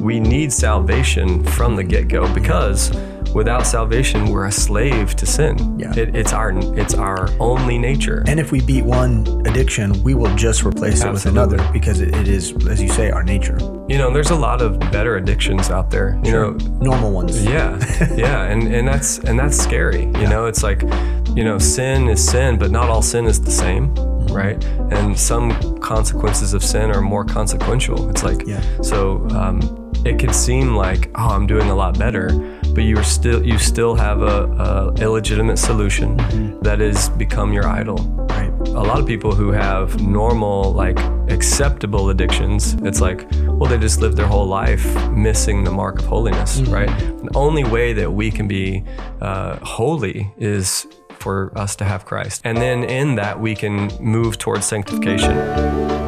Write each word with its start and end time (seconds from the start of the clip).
we 0.00 0.20
need 0.20 0.52
salvation 0.52 1.42
from 1.44 1.76
the 1.76 1.84
get 1.84 2.08
go 2.08 2.32
because 2.34 2.90
without 3.34 3.66
salvation, 3.66 4.26
we're 4.30 4.46
a 4.46 4.52
slave 4.52 5.14
to 5.16 5.26
sin. 5.26 5.78
Yeah. 5.78 5.94
It, 5.94 6.16
it's 6.16 6.32
our 6.32 6.52
it's 6.78 6.94
our 6.94 7.28
only 7.40 7.78
nature. 7.78 8.24
And 8.26 8.40
if 8.40 8.52
we 8.52 8.60
beat 8.60 8.84
one 8.84 9.26
addiction, 9.46 10.02
we 10.02 10.14
will 10.14 10.34
just 10.36 10.64
replace 10.64 11.04
it 11.04 11.12
with 11.12 11.26
another 11.26 11.58
because 11.72 12.00
it, 12.00 12.14
it 12.14 12.28
is, 12.28 12.52
as 12.68 12.80
you 12.82 12.88
say, 12.88 13.10
our 13.10 13.22
nature. 13.22 13.58
you 13.88 13.98
know, 13.98 14.10
there's 14.12 14.30
a 14.30 14.36
lot 14.36 14.62
of 14.62 14.78
better 14.92 15.16
addictions 15.16 15.70
out 15.70 15.90
there. 15.90 16.18
You 16.24 16.32
know, 16.32 16.50
Normal 16.80 17.12
ones. 17.12 17.44
Yeah, 17.44 17.76
yeah, 18.16 18.44
and 18.44 18.62
and 18.74 18.86
that's 18.88 19.18
and 19.18 19.38
that's 19.38 19.56
scary. 19.58 20.04
You 20.20 20.26
know, 20.28 20.46
it's 20.46 20.62
like, 20.62 20.82
you 21.34 21.44
know, 21.44 21.58
sin 21.58 22.08
is 22.08 22.24
sin, 22.24 22.58
but 22.58 22.70
not 22.70 22.88
all 22.88 23.02
sin 23.02 23.26
is 23.26 23.40
the 23.40 23.50
same, 23.50 23.94
right? 24.32 24.62
And 24.92 25.18
some 25.18 25.78
consequences 25.80 26.54
of 26.54 26.62
sin 26.64 26.90
are 26.92 27.02
more 27.02 27.24
consequential. 27.24 28.08
It's 28.10 28.22
like, 28.22 28.46
Yeah. 28.46 28.62
so 28.82 29.26
um, 29.30 29.60
it 30.04 30.18
can 30.18 30.32
seem 30.32 30.74
like, 30.74 31.10
oh, 31.14 31.28
I'm 31.28 31.46
doing 31.46 31.70
a 31.70 31.74
lot 31.74 31.98
better, 31.98 32.28
but 32.74 32.84
you 32.84 32.96
are 32.98 33.04
still 33.04 33.44
you 33.44 33.58
still 33.58 33.94
have 33.94 34.22
a, 34.22 34.44
a 34.44 34.94
illegitimate 34.94 35.58
solution 35.58 36.16
that 36.62 36.80
is 36.80 37.08
become 37.10 37.52
your 37.52 37.66
idol. 37.66 37.96
Right. 38.28 38.52
a 38.68 38.82
lot 38.82 39.00
of 39.00 39.06
people 39.06 39.34
who 39.34 39.50
have 39.50 40.00
normal 40.00 40.72
like 40.72 40.98
acceptable 41.28 42.10
addictions 42.10 42.74
it's 42.82 43.00
like 43.00 43.26
well 43.48 43.68
they 43.68 43.78
just 43.78 44.00
live 44.00 44.14
their 44.14 44.26
whole 44.26 44.46
life 44.46 44.86
missing 45.10 45.64
the 45.64 45.70
mark 45.70 45.98
of 45.98 46.04
holiness 46.04 46.60
right? 46.62 46.88
The 46.88 47.30
only 47.34 47.64
way 47.64 47.92
that 47.94 48.12
we 48.12 48.30
can 48.30 48.46
be 48.46 48.84
uh, 49.20 49.56
holy 49.64 50.32
is 50.38 50.86
for 51.18 51.52
us 51.58 51.74
to 51.76 51.84
have 51.84 52.04
christ. 52.04 52.42
And 52.44 52.58
then 52.58 52.84
in 52.84 53.16
that 53.16 53.40
we 53.40 53.56
can 53.56 53.90
move 54.00 54.38
towards 54.38 54.66
sanctification 54.66 56.07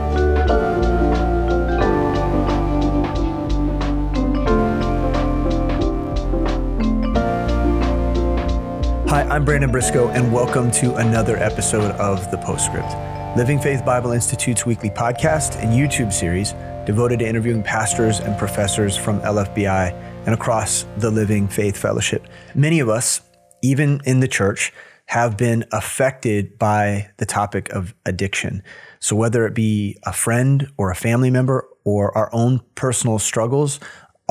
Hi, 9.10 9.22
I'm 9.22 9.44
Brandon 9.44 9.72
Briscoe, 9.72 10.06
and 10.10 10.32
welcome 10.32 10.70
to 10.70 10.94
another 10.94 11.36
episode 11.36 11.90
of 11.96 12.30
The 12.30 12.38
Postscript, 12.38 12.94
Living 13.36 13.58
Faith 13.58 13.84
Bible 13.84 14.12
Institute's 14.12 14.64
weekly 14.64 14.88
podcast 14.88 15.60
and 15.60 15.72
YouTube 15.72 16.12
series 16.12 16.52
devoted 16.86 17.18
to 17.18 17.26
interviewing 17.26 17.64
pastors 17.64 18.20
and 18.20 18.38
professors 18.38 18.96
from 18.96 19.20
LFBI 19.22 19.92
and 20.26 20.32
across 20.32 20.86
the 20.98 21.10
Living 21.10 21.48
Faith 21.48 21.76
Fellowship. 21.76 22.28
Many 22.54 22.78
of 22.78 22.88
us, 22.88 23.20
even 23.64 24.00
in 24.04 24.20
the 24.20 24.28
church, 24.28 24.72
have 25.06 25.36
been 25.36 25.64
affected 25.72 26.56
by 26.56 27.10
the 27.16 27.26
topic 27.26 27.68
of 27.70 27.92
addiction. 28.06 28.62
So, 29.00 29.16
whether 29.16 29.44
it 29.44 29.54
be 29.54 29.98
a 30.04 30.12
friend 30.12 30.70
or 30.76 30.92
a 30.92 30.94
family 30.94 31.32
member 31.32 31.66
or 31.82 32.16
our 32.16 32.30
own 32.32 32.60
personal 32.76 33.18
struggles, 33.18 33.80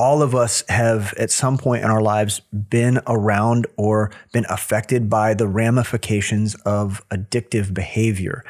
all 0.00 0.22
of 0.22 0.34
us 0.34 0.64
have 0.70 1.12
at 1.18 1.30
some 1.30 1.58
point 1.58 1.84
in 1.84 1.90
our 1.90 2.00
lives 2.00 2.40
been 2.70 2.98
around 3.06 3.66
or 3.76 4.10
been 4.32 4.46
affected 4.48 5.10
by 5.10 5.34
the 5.34 5.46
ramifications 5.46 6.54
of 6.64 7.06
addictive 7.10 7.74
behavior. 7.74 8.42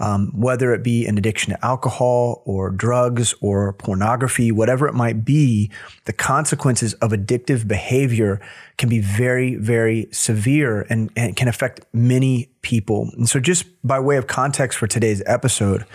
Um, 0.00 0.32
whether 0.34 0.74
it 0.74 0.82
be 0.82 1.06
an 1.06 1.16
addiction 1.16 1.52
to 1.52 1.64
alcohol 1.64 2.42
or 2.44 2.70
drugs 2.70 3.34
or 3.40 3.74
pornography, 3.74 4.50
whatever 4.50 4.88
it 4.88 4.94
might 4.94 5.24
be, 5.24 5.70
the 6.06 6.12
consequences 6.12 6.94
of 6.94 7.12
addictive 7.12 7.68
behavior 7.68 8.40
can 8.76 8.88
be 8.88 8.98
very, 8.98 9.54
very 9.54 10.08
severe 10.10 10.86
and, 10.90 11.12
and 11.14 11.36
can 11.36 11.46
affect 11.46 11.82
many 11.92 12.50
people. 12.62 13.10
And 13.16 13.28
so, 13.28 13.38
just 13.38 13.64
by 13.84 14.00
way 14.00 14.16
of 14.16 14.26
context 14.26 14.76
for 14.76 14.88
today's 14.88 15.22
episode, 15.24 15.86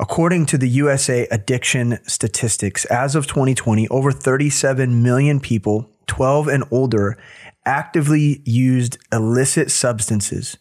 According 0.00 0.46
to 0.46 0.56
the 0.56 0.68
USA 0.68 1.26
Addiction 1.30 1.98
Statistics, 2.06 2.86
as 2.86 3.14
of 3.14 3.26
2020, 3.26 3.86
over 3.88 4.10
37 4.10 5.02
million 5.02 5.40
people 5.40 5.90
12 6.06 6.48
and 6.48 6.64
older 6.70 7.18
actively 7.66 8.40
used 8.46 8.96
illicit 9.12 9.70
substances. 9.70 10.56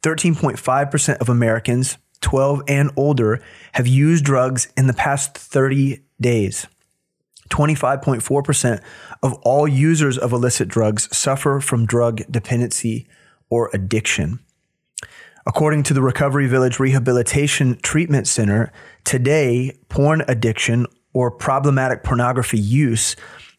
13.5% 0.00 1.18
of 1.18 1.28
Americans 1.28 1.98
12 2.22 2.62
and 2.68 2.90
older 2.96 3.42
have 3.72 3.86
used 3.86 4.24
drugs 4.24 4.72
in 4.78 4.86
the 4.86 4.94
past 4.94 5.36
30 5.36 6.02
days. 6.18 6.66
25.4% 7.50 8.82
of 9.22 9.34
all 9.42 9.68
users 9.68 10.16
of 10.16 10.32
illicit 10.32 10.68
drugs 10.68 11.14
suffer 11.14 11.60
from 11.60 11.84
drug 11.84 12.22
dependency 12.30 13.06
or 13.50 13.68
addiction. 13.74 14.40
According 15.50 15.82
to 15.82 15.94
the 15.94 16.00
Recovery 16.00 16.46
Village 16.46 16.78
Rehabilitation 16.78 17.76
Treatment 17.82 18.28
Center, 18.28 18.72
today, 19.02 19.76
porn 19.88 20.22
addiction 20.28 20.86
or 21.12 21.28
problematic 21.28 22.04
pornography 22.04 22.56
use 22.56 23.16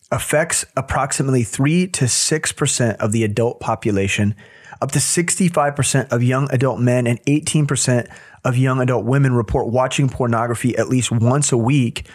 affects 0.09 0.63
approximately 0.77 1.43
3 1.43 1.87
to 1.87 2.05
6% 2.05 2.95
of 2.95 3.11
the 3.11 3.25
adult 3.25 3.59
population, 3.59 4.35
up 4.81 4.93
to 4.93 4.99
65% 4.99 6.09
of 6.13 6.23
young 6.23 6.49
adult 6.53 6.79
men 6.79 7.07
and 7.07 7.21
18% 7.25 8.09
of 8.45 8.55
young 8.55 8.79
adult 8.79 9.03
women 9.03 9.33
report 9.33 9.67
watching 9.67 10.07
pornography 10.07 10.77
at 10.77 10.87
least 10.87 11.11
once 11.11 11.51
a 11.51 11.57
week, 11.57 12.07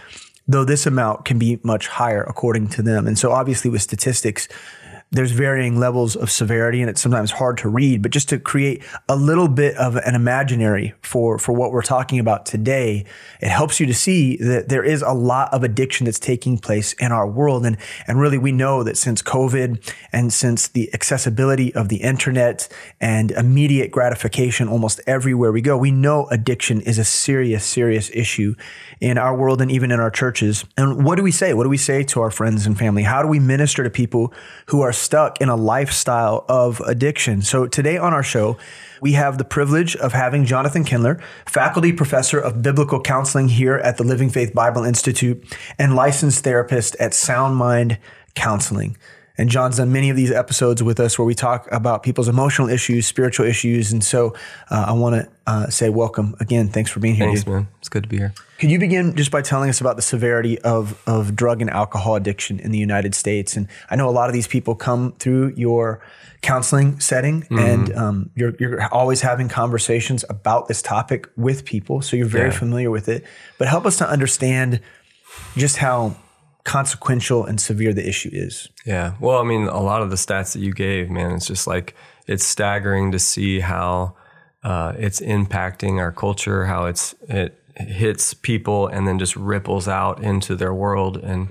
though 0.49 0.65
this 0.65 0.87
amount 0.87 1.27
can 1.27 1.39
be 1.39 1.61
much 1.63 1.87
higher 1.87 2.23
according 2.23 2.69
to 2.69 2.81
them. 2.81 3.07
And 3.07 3.19
so, 3.19 3.31
obviously, 3.31 3.71
with 3.71 3.83
statistics, 3.83 4.49
there's 5.13 5.31
varying 5.31 5.79
levels 5.79 6.17
of 6.17 6.31
severity 6.31 6.81
and 6.81 6.91
it's 6.91 7.01
sometimes 7.01 7.31
hard 7.31 7.57
to 7.59 7.69
read, 7.69 8.03
but 8.03 8.11
just 8.11 8.29
to 8.29 8.39
create 8.39 8.83
a 9.09 9.15
little 9.15 9.47
bit 9.47 9.77
of 9.77 9.95
an 9.97 10.17
imaginary 10.17 10.95
for, 11.01 11.39
for 11.39 11.53
what 11.53 11.71
we're 11.71 11.83
talking 11.83 12.19
about 12.19 12.45
today, 12.45 13.05
it 13.41 13.49
helps 13.49 13.79
you 13.79 13.87
to 13.87 13.95
see 13.95 14.37
that 14.39 14.69
there 14.69 14.83
is 14.83 15.03
a 15.03 15.13
lot 15.13 15.53
of 15.55 15.63
addiction 15.63 16.07
that's 16.07 16.19
taking 16.19 16.59
place 16.59 16.93
in 16.95 17.13
our 17.13 17.27
world. 17.27 17.65
And, 17.65 17.77
and 18.09 18.19
really, 18.19 18.37
we 18.37 18.51
know 18.51 18.83
that 18.83 18.97
since 18.97 19.23
COVID 19.23 19.93
and 20.13 20.33
since 20.33 20.67
the 20.67 20.93
accessibility 20.93 21.73
of 21.75 21.89
the 21.89 21.99
internet 21.99 22.69
and 23.01 23.31
immediate 23.31 23.93
gratification 23.93 24.69
almost 24.69 25.01
everywhere 25.07 25.53
we 25.53 25.61
go, 25.61 25.79
we 25.79 25.93
know 25.93 26.27
addiction 26.31 26.81
is 26.81 26.99
a 26.99 27.05
serious, 27.05 27.65
serious 27.65 28.11
issue 28.13 28.57
in 29.01 29.19
our 29.19 29.37
world 29.37 29.63
and 29.63 29.71
even 29.71 29.93
in 29.93 30.01
our 30.01 30.11
churches. 30.11 30.65
And 30.77 31.05
what 31.05 31.15
do 31.15 31.23
we 31.23 31.33
say? 31.33 31.55
What 31.55 31.63
do 31.63 31.71
we 31.71 31.77
say 31.77 32.03
to 32.05 32.21
our 32.23 32.33
friends 32.33 32.67
and 32.67 32.77
family? 32.77 33.05
How 33.05 33.23
do 33.23 33.29
we 33.29 33.39
minister 33.39 33.85
to 33.85 33.91
people 33.91 34.35
who 34.67 34.81
are 34.81 34.93
stuck 34.97 35.41
in 35.41 35.49
a 35.49 35.57
lifestyle 35.57 36.45
of 36.49 36.81
addiction? 36.81 37.43
So 37.43 37.67
today 37.67 37.99
on 37.99 38.13
our 38.13 38.23
show, 38.23 38.57
we 39.01 39.13
have 39.13 39.39
the 39.39 39.45
privilege 39.45 39.95
of 39.97 40.13
having 40.13 40.45
Jonathan 40.45 40.85
Kindler, 40.85 41.21
faculty 41.47 41.93
professor 41.93 42.39
of 42.39 42.63
biblical 42.63 43.01
counseling 43.01 43.49
here 43.49 43.77
at 43.77 43.97
the 43.97 44.05
Living 44.05 44.31
Faith 44.31 44.55
Bible 44.55 44.85
Institute 44.85 45.45
and 45.79 45.95
licensed 45.95 46.45
therapist 46.45 46.97
at 46.97 47.15
Sound 47.15 47.57
Mind 47.57 47.99
Counseling. 48.35 48.97
And 49.39 49.51
John's 49.51 49.77
done 49.77 49.93
many 49.93 50.09
of 50.11 50.17
these 50.17 50.31
episodes 50.31 50.83
with 50.83 50.99
us 50.99 51.19
where 51.19 51.27
we 51.27 51.35
talk 51.35 51.69
about 51.71 52.03
people's 52.03 52.29
emotional 52.29 52.69
issues, 52.71 53.07
spiritual 53.07 53.45
issues. 53.47 53.93
And 53.93 54.03
so 54.03 54.35
uh, 54.71 54.87
I 54.89 54.93
want 54.93 55.15
to 55.17 55.29
uh, 55.47 55.69
say 55.69 55.91
welcome 55.91 56.35
again. 56.41 56.69
Thanks 56.69 56.91
for 56.91 57.01
being 57.01 57.15
here. 57.15 57.27
thanks 57.27 57.45
dude. 57.45 57.53
man 57.55 57.69
it's 57.79 57.89
good 57.89 58.03
to 58.03 58.09
be 58.09 58.17
here 58.17 58.33
Could 58.59 58.71
you 58.71 58.79
begin 58.79 59.15
just 59.15 59.31
by 59.31 59.43
telling 59.43 59.69
us 59.71 59.81
about 59.81 59.97
the 59.97 60.03
severity 60.03 60.59
of, 60.61 61.01
of 61.07 61.37
drug 61.37 61.61
and 61.61 61.71
alcohol 61.71 62.17
addiction 62.17 62.59
in 62.59 62.71
the 62.73 62.79
United 62.79 63.15
States? 63.15 63.57
And 63.57 63.69
I 63.91 63.97
know 63.97 64.09
a 64.09 64.11
lot 64.11 64.29
of 64.29 64.33
these 64.33 64.49
people 64.49 64.75
come 64.75 65.13
through 65.19 65.53
your 65.57 66.01
counseling 66.43 66.99
setting 67.01 67.47
and 67.51 67.93
um, 67.97 68.31
you're, 68.35 68.55
you're 68.59 68.93
always 68.93 69.21
having 69.21 69.49
conversations 69.49 70.25
about 70.29 70.69
this 70.69 70.81
topic 70.83 71.29
with 71.37 71.65
people. 71.65 72.03
So 72.03 72.17
you're 72.17 72.27
very 72.27 72.51
Yeah. 72.51 72.59
familiar 72.59 72.91
with 72.91 73.09
it. 73.09 73.25
But 73.59 73.69
help 73.69 73.85
us 73.87 73.99
to 73.99 74.09
understand 74.09 74.81
just 75.57 75.77
how 75.77 76.17
consequential 76.67 77.45
and 77.45 77.61
severe 77.61 77.95
the 77.95 78.07
issue 78.07 78.31
is. 78.33 78.69
Yeah. 78.85 79.15
Well, 79.21 79.39
I 79.39 79.45
mean, 79.45 79.69
a 79.69 79.81
lot 79.81 80.03
of 80.03 80.11
the 80.11 80.17
stats 80.17 80.53
that 80.53 80.59
you 80.59 80.73
gave, 80.73 81.09
man, 81.09 81.31
it's 81.31 81.47
just 81.47 81.69
like 81.69 81.95
it's 82.27 82.45
staggering 82.45 83.13
to 83.13 83.21
see 83.21 83.61
how 83.61 84.17
uh, 84.65 84.93
it's 84.99 85.21
impacting 85.21 85.99
our 85.99 86.11
culture, 86.11 86.67
how 86.67 86.87
it's 86.87 87.15
it 87.29 87.63
hits 87.77 88.35
people 88.35 88.89
and 88.89 89.07
then 89.07 89.19
just 89.19 89.37
ripples 89.37 89.87
out 89.87 90.23
into 90.25 90.57
their 90.57 90.75
world. 90.75 91.19
And 91.19 91.51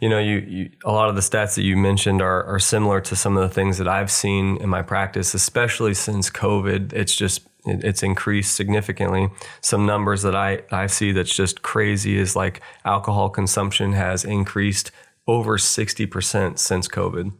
you 0.00 0.08
know, 0.08 0.18
you, 0.18 0.38
you 0.38 0.70
a 0.86 0.92
lot 0.92 1.10
of 1.10 1.16
the 1.16 1.20
stats 1.20 1.54
that 1.56 1.62
you 1.62 1.76
mentioned 1.76 2.22
are, 2.22 2.42
are 2.44 2.58
similar 2.58 3.02
to 3.02 3.14
some 3.14 3.36
of 3.36 3.46
the 3.46 3.54
things 3.54 3.76
that 3.76 3.88
I've 3.88 4.10
seen 4.10 4.56
in 4.56 4.70
my 4.70 4.80
practice, 4.80 5.34
especially 5.34 5.92
since 5.92 6.30
COVID. 6.30 6.94
It's 6.94 7.14
just 7.14 7.46
it- 7.66 7.84
it's 7.84 8.02
increased 8.02 8.54
significantly. 8.54 9.28
Some 9.60 9.86
numbers 9.86 10.22
that 10.22 10.34
I, 10.34 10.62
I 10.70 10.86
see 10.86 11.12
that's 11.12 11.34
just 11.34 11.62
crazy 11.62 12.16
is 12.18 12.36
like 12.36 12.60
alcohol 12.84 13.28
consumption 13.30 13.92
has 13.92 14.24
increased 14.24 14.90
over 15.26 15.58
60% 15.58 16.58
since 16.58 16.88
COVID. 16.88 17.32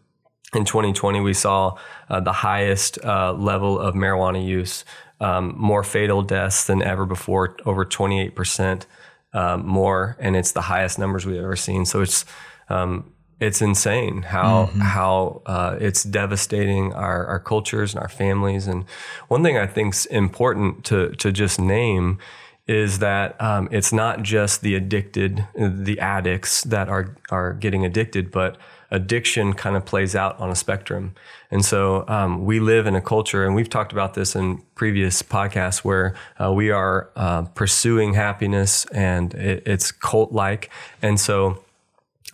In 0.55 0.65
2020, 0.65 1.21
we 1.21 1.35
saw 1.35 1.77
uh, 2.09 2.21
the 2.21 2.33
highest 2.33 2.99
uh, 3.05 3.33
level 3.33 3.79
of 3.79 3.95
marijuana 3.95 4.45
use, 4.45 4.85
um, 5.21 5.55
more 5.57 5.83
fatal 5.83 6.23
deaths 6.23 6.67
than 6.67 6.83
ever 6.83 7.05
before, 7.07 7.57
over 7.65 7.85
28% 7.85 8.87
um, 9.33 9.67
more, 9.67 10.17
and 10.19 10.37
it's 10.37 10.53
the 10.53 10.63
highest 10.63 10.99
numbers 10.99 11.27
we've 11.27 11.43
ever 11.43 11.57
seen. 11.57 11.85
So 11.85 12.01
it's 12.01 12.25
um, 12.69 13.13
it's 13.39 13.61
insane 13.61 14.23
how 14.23 14.67
how 14.81 15.43
uh, 15.47 15.77
it's 15.79 16.03
devastating 16.03 16.93
our, 16.95 17.27
our 17.27 17.41
cultures 17.41 17.95
and 17.95 18.03
our 18.03 18.09
families. 18.09 18.67
And 18.67 18.85
one 19.29 19.43
thing 19.43 19.59
I 19.59 19.67
think's 19.67 20.07
important 20.07 20.85
to 20.87 21.11
to 21.11 21.31
just 21.33 21.61
name 21.61 22.19
is 22.67 22.99
that 22.99 23.41
um, 23.41 23.69
it's 23.71 23.93
not 23.93 24.23
just 24.23 24.61
the 24.63 24.75
addicted, 24.75 25.47
the 25.55 26.01
addicts 26.01 26.63
that 26.65 26.89
are 26.89 27.15
are 27.31 27.53
getting 27.53 27.85
addicted, 27.85 28.31
but 28.31 28.57
addiction 28.91 29.53
kind 29.53 29.77
of 29.77 29.85
plays 29.85 30.15
out 30.15 30.39
on 30.41 30.51
a 30.51 30.55
spectrum. 30.55 31.15
And 31.51 31.65
so 31.65 32.05
um, 32.09 32.45
we 32.45 32.59
live 32.59 32.87
in 32.87 32.95
a 32.95 33.01
culture, 33.01 33.45
and 33.45 33.55
we've 33.55 33.69
talked 33.69 33.93
about 33.93 34.15
this 34.15 34.35
in 34.35 34.63
previous 34.75 35.23
podcasts, 35.23 35.79
where 35.79 36.15
uh, 36.43 36.53
we 36.53 36.71
are 36.71 37.11
uh, 37.17 37.43
pursuing 37.43 38.15
happiness, 38.15 38.87
and 38.87 39.35
it, 39.35 39.63
it's 39.67 39.93
cult 39.93 40.33
like. 40.33 40.71
And 41.03 41.21
so 41.21 41.63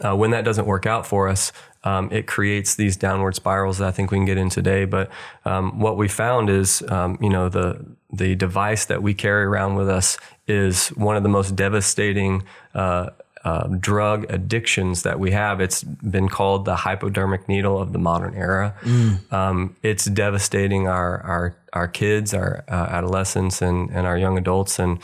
uh, 0.04 0.16
when 0.16 0.30
that 0.30 0.44
doesn't 0.44 0.66
work 0.66 0.86
out 0.86 1.06
for 1.06 1.28
us, 1.28 1.52
um, 1.84 2.08
it 2.12 2.26
creates 2.26 2.74
these 2.74 2.96
downward 2.96 3.34
spirals 3.34 3.78
that 3.78 3.88
I 3.88 3.90
think 3.90 4.10
we 4.10 4.18
can 4.18 4.24
get 4.24 4.38
in 4.38 4.50
today. 4.50 4.84
But 4.84 5.10
um, 5.44 5.78
what 5.78 5.96
we 5.96 6.08
found 6.08 6.48
is, 6.50 6.82
um, 6.88 7.18
you 7.20 7.30
know, 7.30 7.48
the 7.48 7.84
the 8.12 8.34
device 8.34 8.84
that 8.86 9.02
we 9.02 9.14
carry 9.14 9.44
around 9.44 9.74
with 9.76 9.88
us 9.88 10.18
is 10.46 10.88
one 10.88 11.16
of 11.16 11.22
the 11.22 11.28
most 11.28 11.56
devastating 11.56 12.42
uh, 12.74 13.08
uh, 13.44 13.66
drug 13.68 14.30
addictions 14.30 15.02
that 15.02 15.18
we 15.18 15.32
have. 15.32 15.60
It's 15.60 15.82
been 15.82 16.28
called 16.28 16.64
the 16.64 16.76
hypodermic 16.76 17.48
needle 17.48 17.80
of 17.80 17.92
the 17.92 17.98
modern 17.98 18.34
era. 18.34 18.74
Mm. 18.82 19.32
Um, 19.32 19.76
it's 19.82 20.04
devastating 20.04 20.86
our 20.86 21.20
our 21.22 21.56
our 21.72 21.88
kids, 21.88 22.34
our 22.34 22.64
uh, 22.68 22.86
adolescents, 22.90 23.60
and 23.60 23.90
and 23.90 24.06
our 24.06 24.16
young 24.16 24.38
adults. 24.38 24.78
And 24.78 25.00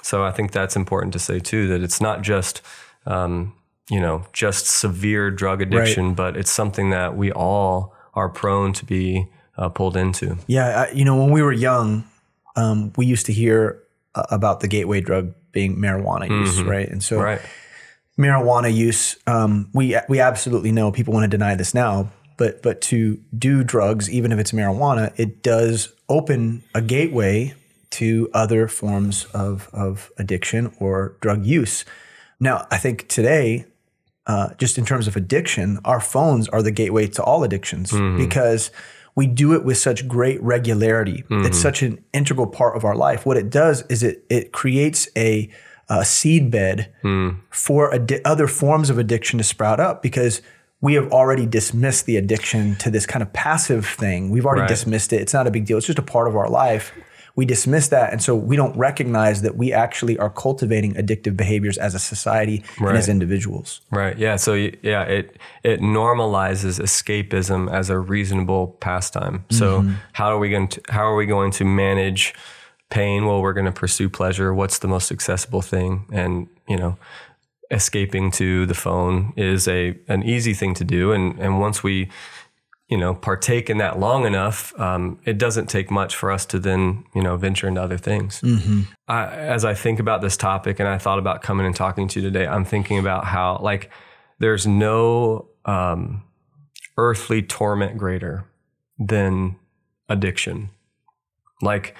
so 0.00 0.24
I 0.24 0.30
think 0.30 0.52
that's 0.52 0.76
important 0.76 1.12
to 1.12 1.18
say 1.18 1.38
too 1.38 1.68
that 1.68 1.82
it's 1.82 2.00
not 2.00 2.22
just 2.22 2.62
um, 3.04 3.52
you 3.92 4.00
know, 4.00 4.24
just 4.32 4.66
severe 4.66 5.30
drug 5.30 5.60
addiction, 5.60 6.08
right. 6.08 6.16
but 6.16 6.36
it's 6.38 6.50
something 6.50 6.88
that 6.88 7.14
we 7.14 7.30
all 7.30 7.94
are 8.14 8.30
prone 8.30 8.72
to 8.72 8.86
be 8.86 9.28
uh, 9.58 9.68
pulled 9.68 9.98
into. 9.98 10.38
Yeah, 10.46 10.86
I, 10.88 10.92
you 10.92 11.04
know, 11.04 11.14
when 11.20 11.30
we 11.30 11.42
were 11.42 11.52
young, 11.52 12.04
um, 12.56 12.94
we 12.96 13.04
used 13.04 13.26
to 13.26 13.34
hear 13.34 13.82
uh, 14.14 14.22
about 14.30 14.60
the 14.60 14.68
gateway 14.68 15.02
drug 15.02 15.34
being 15.52 15.76
marijuana 15.76 16.26
use, 16.26 16.58
mm-hmm. 16.58 16.70
right? 16.70 16.88
And 16.88 17.02
so, 17.02 17.20
right. 17.20 17.42
marijuana 18.18 18.74
use, 18.74 19.18
um, 19.26 19.68
we 19.74 19.98
we 20.08 20.20
absolutely 20.20 20.72
know 20.72 20.90
people 20.90 21.12
want 21.12 21.24
to 21.24 21.28
deny 21.28 21.54
this 21.54 21.74
now, 21.74 22.10
but 22.38 22.62
but 22.62 22.80
to 22.82 23.20
do 23.38 23.62
drugs, 23.62 24.08
even 24.08 24.32
if 24.32 24.38
it's 24.38 24.52
marijuana, 24.52 25.12
it 25.18 25.42
does 25.42 25.92
open 26.08 26.62
a 26.74 26.80
gateway 26.80 27.52
to 27.90 28.30
other 28.32 28.68
forms 28.68 29.26
of 29.34 29.68
of 29.74 30.10
addiction 30.16 30.74
or 30.80 31.18
drug 31.20 31.44
use. 31.44 31.84
Now, 32.40 32.66
I 32.70 32.78
think 32.78 33.06
today 33.08 33.66
uh, 34.26 34.54
just 34.54 34.78
in 34.78 34.84
terms 34.84 35.08
of 35.08 35.16
addiction, 35.16 35.78
our 35.84 36.00
phones 36.00 36.48
are 36.48 36.62
the 36.62 36.70
gateway 36.70 37.06
to 37.08 37.22
all 37.22 37.42
addictions 37.42 37.90
mm-hmm. 37.90 38.18
because 38.18 38.70
we 39.14 39.26
do 39.26 39.52
it 39.54 39.64
with 39.64 39.76
such 39.76 40.06
great 40.08 40.42
regularity. 40.42 41.24
Mm-hmm. 41.28 41.46
It's 41.46 41.58
such 41.58 41.82
an 41.82 42.02
integral 42.12 42.46
part 42.46 42.76
of 42.76 42.84
our 42.84 42.94
life. 42.94 43.26
What 43.26 43.36
it 43.36 43.50
does 43.50 43.82
is 43.88 44.02
it 44.02 44.24
it 44.30 44.52
creates 44.52 45.08
a, 45.16 45.50
a 45.88 46.04
seed 46.04 46.50
bed 46.50 46.92
mm. 47.02 47.36
for 47.50 47.92
adi- 47.92 48.24
other 48.24 48.46
forms 48.46 48.90
of 48.90 48.98
addiction 48.98 49.38
to 49.38 49.44
sprout 49.44 49.80
up 49.80 50.02
because 50.02 50.40
we 50.80 50.94
have 50.94 51.12
already 51.12 51.46
dismissed 51.46 52.06
the 52.06 52.16
addiction 52.16 52.74
to 52.76 52.90
this 52.90 53.06
kind 53.06 53.22
of 53.22 53.32
passive 53.32 53.86
thing. 53.86 54.30
We've 54.30 54.46
already 54.46 54.62
right. 54.62 54.68
dismissed 54.68 55.12
it. 55.12 55.20
It's 55.20 55.34
not 55.34 55.46
a 55.46 55.50
big 55.50 55.66
deal. 55.66 55.78
It's 55.78 55.86
just 55.86 55.98
a 55.98 56.02
part 56.02 56.26
of 56.26 56.36
our 56.36 56.48
life 56.48 56.92
we 57.34 57.46
dismiss 57.46 57.88
that. 57.88 58.12
And 58.12 58.22
so 58.22 58.36
we 58.36 58.56
don't 58.56 58.76
recognize 58.76 59.42
that 59.42 59.56
we 59.56 59.72
actually 59.72 60.18
are 60.18 60.30
cultivating 60.30 60.94
addictive 60.94 61.36
behaviors 61.36 61.78
as 61.78 61.94
a 61.94 61.98
society 61.98 62.62
right. 62.78 62.90
and 62.90 62.98
as 62.98 63.08
individuals. 63.08 63.80
Right. 63.90 64.18
Yeah. 64.18 64.36
So 64.36 64.54
yeah, 64.54 65.02
it 65.04 65.38
it 65.62 65.80
normalizes 65.80 66.80
escapism 66.80 67.72
as 67.72 67.90
a 67.90 67.98
reasonable 67.98 68.76
pastime. 68.80 69.44
So 69.50 69.80
mm-hmm. 69.80 69.94
how 70.12 70.28
are 70.34 70.38
we 70.38 70.50
going 70.50 70.68
to 70.68 70.80
how 70.88 71.04
are 71.04 71.16
we 71.16 71.26
going 71.26 71.50
to 71.52 71.64
manage 71.64 72.34
pain? 72.90 73.26
Well, 73.26 73.40
we're 73.40 73.54
going 73.54 73.66
to 73.66 73.72
pursue 73.72 74.08
pleasure. 74.08 74.52
What's 74.52 74.78
the 74.78 74.88
most 74.88 75.10
accessible 75.10 75.62
thing? 75.62 76.06
And, 76.12 76.48
you 76.68 76.76
know, 76.76 76.98
escaping 77.70 78.30
to 78.32 78.66
the 78.66 78.74
phone 78.74 79.32
is 79.36 79.66
a 79.66 79.98
an 80.08 80.22
easy 80.22 80.54
thing 80.54 80.74
to 80.74 80.84
do. 80.84 81.12
And 81.12 81.38
and 81.40 81.58
once 81.58 81.82
we 81.82 82.10
you 82.92 82.98
know, 82.98 83.14
partake 83.14 83.70
in 83.70 83.78
that 83.78 83.98
long 83.98 84.26
enough, 84.26 84.78
um, 84.78 85.18
it 85.24 85.38
doesn't 85.38 85.70
take 85.70 85.90
much 85.90 86.14
for 86.14 86.30
us 86.30 86.44
to 86.44 86.58
then, 86.58 87.04
you 87.14 87.22
know, 87.22 87.38
venture 87.38 87.66
into 87.66 87.80
other 87.80 87.96
things. 87.96 88.42
Mm-hmm. 88.42 88.82
I, 89.08 89.28
as 89.28 89.64
I 89.64 89.72
think 89.72 89.98
about 89.98 90.20
this 90.20 90.36
topic 90.36 90.78
and 90.78 90.86
I 90.86 90.98
thought 90.98 91.18
about 91.18 91.40
coming 91.40 91.64
and 91.64 91.74
talking 91.74 92.06
to 92.08 92.20
you 92.20 92.30
today, 92.30 92.46
I'm 92.46 92.66
thinking 92.66 92.98
about 92.98 93.24
how, 93.24 93.58
like, 93.62 93.90
there's 94.40 94.66
no 94.66 95.48
um, 95.64 96.22
earthly 96.98 97.40
torment 97.40 97.96
greater 97.96 98.44
than 98.98 99.56
addiction. 100.10 100.68
Like, 101.62 101.96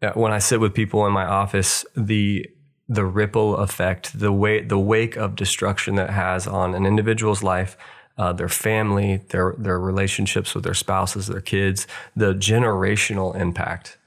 uh, 0.00 0.12
when 0.12 0.32
I 0.32 0.38
sit 0.38 0.58
with 0.58 0.72
people 0.72 1.06
in 1.06 1.12
my 1.12 1.26
office, 1.26 1.84
the 1.94 2.48
the 2.88 3.04
ripple 3.04 3.56
effect, 3.56 4.18
the 4.18 4.32
way 4.32 4.62
the 4.62 4.78
wake 4.78 5.16
of 5.16 5.36
destruction 5.36 5.96
that 5.96 6.10
has 6.10 6.46
on 6.46 6.74
an 6.74 6.86
individual's 6.86 7.42
life 7.42 7.76
uh, 8.18 8.32
their 8.32 8.48
family, 8.48 9.22
their 9.28 9.54
their 9.58 9.78
relationships 9.78 10.54
with 10.54 10.64
their 10.64 10.74
spouses, 10.74 11.26
their 11.26 11.40
kids, 11.40 11.86
the 12.16 12.34
generational 12.34 13.34
impact. 13.34 13.98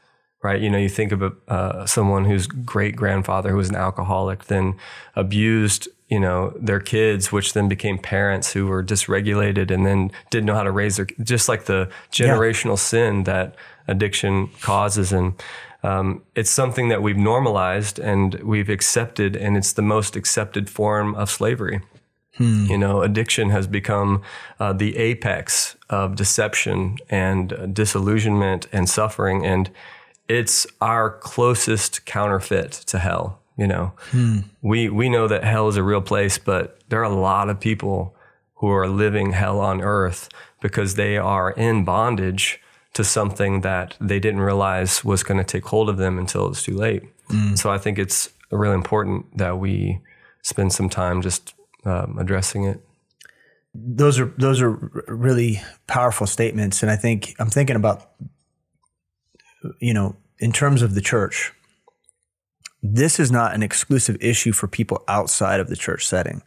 Right, 0.43 0.61
you 0.61 0.69
know, 0.69 0.77
you 0.77 0.87
think 0.87 1.11
of 1.11 1.33
uh, 1.47 1.87
someone 1.87 2.25
whose 2.25 2.45
great 2.45 2.95
grandfather 2.95 3.49
who 3.49 3.57
was 3.57 3.69
an 3.69 3.75
alcoholic, 3.75 4.45
then 4.45 4.75
abused, 5.15 5.87
you 6.09 6.19
know, 6.19 6.53
their 6.55 6.79
kids, 6.79 7.31
which 7.31 7.53
then 7.53 7.67
became 7.67 7.97
parents 7.97 8.53
who 8.53 8.67
were 8.67 8.83
dysregulated 8.83 9.71
and 9.71 9.83
then 9.83 10.11
didn't 10.29 10.45
know 10.45 10.53
how 10.53 10.63
to 10.63 10.71
raise 10.71 10.97
their, 10.97 11.07
just 11.23 11.49
like 11.49 11.65
the 11.65 11.89
generational 12.11 12.77
yeah. 12.77 12.89
sin 12.91 13.23
that 13.23 13.55
addiction 13.87 14.47
causes, 14.61 15.11
and 15.11 15.33
um, 15.83 16.21
it's 16.35 16.51
something 16.51 16.89
that 16.89 17.01
we've 17.01 17.17
normalized 17.17 17.97
and 17.97 18.35
we've 18.35 18.69
accepted, 18.69 19.35
and 19.35 19.57
it's 19.57 19.73
the 19.73 19.81
most 19.81 20.15
accepted 20.15 20.69
form 20.69 21.15
of 21.15 21.31
slavery. 21.31 21.81
Hmm. 22.37 22.65
You 22.65 22.77
know, 22.77 23.01
addiction 23.01 23.49
has 23.49 23.67
become 23.67 24.21
uh, 24.59 24.73
the 24.73 24.95
apex 24.97 25.75
of 25.89 26.15
deception 26.15 26.97
and 27.09 27.53
uh, 27.53 27.65
disillusionment 27.67 28.67
and 28.71 28.89
suffering, 28.89 29.45
and 29.45 29.69
it's 30.27 30.67
our 30.81 31.09
closest 31.09 32.05
counterfeit 32.05 32.71
to 32.87 32.99
hell. 32.99 33.39
You 33.57 33.67
know, 33.67 33.93
hmm. 34.11 34.39
we 34.61 34.89
we 34.89 35.09
know 35.09 35.27
that 35.27 35.43
hell 35.43 35.67
is 35.67 35.77
a 35.77 35.83
real 35.83 36.01
place, 36.01 36.37
but 36.37 36.79
there 36.89 36.99
are 36.99 37.11
a 37.11 37.15
lot 37.15 37.49
of 37.49 37.59
people 37.59 38.15
who 38.55 38.69
are 38.69 38.87
living 38.87 39.31
hell 39.31 39.59
on 39.59 39.81
earth 39.81 40.29
because 40.61 40.95
they 40.95 41.17
are 41.17 41.51
in 41.51 41.83
bondage 41.83 42.59
to 42.93 43.03
something 43.03 43.61
that 43.61 43.95
they 44.01 44.19
didn't 44.19 44.41
realize 44.41 45.03
was 45.03 45.23
going 45.23 45.37
to 45.37 45.43
take 45.43 45.65
hold 45.65 45.89
of 45.89 45.97
them 45.97 46.17
until 46.17 46.47
it's 46.49 46.63
too 46.63 46.75
late. 46.75 47.03
Hmm. 47.29 47.55
So 47.55 47.71
I 47.71 47.77
think 47.77 47.99
it's 47.99 48.29
really 48.51 48.75
important 48.75 49.37
that 49.37 49.59
we 49.59 50.01
spend 50.41 50.73
some 50.73 50.89
time 50.89 51.21
just 51.21 51.53
um, 51.87 52.17
addressing 52.19 52.65
it. 52.65 52.81
Those 53.73 54.19
are 54.19 54.33
those 54.37 54.61
are 54.61 54.71
really 55.07 55.61
powerful 55.87 56.27
statements, 56.27 56.81
and 56.81 56.91
I 56.91 56.95
think 56.95 57.35
I'm 57.39 57.49
thinking 57.49 57.75
about, 57.75 58.11
you 59.79 59.93
know, 59.93 60.15
in 60.39 60.51
terms 60.51 60.81
of 60.81 60.95
the 60.95 61.01
church. 61.01 61.53
This 62.83 63.19
is 63.19 63.31
not 63.31 63.53
an 63.53 63.63
exclusive 63.63 64.17
issue 64.21 64.51
for 64.51 64.67
people 64.67 65.03
outside 65.07 65.59
of 65.59 65.67
the 65.67 65.75
church 65.75 66.05
setting, 66.05 66.41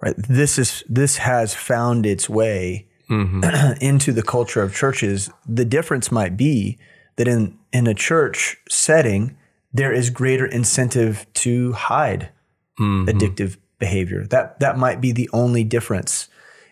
right? 0.00 0.14
This 0.16 0.58
is 0.58 0.84
this 0.88 1.18
has 1.18 1.54
found 1.54 2.06
its 2.06 2.28
way 2.28 2.88
mm-hmm. 3.10 3.42
into 3.84 4.12
the 4.12 4.22
culture 4.22 4.62
of 4.62 4.74
churches. 4.74 5.30
The 5.46 5.64
difference 5.64 6.10
might 6.10 6.36
be 6.36 6.78
that 7.16 7.28
in 7.28 7.58
in 7.72 7.86
a 7.86 7.94
church 7.94 8.56
setting, 8.68 9.36
there 9.72 9.92
is 9.92 10.10
greater 10.10 10.46
incentive 10.46 11.26
to 11.34 11.72
hide 11.72 12.30
mm-hmm. 12.78 13.08
addictive 13.08 13.56
behavior. 13.82 14.24
That 14.28 14.60
that 14.60 14.78
might 14.78 15.00
be 15.00 15.10
the 15.10 15.28
only 15.32 15.64
difference. 15.64 16.28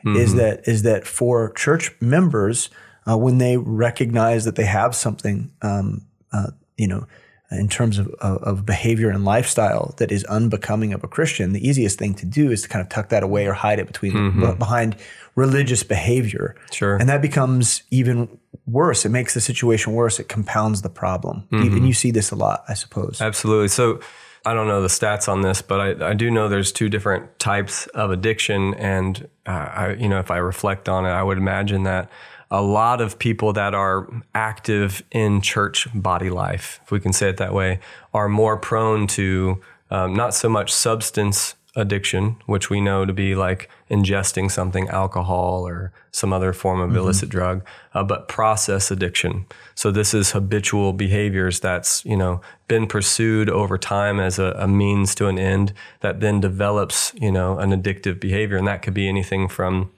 Mm-hmm. 0.06 0.16
Is 0.16 0.34
that 0.36 0.68
is 0.68 0.82
that 0.84 1.06
for 1.06 1.52
church 1.54 1.90
members 2.00 2.70
uh, 3.08 3.18
when 3.18 3.38
they 3.38 3.56
recognize 3.56 4.44
that 4.44 4.54
they 4.54 4.64
have 4.64 4.94
something, 4.94 5.50
um, 5.60 6.06
uh, 6.32 6.52
you 6.78 6.86
know, 6.86 7.04
in 7.50 7.68
terms 7.68 7.98
of, 7.98 8.06
of, 8.20 8.36
of, 8.44 8.64
behavior 8.64 9.10
and 9.10 9.24
lifestyle 9.24 9.92
that 9.96 10.12
is 10.12 10.22
unbecoming 10.24 10.92
of 10.92 11.02
a 11.02 11.08
Christian, 11.08 11.52
the 11.52 11.66
easiest 11.66 11.98
thing 11.98 12.14
to 12.14 12.24
do 12.24 12.52
is 12.52 12.62
to 12.62 12.68
kind 12.68 12.80
of 12.80 12.88
tuck 12.88 13.08
that 13.08 13.24
away 13.24 13.44
or 13.48 13.52
hide 13.52 13.80
it 13.80 13.88
between 13.88 14.12
mm-hmm. 14.12 14.56
behind 14.56 14.94
religious 15.34 15.82
behavior. 15.82 16.54
Sure. 16.70 16.96
And 16.96 17.08
that 17.08 17.20
becomes 17.20 17.82
even 17.90 18.38
worse. 18.66 19.04
It 19.04 19.08
makes 19.08 19.34
the 19.34 19.40
situation 19.40 19.94
worse. 19.94 20.20
It 20.20 20.28
compounds 20.28 20.82
the 20.82 20.90
problem. 20.90 21.48
Mm-hmm. 21.50 21.76
And 21.76 21.86
you 21.88 21.92
see 21.92 22.12
this 22.12 22.30
a 22.30 22.36
lot, 22.36 22.62
I 22.68 22.74
suppose. 22.74 23.20
Absolutely. 23.20 23.68
So 23.68 23.98
I 24.44 24.54
don't 24.54 24.66
know 24.66 24.80
the 24.80 24.88
stats 24.88 25.28
on 25.28 25.42
this, 25.42 25.60
but 25.60 26.02
I, 26.02 26.10
I 26.10 26.14
do 26.14 26.30
know 26.30 26.48
there's 26.48 26.72
two 26.72 26.88
different 26.88 27.38
types 27.38 27.86
of 27.88 28.10
addiction. 28.10 28.74
And, 28.74 29.28
uh, 29.46 29.50
I, 29.50 29.92
you 29.94 30.08
know, 30.08 30.18
if 30.18 30.30
I 30.30 30.38
reflect 30.38 30.88
on 30.88 31.04
it, 31.04 31.10
I 31.10 31.22
would 31.22 31.38
imagine 31.38 31.82
that 31.82 32.10
a 32.50 32.62
lot 32.62 33.00
of 33.00 33.18
people 33.18 33.52
that 33.52 33.74
are 33.74 34.08
active 34.34 35.02
in 35.10 35.40
church 35.40 35.86
body 35.94 36.30
life, 36.30 36.80
if 36.82 36.90
we 36.90 37.00
can 37.00 37.12
say 37.12 37.28
it 37.28 37.36
that 37.36 37.54
way, 37.54 37.80
are 38.12 38.28
more 38.28 38.56
prone 38.56 39.06
to 39.08 39.60
um, 39.90 40.14
not 40.14 40.34
so 40.34 40.48
much 40.48 40.72
substance 40.72 41.54
addiction, 41.80 42.36
which 42.46 42.70
we 42.70 42.80
know 42.80 43.04
to 43.04 43.12
be 43.12 43.34
like 43.34 43.68
ingesting 43.90 44.50
something, 44.50 44.88
alcohol 44.88 45.66
or 45.66 45.92
some 46.12 46.32
other 46.32 46.52
form 46.52 46.80
of 46.80 46.94
illicit 46.94 47.28
drug, 47.28 47.64
uh, 47.94 48.04
but 48.04 48.28
process 48.28 48.90
addiction. 48.90 49.46
So 49.74 49.90
this 49.90 50.14
is 50.14 50.32
habitual 50.32 50.92
behaviors 50.92 51.60
that's 51.60 52.04
you 52.04 52.16
know 52.16 52.40
been 52.68 52.86
pursued 52.86 53.50
over 53.50 53.78
time 53.78 54.20
as 54.20 54.38
a, 54.38 54.54
a 54.58 54.68
means 54.68 55.14
to 55.16 55.26
an 55.26 55.38
end 55.38 55.72
that 56.00 56.20
then 56.20 56.40
develops 56.40 57.12
you 57.14 57.32
know 57.32 57.58
an 57.58 57.70
addictive 57.70 58.20
behavior, 58.20 58.56
and 58.56 58.66
that 58.68 58.82
could 58.82 58.94
be 58.94 59.08
anything 59.08 59.48
from 59.48 59.90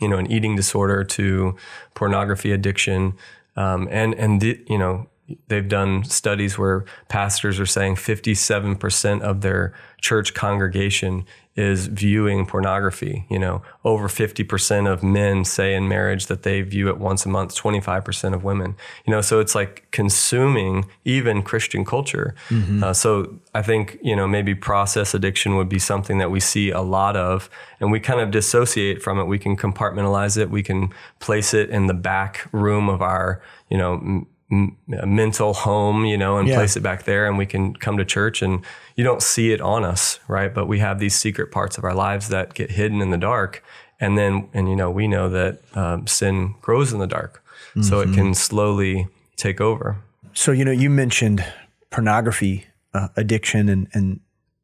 you 0.00 0.08
know 0.08 0.18
an 0.18 0.30
eating 0.30 0.56
disorder 0.56 1.04
to 1.04 1.56
pornography 1.94 2.52
addiction, 2.52 3.14
um, 3.56 3.88
and 3.90 4.14
and 4.14 4.40
the, 4.40 4.60
you 4.66 4.78
know 4.78 5.06
they've 5.48 5.68
done 5.68 6.04
studies 6.04 6.58
where 6.58 6.84
pastors 7.08 7.60
are 7.60 7.66
saying 7.66 7.96
57% 7.96 9.20
of 9.20 9.40
their 9.40 9.74
church 10.00 10.34
congregation 10.34 11.24
is 11.56 11.88
viewing 11.88 12.46
pornography. 12.46 13.26
You 13.28 13.38
know, 13.38 13.62
over 13.84 14.08
50% 14.08 14.90
of 14.90 15.02
men 15.02 15.44
say 15.44 15.74
in 15.74 15.88
marriage 15.88 16.26
that 16.26 16.42
they 16.42 16.62
view 16.62 16.88
it 16.88 16.98
once 16.98 17.26
a 17.26 17.28
month, 17.28 17.54
25% 17.54 18.34
of 18.34 18.44
women. 18.44 18.76
You 19.04 19.10
know, 19.12 19.20
so 19.20 19.40
it's 19.40 19.54
like 19.54 19.86
consuming 19.90 20.86
even 21.04 21.42
Christian 21.42 21.84
culture. 21.84 22.34
Mm-hmm. 22.48 22.84
Uh, 22.84 22.92
so 22.92 23.34
I 23.54 23.62
think, 23.62 23.98
you 24.02 24.14
know, 24.14 24.28
maybe 24.28 24.54
process 24.54 25.12
addiction 25.12 25.56
would 25.56 25.68
be 25.68 25.78
something 25.78 26.18
that 26.18 26.30
we 26.30 26.40
see 26.40 26.70
a 26.70 26.80
lot 26.80 27.16
of 27.16 27.50
and 27.80 27.90
we 27.90 28.00
kind 28.00 28.20
of 28.20 28.30
dissociate 28.30 29.02
from 29.02 29.18
it. 29.18 29.24
We 29.24 29.38
can 29.38 29.56
compartmentalize 29.56 30.38
it. 30.38 30.50
We 30.50 30.62
can 30.62 30.90
place 31.18 31.52
it 31.52 31.70
in 31.70 31.86
the 31.86 31.94
back 31.94 32.48
room 32.52 32.88
of 32.88 33.02
our, 33.02 33.42
you 33.68 33.76
know, 33.76 34.26
mental 34.50 35.54
home, 35.54 36.04
you 36.04 36.18
know, 36.18 36.36
and 36.36 36.48
yeah. 36.48 36.56
place 36.56 36.76
it 36.76 36.82
back 36.82 37.04
there 37.04 37.26
and 37.26 37.38
we 37.38 37.46
can 37.46 37.74
come 37.74 37.96
to 37.96 38.04
church 38.04 38.42
and 38.42 38.64
you 38.96 39.04
don't 39.04 39.22
see 39.22 39.52
it 39.52 39.60
on 39.60 39.84
us, 39.84 40.18
right? 40.26 40.52
But 40.52 40.66
we 40.66 40.80
have 40.80 40.98
these 40.98 41.14
secret 41.14 41.52
parts 41.52 41.78
of 41.78 41.84
our 41.84 41.94
lives 41.94 42.28
that 42.28 42.54
get 42.54 42.72
hidden 42.72 43.00
in 43.00 43.10
the 43.10 43.18
dark. 43.18 43.62
And 44.00 44.18
then, 44.18 44.48
and 44.52 44.68
you 44.68 44.74
know, 44.74 44.90
we 44.90 45.06
know 45.06 45.28
that 45.28 45.60
um, 45.76 46.06
sin 46.06 46.56
grows 46.60 46.92
in 46.92 46.98
the 46.98 47.06
dark. 47.06 47.44
Mm-hmm. 47.70 47.82
So 47.82 48.00
it 48.00 48.06
mm-hmm. 48.06 48.14
can 48.14 48.34
slowly 48.34 49.06
take 49.36 49.60
over. 49.60 49.98
So, 50.32 50.52
you 50.52 50.64
know, 50.64 50.72
you 50.72 50.90
mentioned 50.90 51.44
pornography 51.90 52.66
uh, 52.92 53.08
addiction 53.16 53.68
and, 53.68 53.88
and, 53.92 54.20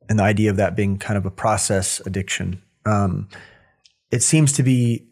and 0.08 0.18
the 0.18 0.24
idea 0.24 0.50
of 0.50 0.56
that 0.56 0.74
being 0.74 0.98
kind 0.98 1.16
of 1.16 1.26
a 1.26 1.30
process 1.30 2.00
addiction. 2.06 2.62
Um, 2.84 3.28
it 4.10 4.22
seems 4.22 4.52
to 4.54 4.62
be 4.62 5.04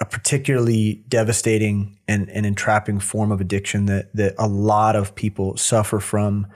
a 0.00 0.04
particularly 0.06 1.04
devastating 1.08 1.98
and, 2.08 2.30
and 2.30 2.46
entrapping 2.46 2.98
form 2.98 3.30
of 3.30 3.40
addiction 3.40 3.86
that 3.86 4.12
that 4.14 4.34
a 4.38 4.48
lot 4.48 4.96
of 4.96 5.14
people 5.14 5.56
suffer 5.56 6.00
from. 6.00 6.46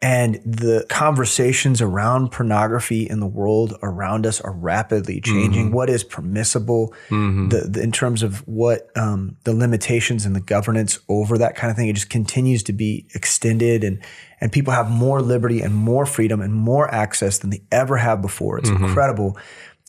And 0.00 0.36
the 0.44 0.86
conversations 0.88 1.82
around 1.82 2.30
pornography 2.30 3.08
in 3.10 3.18
the 3.18 3.26
world 3.26 3.76
around 3.82 4.26
us 4.26 4.40
are 4.40 4.52
rapidly 4.52 5.20
changing. 5.20 5.66
Mm-hmm. 5.66 5.74
What 5.74 5.90
is 5.90 6.04
permissible, 6.04 6.94
mm-hmm. 7.08 7.48
the, 7.48 7.62
the, 7.62 7.82
in 7.82 7.90
terms 7.90 8.22
of 8.22 8.46
what 8.46 8.96
um, 8.96 9.36
the 9.42 9.52
limitations 9.52 10.24
and 10.24 10.36
the 10.36 10.40
governance 10.40 11.00
over 11.08 11.36
that 11.38 11.56
kind 11.56 11.72
of 11.72 11.76
thing, 11.76 11.88
it 11.88 11.94
just 11.94 12.10
continues 12.10 12.62
to 12.62 12.72
be 12.72 13.06
extended, 13.12 13.82
and 13.82 14.00
and 14.40 14.52
people 14.52 14.72
have 14.72 14.88
more 14.88 15.20
liberty 15.20 15.62
and 15.62 15.74
more 15.74 16.06
freedom 16.06 16.40
and 16.40 16.54
more 16.54 16.88
access 16.94 17.38
than 17.38 17.50
they 17.50 17.62
ever 17.72 17.96
have 17.96 18.22
before. 18.22 18.56
It's 18.58 18.70
mm-hmm. 18.70 18.84
incredible. 18.84 19.36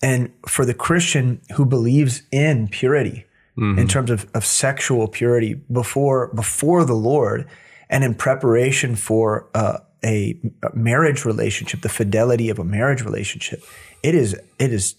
And 0.01 0.32
for 0.48 0.65
the 0.65 0.74
Christian 0.74 1.41
who 1.56 1.65
believes 1.65 2.24
in 2.32 2.68
purity, 2.70 3.25
mm-hmm. 3.58 3.79
in 3.79 3.88
terms 3.88 4.10
of, 4.10 4.29
of 4.34 4.46
sexual 4.46 5.08
purity 5.08 5.56
before 5.72 6.27
before 6.34 6.86
the 6.86 6.96
Lord, 6.96 7.48
and 7.89 8.03
in 8.03 8.13
preparation 8.13 8.96
for 8.96 9.48
uh, 9.53 9.79
a, 10.03 10.39
marriage 10.74 11.25
relationship, 11.25 11.82
the 11.82 11.89
fidelity 11.89 12.50
of 12.50 12.60
a 12.60 12.63
marriage 12.63 13.01
relationship, 13.01 13.63
it 14.03 14.15
is 14.15 14.36
it 14.58 14.72
is 14.72 14.96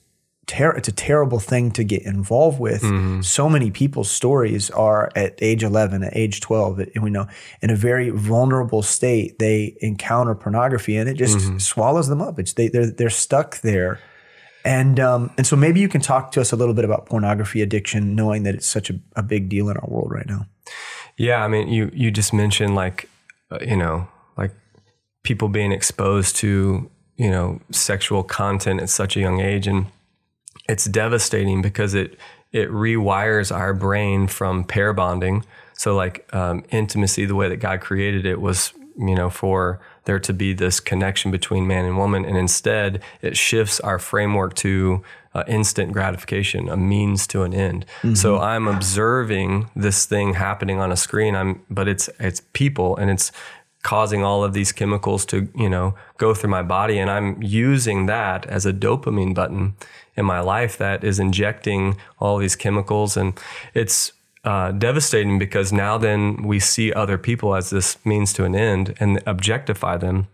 ter- 0.47 0.77
it's 0.77 0.89
a 0.89 0.93
terrible 0.93 1.39
thing 1.39 1.71
to 1.73 1.85
get 1.85 2.03
involved 2.03 2.61
with. 2.61 2.83
Mm-hmm. 2.83 3.23
So 3.23 3.49
many 3.49 3.71
people's 3.71 4.11
stories 4.11 4.71
are 4.71 5.11
at 5.15 5.39
age 5.41 5.63
11, 5.63 6.03
at 6.03 6.17
age 6.17 6.41
12, 6.41 6.81
and 6.95 7.03
we 7.03 7.11
know 7.11 7.27
in 7.63 7.71
a 7.71 7.77
very 7.77 8.11
vulnerable 8.11 8.83
state 8.83 9.39
they 9.39 9.77
encounter 9.81 10.35
pornography 10.35 10.97
and 10.97 11.09
it 11.09 11.15
just 11.15 11.39
mm-hmm. 11.39 11.59
swallows 11.59 12.09
them 12.09 12.21
up. 12.21 12.39
It's 12.39 12.53
they 12.53 12.69
they're 12.69 12.91
they're 12.91 13.11
stuck 13.11 13.61
there 13.61 14.01
and 14.65 15.01
um, 15.01 15.31
and 15.37 15.47
so 15.47 15.57
maybe 15.57 15.81
you 15.81 15.89
can 15.89 16.01
talk 16.01 16.33
to 16.33 16.41
us 16.41 16.53
a 16.53 16.57
little 16.57 16.75
bit 16.75 16.85
about 16.85 17.07
pornography 17.07 17.63
addiction, 17.63 18.15
knowing 18.15 18.43
that 18.43 18.55
it's 18.55 18.67
such 18.67 18.91
a, 18.91 18.99
a 19.17 19.23
big 19.23 19.49
deal 19.49 19.69
in 19.69 19.77
our 19.77 19.89
world 19.89 20.11
right 20.13 20.27
now. 20.27 20.47
Yeah, 21.17 21.45
I 21.45 21.49
mean, 21.49 21.69
you 21.69 21.91
you 21.93 22.11
just 22.11 22.33
mentioned 22.33 22.75
like 22.75 23.09
uh, 23.51 23.59
you 23.61 23.77
know 23.77 24.09
like 24.37 24.53
people 25.23 25.49
being 25.49 25.73
exposed 25.73 26.37
to 26.37 26.91
you 27.17 27.31
know 27.31 27.61
sexual 27.71 28.23
content 28.23 28.81
at 28.81 28.91
such 28.91 29.17
a 29.17 29.21
young 29.21 29.41
age, 29.41 29.67
and 29.67 29.87
it's 30.69 30.85
devastating 30.85 31.63
because 31.63 31.95
it 31.95 32.19
it 32.53 32.69
rewires 32.71 33.55
our 33.55 33.73
brain 33.73 34.27
from 34.27 34.65
pair 34.65 34.93
bonding. 34.93 35.45
So 35.75 35.95
like 35.95 36.29
um, 36.35 36.65
intimacy, 36.71 37.25
the 37.25 37.35
way 37.35 37.49
that 37.49 37.57
God 37.57 37.81
created 37.81 38.27
it 38.27 38.41
was 38.41 38.73
you 38.99 39.15
know 39.15 39.31
for 39.31 39.81
there 40.05 40.19
to 40.21 40.33
be 40.33 40.53
this 40.53 40.81
connection 40.81 41.31
between 41.31 41.67
man 41.67 41.85
and 41.85 41.97
woman. 41.97 42.25
And 42.25 42.37
instead, 42.37 43.03
it 43.23 43.37
shifts 43.37 43.81
our 43.81 43.99
framework 43.99 44.55
to 44.57 45.03
uh, 45.35 45.45
instant 45.47 45.93
gratification, 45.93 46.69
a 46.69 46.77
means 46.77 47.27
to 47.29 47.43
an 47.43 47.55
end. 47.55 47.87
Mm-hmm. 47.99 48.15
So 48.15 48.39
I'm 48.39 48.67
observing 48.67 49.71
this 49.77 50.05
thing 50.07 50.35
happening 50.35 50.81
on 50.81 50.91
a 50.91 50.97
screen. 50.97 51.37
I'm, 51.37 51.63
but 51.71 51.87
it's 51.87 52.11
it's 52.19 52.43
people, 52.53 52.97
and 52.97 53.11
it's 53.11 53.31
causing 53.83 54.23
all 54.23 54.45
of 54.45 54.53
these 54.53 54.73
chemicals 54.73 55.25
to 55.27 55.49
you 55.55 55.71
know 55.71 55.95
go 56.19 56.35
through 56.35 56.51
my 56.51 56.63
body, 56.63 56.99
and 56.99 57.11
I'm 57.11 57.41
using 57.43 58.07
that 58.07 58.47
as 58.47 58.67
a 58.67 58.73
dopamine 58.73 59.35
button 59.35 59.75
in 60.17 60.25
my 60.25 60.41
life 60.41 60.77
that 60.79 61.05
is 61.05 61.21
injecting 61.21 61.97
all 62.19 62.39
these 62.39 62.57
chemicals, 62.57 63.17
and 63.17 63.39
it's 63.73 64.13
uh, 64.45 64.73
devastating 64.73 65.39
because 65.39 65.73
now 65.73 65.99
then 65.99 66.43
we 66.43 66.59
see 66.59 66.93
other 66.93 67.19
people 67.19 67.55
as 67.55 67.71
this 67.71 67.99
means 68.05 68.33
to 68.33 68.45
an 68.45 68.55
end 68.55 68.95
and 68.99 69.23
objectify 69.27 69.97
them. 69.97 70.29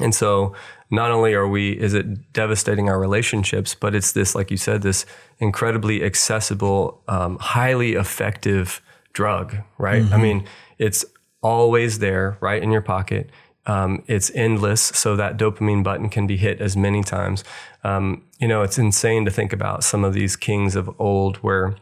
And 0.00 0.14
so 0.14 0.54
not 0.90 1.10
only 1.10 1.34
are 1.34 1.46
we, 1.46 1.72
is 1.72 1.94
it 1.94 2.32
devastating 2.32 2.88
our 2.88 2.98
relationships, 2.98 3.74
but 3.74 3.94
it's 3.94 4.12
this, 4.12 4.34
like 4.34 4.50
you 4.50 4.56
said, 4.56 4.82
this 4.82 5.06
incredibly 5.38 6.02
accessible, 6.02 7.00
um, 7.06 7.38
highly 7.38 7.92
effective 7.92 8.82
drug, 9.12 9.56
right? 9.78 10.02
Mm-hmm. 10.02 10.14
I 10.14 10.18
mean, 10.18 10.46
it's 10.78 11.04
always 11.42 12.00
there, 12.00 12.36
right 12.40 12.62
in 12.62 12.72
your 12.72 12.80
pocket. 12.80 13.30
Um, 13.66 14.02
it's 14.06 14.30
endless, 14.34 14.82
so 14.82 15.16
that 15.16 15.38
dopamine 15.38 15.82
button 15.82 16.08
can 16.08 16.26
be 16.26 16.36
hit 16.36 16.60
as 16.60 16.76
many 16.76 17.02
times. 17.02 17.44
Um, 17.82 18.24
you 18.38 18.48
know, 18.48 18.62
it's 18.62 18.78
insane 18.78 19.24
to 19.24 19.30
think 19.30 19.52
about 19.52 19.84
some 19.84 20.04
of 20.04 20.12
these 20.12 20.36
kings 20.36 20.76
of 20.76 20.90
old 20.98 21.36
where 21.38 21.76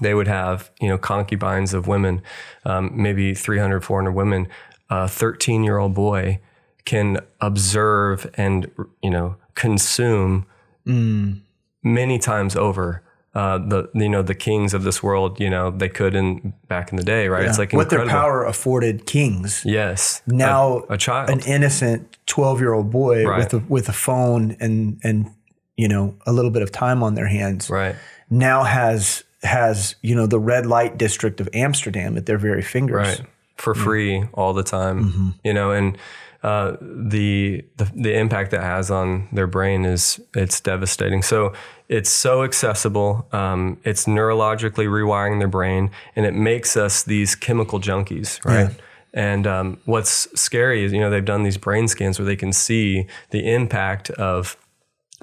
they 0.00 0.14
would 0.14 0.28
have 0.28 0.70
you 0.80 0.88
know 0.88 0.98
concubines 0.98 1.74
of 1.74 1.86
women, 1.86 2.22
um, 2.64 2.90
maybe 2.94 3.34
300, 3.34 3.84
400 3.84 4.12
women. 4.12 4.48
A 4.92 5.06
13 5.06 5.62
year 5.62 5.78
old 5.78 5.94
boy 5.94 6.40
can 6.84 7.18
observe 7.40 8.28
and 8.34 8.70
you 9.02 9.10
know 9.10 9.36
consume 9.54 10.46
mm. 10.86 11.40
many 11.82 12.18
times 12.18 12.56
over. 12.56 13.02
Uh, 13.32 13.58
the 13.58 13.88
you 13.94 14.08
know 14.08 14.22
the 14.22 14.34
kings 14.34 14.74
of 14.74 14.82
this 14.82 15.04
world 15.04 15.38
you 15.38 15.48
know 15.48 15.70
they 15.70 15.88
could 15.88 16.16
in 16.16 16.52
back 16.66 16.90
in 16.90 16.96
the 16.96 17.04
day 17.04 17.28
right 17.28 17.44
yeah. 17.44 17.48
it's 17.48 17.60
like 17.60 17.72
what 17.72 17.82
incredible. 17.82 18.08
their 18.08 18.20
power 18.20 18.44
afforded 18.44 19.06
kings 19.06 19.62
yes 19.64 20.20
now 20.26 20.82
a, 20.88 20.94
a 20.94 20.98
child 20.98 21.30
an 21.30 21.38
innocent 21.46 22.18
12 22.26 22.58
year 22.58 22.72
old 22.72 22.90
boy 22.90 23.24
right. 23.24 23.38
with 23.38 23.54
a 23.54 23.64
with 23.68 23.88
a 23.88 23.92
phone 23.92 24.56
and 24.58 24.98
and 25.04 25.30
you 25.76 25.86
know 25.86 26.12
a 26.26 26.32
little 26.32 26.50
bit 26.50 26.60
of 26.60 26.72
time 26.72 27.04
on 27.04 27.14
their 27.14 27.28
hands 27.28 27.70
right 27.70 27.94
now 28.30 28.64
has 28.64 29.22
has 29.42 29.94
you 30.02 30.14
know 30.14 30.26
the 30.26 30.38
red 30.38 30.66
light 30.66 30.98
district 30.98 31.40
of 31.40 31.48
Amsterdam 31.54 32.16
at 32.16 32.26
their 32.26 32.38
very 32.38 32.62
fingers, 32.62 33.18
right, 33.18 33.26
for 33.56 33.74
free 33.74 34.24
all 34.34 34.52
the 34.52 34.62
time. 34.62 35.04
Mm-hmm. 35.04 35.28
You 35.44 35.54
know, 35.54 35.70
and 35.70 35.98
uh, 36.42 36.76
the, 36.80 37.64
the 37.76 37.90
the 37.94 38.14
impact 38.16 38.50
that 38.50 38.62
has 38.62 38.90
on 38.90 39.28
their 39.32 39.46
brain 39.46 39.84
is 39.84 40.20
it's 40.34 40.60
devastating. 40.60 41.22
So 41.22 41.52
it's 41.88 42.10
so 42.10 42.44
accessible. 42.44 43.26
Um, 43.32 43.78
it's 43.84 44.06
neurologically 44.06 44.86
rewiring 44.86 45.38
their 45.38 45.48
brain, 45.48 45.90
and 46.16 46.24
it 46.24 46.34
makes 46.34 46.76
us 46.76 47.02
these 47.02 47.34
chemical 47.34 47.80
junkies, 47.80 48.42
right? 48.44 48.70
Yeah. 48.70 48.84
And 49.12 49.46
um, 49.46 49.80
what's 49.86 50.28
scary 50.40 50.84
is, 50.84 50.92
you 50.92 51.00
know, 51.00 51.10
they've 51.10 51.24
done 51.24 51.42
these 51.42 51.58
brain 51.58 51.88
scans 51.88 52.18
where 52.18 52.26
they 52.26 52.36
can 52.36 52.52
see 52.52 53.06
the 53.30 53.52
impact 53.52 54.08
of 54.10 54.56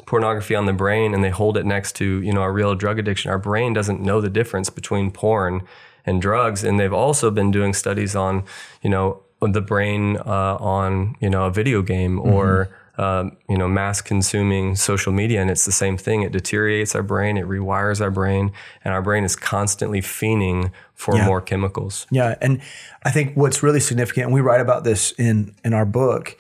pornography 0.06 0.56
on 0.56 0.66
the 0.66 0.74
brain 0.74 1.14
and 1.14 1.24
they 1.24 1.30
hold 1.30 1.58
it 1.58 1.66
next 1.66 1.96
to 1.96 2.22
you 2.22 2.32
know 2.32 2.44
a 2.44 2.52
real 2.52 2.76
drug 2.76 3.00
addiction 3.00 3.32
our 3.32 3.40
brain 3.40 3.74
doesn't 3.74 4.00
know 4.00 4.22
the 4.22 4.30
difference 4.30 4.70
between 4.70 5.12
porn 5.12 5.64
and 6.08 6.22
drugs. 6.22 6.64
And 6.64 6.80
they've 6.80 6.94
also 6.94 7.30
been 7.30 7.52
doing 7.52 7.74
studies 7.74 8.16
on 8.16 8.44
you 8.82 8.90
know 8.90 9.22
the 9.42 9.62
brain 9.62 10.18
uh, 10.18 10.58
on 10.60 11.16
you 11.20 11.30
know 11.30 11.46
a 11.46 11.52
video 11.52 11.84
game 11.84 12.18
mm-hmm. 12.18 12.34
or 12.34 12.70
uh, 12.98 13.30
you 13.48 13.58
know 13.58 13.68
mass 13.68 14.02
consuming 14.02 14.76
social 14.76 15.12
media. 15.14 15.42
And 15.42 15.52
it's 15.52 15.66
the 15.66 15.72
same 15.72 15.98
thing. 15.98 16.24
It 16.24 16.32
deteriorates 16.32 16.96
our 16.96 17.04
brain. 17.04 17.38
It 17.38 17.46
rewires 17.46 18.02
our 18.02 18.10
brain. 18.10 18.52
And 18.84 18.94
our 18.94 19.04
brain 19.04 19.24
is 19.24 19.36
constantly 19.36 20.02
fiending 20.02 20.72
for 20.96 21.16
yeah. 21.16 21.28
more 21.28 21.42
chemicals. 21.42 22.08
Yeah. 22.10 22.36
And 22.42 22.62
i 23.04 23.12
think 23.12 23.38
what's 23.38 23.62
really 23.62 23.80
significant 23.80 24.26
and 24.26 24.34
we 24.34 24.42
write 24.42 24.62
about 24.62 24.84
this 24.84 25.12
in 25.20 25.54
in 25.64 25.74
our 25.74 25.86
book 25.86 26.36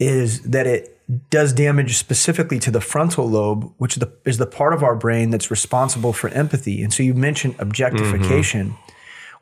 is 0.00 0.40
that 0.42 0.66
it 0.66 0.98
does 1.30 1.52
damage 1.52 1.96
specifically 1.96 2.58
to 2.60 2.70
the 2.70 2.80
frontal 2.80 3.28
lobe, 3.28 3.72
which 3.78 3.96
is 3.96 4.00
the, 4.00 4.12
is 4.24 4.38
the 4.38 4.46
part 4.46 4.72
of 4.72 4.82
our 4.82 4.94
brain 4.94 5.30
that's 5.30 5.50
responsible 5.50 6.12
for 6.12 6.28
empathy. 6.30 6.82
And 6.82 6.92
so 6.92 7.02
you 7.02 7.14
mentioned 7.14 7.56
objectification. 7.58 8.70
Mm-hmm. 8.70 8.92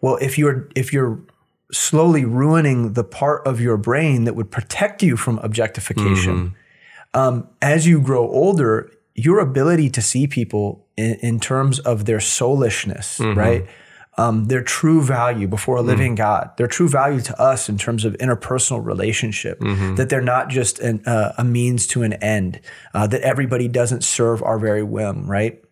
Well, 0.01 0.17
if 0.21 0.39
you're 0.39 0.69
if 0.75 0.93
you're 0.93 1.21
slowly 1.73 2.25
ruining 2.25 2.95
the 2.95 3.05
part 3.05 3.47
of 3.47 3.61
your 3.61 3.77
brain 3.77 4.25
that 4.25 4.35
would 4.35 4.51
protect 4.51 5.03
you 5.03 5.17
from 5.17 5.39
objectification, 5.39 6.55
mm-hmm. 7.15 7.19
um, 7.19 7.49
as 7.61 7.87
you 7.87 8.01
grow 8.01 8.27
older, 8.29 8.91
your 9.15 9.39
ability 9.39 9.91
to 9.91 10.03
see 10.03 10.27
people 10.27 10.87
in, 10.97 11.15
in 11.17 11.41
terms 11.41 11.79
of 11.81 12.07
their 12.07 12.19
soulishness, 12.19 13.19
mm-hmm. 13.19 13.39
right? 13.39 13.67
Um, 14.19 14.47
their 14.47 14.63
true 14.63 15.03
value 15.03 15.47
before 15.49 15.77
a 15.77 15.83
living 15.83 16.15
God, 16.15 16.51
their 16.59 16.67
true 16.67 16.89
value 16.89 17.21
to 17.23 17.41
us 17.41 17.69
in 17.69 17.79
terms 17.79 18.05
of 18.05 18.13
interpersonal 18.15 18.85
relationship, 18.85 19.59
that 19.61 20.09
they're 20.11 20.21
not 20.21 20.49
just 20.49 20.79
an, 20.81 21.03
uh, 21.07 21.33
a 21.39 21.45
means 21.45 21.87
to 21.89 22.03
an 22.03 22.15
end, 22.15 22.61
uh, 22.93 23.07
that 23.07 23.21
everybody 23.23 23.69
doesn't 23.69 24.03
serve 24.05 24.43
our 24.43 24.59
very 24.59 24.83
whim, 24.83 25.31
right? 25.31 25.63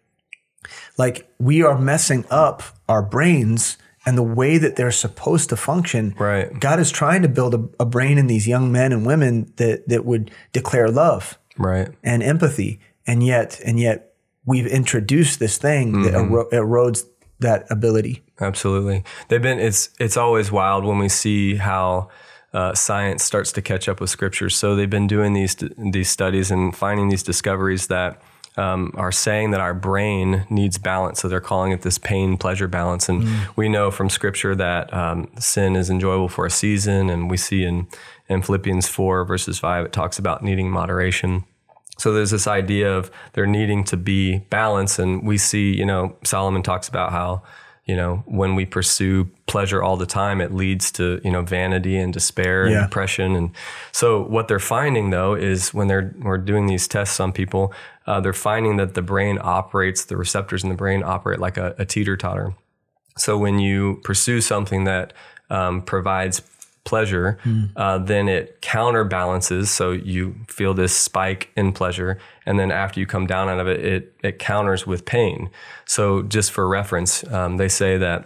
Like 0.97 1.29
we 1.39 1.63
are 1.63 1.79
messing 1.79 2.25
up 2.31 2.63
our 2.89 3.03
brains 3.03 3.77
and 4.07 4.17
the 4.17 4.23
way 4.23 4.57
that 4.57 4.77
they're 4.77 4.91
supposed 4.93 5.49
to 5.51 5.57
function. 5.57 6.15
Right. 6.19 6.59
God 6.59 6.81
is 6.81 6.91
trying 6.91 7.23
to 7.23 7.29
build 7.29 7.55
a, 7.55 7.69
a 7.81 7.85
brain 7.87 8.19
in 8.19 8.27
these 8.29 8.49
young 8.49 8.73
men 8.73 8.93
and 8.93 9.05
women 9.05 9.53
that 9.57 9.89
that 9.89 10.05
would 10.05 10.31
declare 10.53 10.89
love 10.91 11.39
Right. 11.59 11.89
and 12.03 12.23
empathy, 12.23 12.81
and 13.07 13.23
yet 13.27 13.61
and 13.65 13.79
yet 13.79 14.15
we've 14.47 14.67
introduced 14.67 15.41
this 15.41 15.59
thing 15.59 16.03
that 16.03 16.15
ero- 16.15 16.49
erodes 16.53 17.05
that 17.41 17.67
ability. 17.71 18.23
Absolutely. 18.41 19.05
They've 19.29 19.43
been 19.43 19.59
it's 19.59 19.91
it's 19.99 20.17
always 20.17 20.53
wild 20.53 20.85
when 20.85 20.99
we 20.99 21.09
see 21.09 21.57
how 21.57 22.11
uh, 22.53 22.75
science 22.75 23.25
starts 23.25 23.53
to 23.53 23.63
catch 23.63 23.89
up 23.89 24.01
with 24.01 24.11
scripture. 24.11 24.49
So 24.49 24.75
they've 24.77 24.89
been 24.89 25.07
doing 25.07 25.33
these 25.33 25.57
these 25.77 26.09
studies 26.09 26.51
and 26.51 26.75
finding 26.75 27.09
these 27.09 27.23
discoveries 27.23 27.89
that 27.89 28.23
um, 28.59 28.93
are 28.97 29.13
saying 29.13 29.53
that 29.53 29.61
our 29.61 29.73
brain 29.73 30.45
needs 30.51 30.79
balance. 30.79 31.21
So 31.21 31.29
they're 31.29 31.41
calling 31.41 31.71
it 31.73 31.83
this 31.83 31.97
pain 31.97 32.37
pleasure 32.37 32.67
balance. 32.67 33.09
And 33.09 33.25
we 33.57 33.69
know 33.69 33.91
from 33.91 34.11
scripture 34.11 34.55
that 34.57 34.93
um, 34.93 35.31
sin 35.39 35.77
is 35.77 35.89
enjoyable 35.89 36.29
for 36.29 36.45
a 36.45 36.51
season. 36.51 37.09
And 37.09 37.31
we 37.31 37.37
see 37.37 37.63
in, 37.63 37.87
in 38.29 38.43
Philippians 38.43 38.89
4, 38.89 39.25
verses 39.25 39.61
5, 39.61 39.87
it 39.87 39.93
talks 39.93 40.19
about 40.19 40.43
needing 40.43 40.71
moderation. 40.71 41.45
So 41.99 42.13
there's 42.13 42.33
this 42.33 42.49
idea 42.49 42.93
of 42.93 43.13
there 43.35 43.47
needing 43.47 43.85
to 43.85 43.97
be 43.97 44.39
balance. 44.51 44.99
And 44.99 45.23
we 45.23 45.39
see, 45.39 45.75
you 45.77 45.87
know, 45.87 46.17
Solomon 46.25 46.63
talks 46.63 46.89
about 46.89 47.13
how, 47.13 47.43
you 47.89 47.97
know, 47.97 48.23
when 48.27 48.55
we 48.55 48.67
pursue 48.67 49.31
pleasure 49.47 49.83
all 49.83 49.97
the 49.97 50.07
time, 50.07 50.43
it 50.43 50.53
leads 50.53 50.93
to, 50.93 51.21
you 51.25 51.31
know, 51.31 51.43
vanity 51.43 51.97
and 51.97 52.13
despair 52.13 52.67
and 52.67 52.75
depression. 52.87 53.35
And 53.35 53.51
so 53.93 54.23
what 54.23 54.47
they're 54.47 54.61
finding 54.61 55.11
though 55.11 55.35
is 55.35 55.73
when 55.73 55.89
they're 55.89 56.15
we're 56.21 56.37
doing 56.37 56.67
these 56.67 56.87
tests 56.87 57.19
on 57.19 57.33
people, 57.33 57.73
uh, 58.07 58.21
they're 58.21 58.35
finding 58.35 58.77
that 58.77 58.93
the 58.95 59.03
brain 59.03 59.39
operates, 59.41 60.05
the 60.05 60.17
receptors 60.19 60.63
in 60.63 60.69
the 60.69 60.77
brain 60.77 61.03
operate 61.03 61.41
like 61.41 61.57
a, 61.57 61.75
a 61.79 61.87
teeter 61.87 62.17
totter. 62.17 62.55
So 63.17 63.39
when 63.39 63.59
you 63.59 64.01
pursue 64.05 64.41
something 64.43 64.85
that 64.85 65.15
um, 65.51 65.83
provides 65.83 66.43
pleasure, 66.85 67.39
uh, 67.77 67.99
then 67.99 68.29
it 68.29 68.61
counterbalances. 68.63 69.71
So 69.71 69.93
you 69.93 70.35
feel 70.49 70.73
this 70.75 70.97
spike 70.97 71.51
in 71.57 71.73
pleasure, 71.73 72.19
and 72.49 72.59
then 72.59 72.71
after 72.71 72.99
you 72.99 73.07
come 73.07 73.27
down 73.27 73.51
out 73.51 73.61
of 73.61 73.69
it, 73.69 73.85
it 73.85 74.15
it 74.25 74.39
counters 74.39 74.87
with 74.87 75.05
pain. 75.05 75.51
So 75.85 76.23
just 76.23 76.51
for 76.51 76.67
reference, 76.67 77.23
um, 77.31 77.59
they 77.59 77.69
say 77.69 77.99
that 77.99 78.25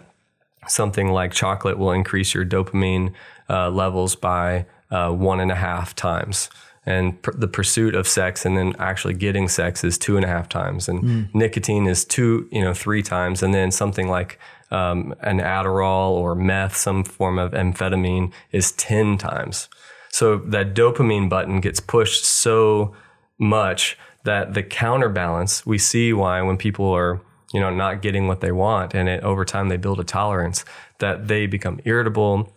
something 0.67 1.09
like 1.09 1.33
chocolate 1.33 1.77
will 1.77 1.91
increase 1.91 2.33
your 2.33 2.45
dopamine 2.45 3.11
uh, 3.49 3.69
levels 3.69 4.15
by 4.15 4.65
uh, 4.89 5.11
one 5.11 5.41
and 5.41 5.51
a 5.51 5.55
half 5.55 5.93
times. 5.93 6.49
And 6.85 7.21
pr- 7.21 7.31
the 7.31 7.49
pursuit 7.49 7.95
of 7.95 8.07
sex 8.07 8.45
and 8.45 8.57
then 8.57 8.75
actually 8.79 9.13
getting 9.13 9.49
sex 9.49 9.83
is 9.83 9.97
two 9.97 10.15
and 10.15 10.25
a 10.25 10.29
half 10.29 10.47
times. 10.47 10.87
And 10.87 11.29
nicotine 11.33 11.85
is 11.87 12.05
two, 12.05 12.47
you 12.49 12.61
know, 12.61 12.73
three 12.73 13.03
times. 13.03 13.43
And 13.43 13.53
then 13.53 13.71
something 13.71 14.07
like 14.07 14.39
um, 14.71 15.13
an 15.19 15.39
Adderall 15.39 16.11
or 16.11 16.33
meth, 16.33 16.77
some 16.77 17.03
form 17.03 17.39
of 17.39 17.51
amphetamine, 17.51 18.31
is 18.51 18.71
10 18.73 19.17
times. 19.17 19.67
So 20.09 20.37
that 20.37 20.73
dopamine 20.73 21.29
button 21.29 21.59
gets 21.59 21.79
pushed 21.79 22.25
so 22.25 22.93
much 23.39 23.97
that 24.23 24.53
the 24.53 24.63
counterbalance, 24.63 25.65
we 25.65 25.77
see 25.77 26.13
why 26.13 26.41
when 26.41 26.57
people 26.57 26.89
are, 26.91 27.21
you 27.53 27.59
know, 27.59 27.69
not 27.69 28.01
getting 28.01 28.27
what 28.27 28.41
they 28.41 28.51
want 28.51 28.93
and 28.93 29.09
it, 29.09 29.23
over 29.23 29.45
time 29.45 29.69
they 29.69 29.77
build 29.77 29.99
a 29.99 30.03
tolerance 30.03 30.63
that 30.99 31.27
they 31.27 31.45
become 31.45 31.79
irritable, 31.85 32.53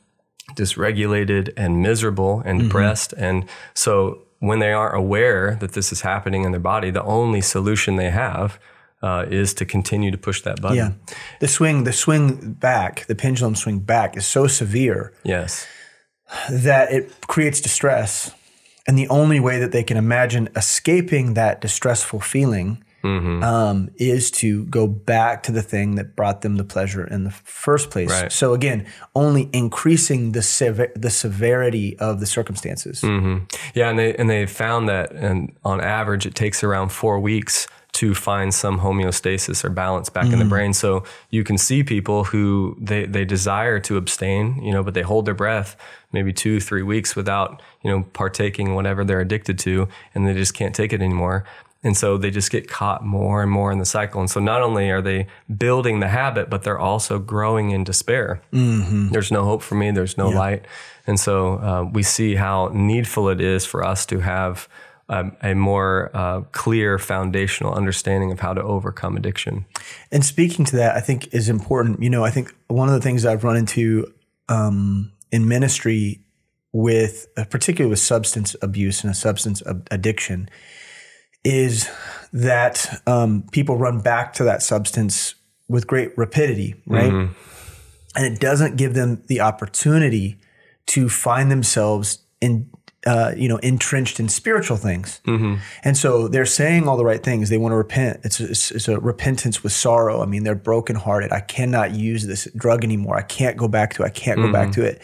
dysregulated 0.55 1.52
and 1.57 1.83
miserable 1.83 2.42
and 2.44 2.61
depressed. 2.62 3.12
And 3.16 3.48
so 3.74 4.22
when 4.38 4.59
they 4.59 4.72
aren't 4.72 4.96
aware 4.96 5.57
that 5.57 5.72
this 5.72 5.92
is 5.92 6.02
happening 6.02 6.44
in 6.44 6.50
their 6.52 6.61
body, 6.61 6.90
the 6.90 7.02
only 7.02 7.40
solution 7.40 7.96
they 7.96 8.11
have 8.11 8.59
uh, 9.02 9.26
is 9.29 9.52
to 9.55 9.64
continue 9.64 10.11
to 10.11 10.18
push 10.18 10.42
that 10.42 10.61
button. 10.61 10.76
Yeah, 10.76 10.92
the 11.40 11.48
swing, 11.48 11.85
the 11.85 11.92
swing 11.92 12.52
back, 12.52 13.07
the 13.07 13.14
pendulum 13.14 13.55
swing 13.55 13.81
back 13.81 14.16
is 14.16 14.26
so 14.26 14.46
severe 14.46 15.12
Yes. 15.22 15.66
that 16.50 16.90
it 16.92 17.12
creates 17.26 17.61
distress. 17.61 18.35
And 18.87 18.96
the 18.96 19.09
only 19.09 19.40
way 19.40 19.59
that 19.59 19.72
they 19.72 19.83
can 19.83 19.96
imagine 19.96 20.49
escaping 20.55 21.35
that 21.35 21.61
distressful 21.61 22.20
feeling 22.20 22.83
Mm-hmm. 23.05 23.42
um, 23.44 23.90
is 23.99 24.33
to 24.33 24.64
go 24.64 24.88
back 24.88 25.44
to 25.44 25.53
the 25.53 25.62
thing 25.62 25.94
that 25.94 26.16
brought 26.16 26.40
them 26.40 26.57
the 26.57 26.64
pleasure 26.64 27.07
in 27.07 27.22
the 27.22 27.31
first 27.31 27.90
place. 27.90 28.11
Right. 28.11 28.33
So 28.33 28.53
again, 28.53 28.85
only 29.14 29.49
increasing 29.53 30.33
the 30.33 30.42
sever- 30.42 30.90
the 30.96 31.11
severity 31.11 31.96
of 32.01 32.18
the 32.18 32.27
circumstances. 32.27 33.05
Yeah, 33.05 33.90
and 33.90 33.99
they 33.99 34.16
and 34.16 34.29
they 34.29 34.46
found 34.46 34.88
that, 34.88 35.12
and 35.12 35.55
on 35.64 35.81
average, 35.81 36.27
it 36.27 36.35
takes 36.35 36.64
around 36.64 36.88
four 36.88 37.20
weeks 37.20 37.68
to 37.92 38.12
find 38.14 38.53
some 38.53 38.81
homeostasis 38.81 39.64
or 39.64 39.70
balance 39.70 40.11
back 40.11 40.31
in 40.33 40.38
the 40.38 40.44
brain. 40.44 40.75
So 40.75 41.05
you 41.31 41.44
can 41.44 41.59
see 41.59 41.85
people 41.85 42.25
who 42.25 42.77
they 42.81 43.07
they 43.07 43.25
desire 43.25 43.79
to 43.81 43.96
abstain, 43.99 44.61
you 44.62 44.72
know, 44.72 44.83
but 44.83 44.94
they 44.94 45.03
hold 45.03 45.27
their 45.27 45.35
breath 45.35 45.77
maybe 46.16 46.33
two, 46.33 46.61
three 46.61 46.83
weeks 46.83 47.14
without 47.14 47.61
you 47.83 47.90
know 47.90 48.05
partaking 48.14 48.74
whatever 48.74 49.05
they're 49.05 49.20
addicted 49.20 49.59
to, 49.61 49.88
and 50.14 50.26
they 50.26 50.33
just 50.33 50.55
can't 50.55 50.74
take 50.74 50.92
it 50.94 51.02
anymore. 51.02 51.44
And 51.85 51.96
so 51.96 52.16
they 52.16 52.31
just 52.31 52.50
get 52.50 52.68
caught 52.68 53.05
more 53.05 53.42
and 53.42 53.50
more 53.50 53.70
in 53.70 53.79
the 53.79 53.85
cycle. 53.85 54.20
And 54.20 54.29
so 54.29 54.40
not 54.40 54.61
only 54.61 54.90
are 54.90 55.02
they 55.02 55.29
building 55.57 56.00
the 56.00 56.09
habit, 56.09 56.50
but 56.50 56.64
they're 56.64 56.79
also 56.79 57.20
growing 57.20 57.70
in 57.70 57.85
despair. 57.85 58.40
There's 59.11 59.31
no 59.31 59.44
hope 59.44 59.62
for 59.62 59.76
me. 59.76 59.92
There's 59.92 60.18
no 60.18 60.29
light. 60.40 60.64
And 61.07 61.20
so 61.20 61.59
uh, 61.59 61.88
we 61.92 62.02
see 62.02 62.35
how 62.35 62.70
needful 62.74 63.29
it 63.29 63.40
is 63.40 63.64
for 63.64 63.85
us 63.85 64.05
to 64.07 64.18
have 64.18 64.68
um, 65.09 65.37
a 65.42 65.55
more 65.55 66.11
uh, 66.12 66.40
clear 66.50 66.98
foundational 66.98 67.72
understanding 67.72 68.33
of 68.33 68.40
how 68.40 68.52
to 68.55 68.62
overcome 68.62 69.16
addiction. 69.16 69.64
And 70.11 70.24
speaking 70.24 70.64
to 70.64 70.76
that, 70.76 70.96
I 70.96 71.00
think 71.00 71.33
is 71.33 71.48
important. 71.48 72.02
You 72.02 72.11
know, 72.11 72.24
I 72.24 72.31
think 72.31 72.52
one 72.66 72.88
of 72.88 72.94
the 72.94 73.00
things 73.00 73.24
I've 73.24 73.44
run 73.44 73.57
into 73.57 74.12
um, 74.48 75.12
in 75.32 75.48
ministry 75.48 76.20
with, 76.72 77.26
uh, 77.36 77.44
particularly 77.44 77.90
with 77.90 77.98
substance 77.98 78.54
abuse 78.62 79.02
and 79.02 79.10
a 79.10 79.14
substance 79.14 79.62
ab- 79.66 79.86
addiction, 79.90 80.48
is 81.44 81.88
that 82.32 83.00
um, 83.06 83.44
people 83.52 83.76
run 83.76 84.00
back 84.00 84.32
to 84.34 84.44
that 84.44 84.62
substance 84.62 85.34
with 85.68 85.86
great 85.86 86.16
rapidity, 86.18 86.74
right? 86.86 87.12
And 88.16 88.34
it 88.34 88.40
doesn't 88.40 88.76
give 88.76 88.94
them 88.94 89.22
the 89.26 89.40
opportunity 89.40 90.38
to 90.86 91.08
find 91.08 91.50
themselves 91.50 92.18
in, 92.40 92.70
uh, 93.07 93.33
you 93.37 93.49
know, 93.49 93.57
entrenched 93.59 94.19
in 94.21 94.29
spiritual 94.29 94.77
things. 94.77 95.21
And 95.85 95.97
so 95.97 96.27
they're 96.29 96.45
saying 96.45 96.88
all 96.88 96.97
the 96.97 97.05
right 97.05 97.23
things. 97.23 97.49
They 97.49 97.57
want 97.57 97.73
to 97.73 97.77
repent. 97.77 98.21
It's, 98.25 98.40
it's, 98.40 98.71
it's 98.73 98.88
a 98.88 98.99
repentance 98.99 99.62
with 99.62 99.73
sorrow. 99.73 100.21
I 100.23 100.27
mean, 100.27 100.42
they're 100.42 100.57
brokenhearted. 100.57 101.33
I 101.33 101.40
cannot 101.40 101.92
use 101.92 102.27
this 102.27 102.49
drug 102.57 102.83
anymore. 102.85 103.16
I 103.16 103.23
can't 103.23 103.57
go 103.57 103.69
back 103.69 103.95
to 103.95 104.03
it. 104.03 104.07
I 104.07 104.11
can't 104.11 104.38
go 104.38 104.53
back 104.53 104.73
to 104.73 104.83
it. 104.85 105.01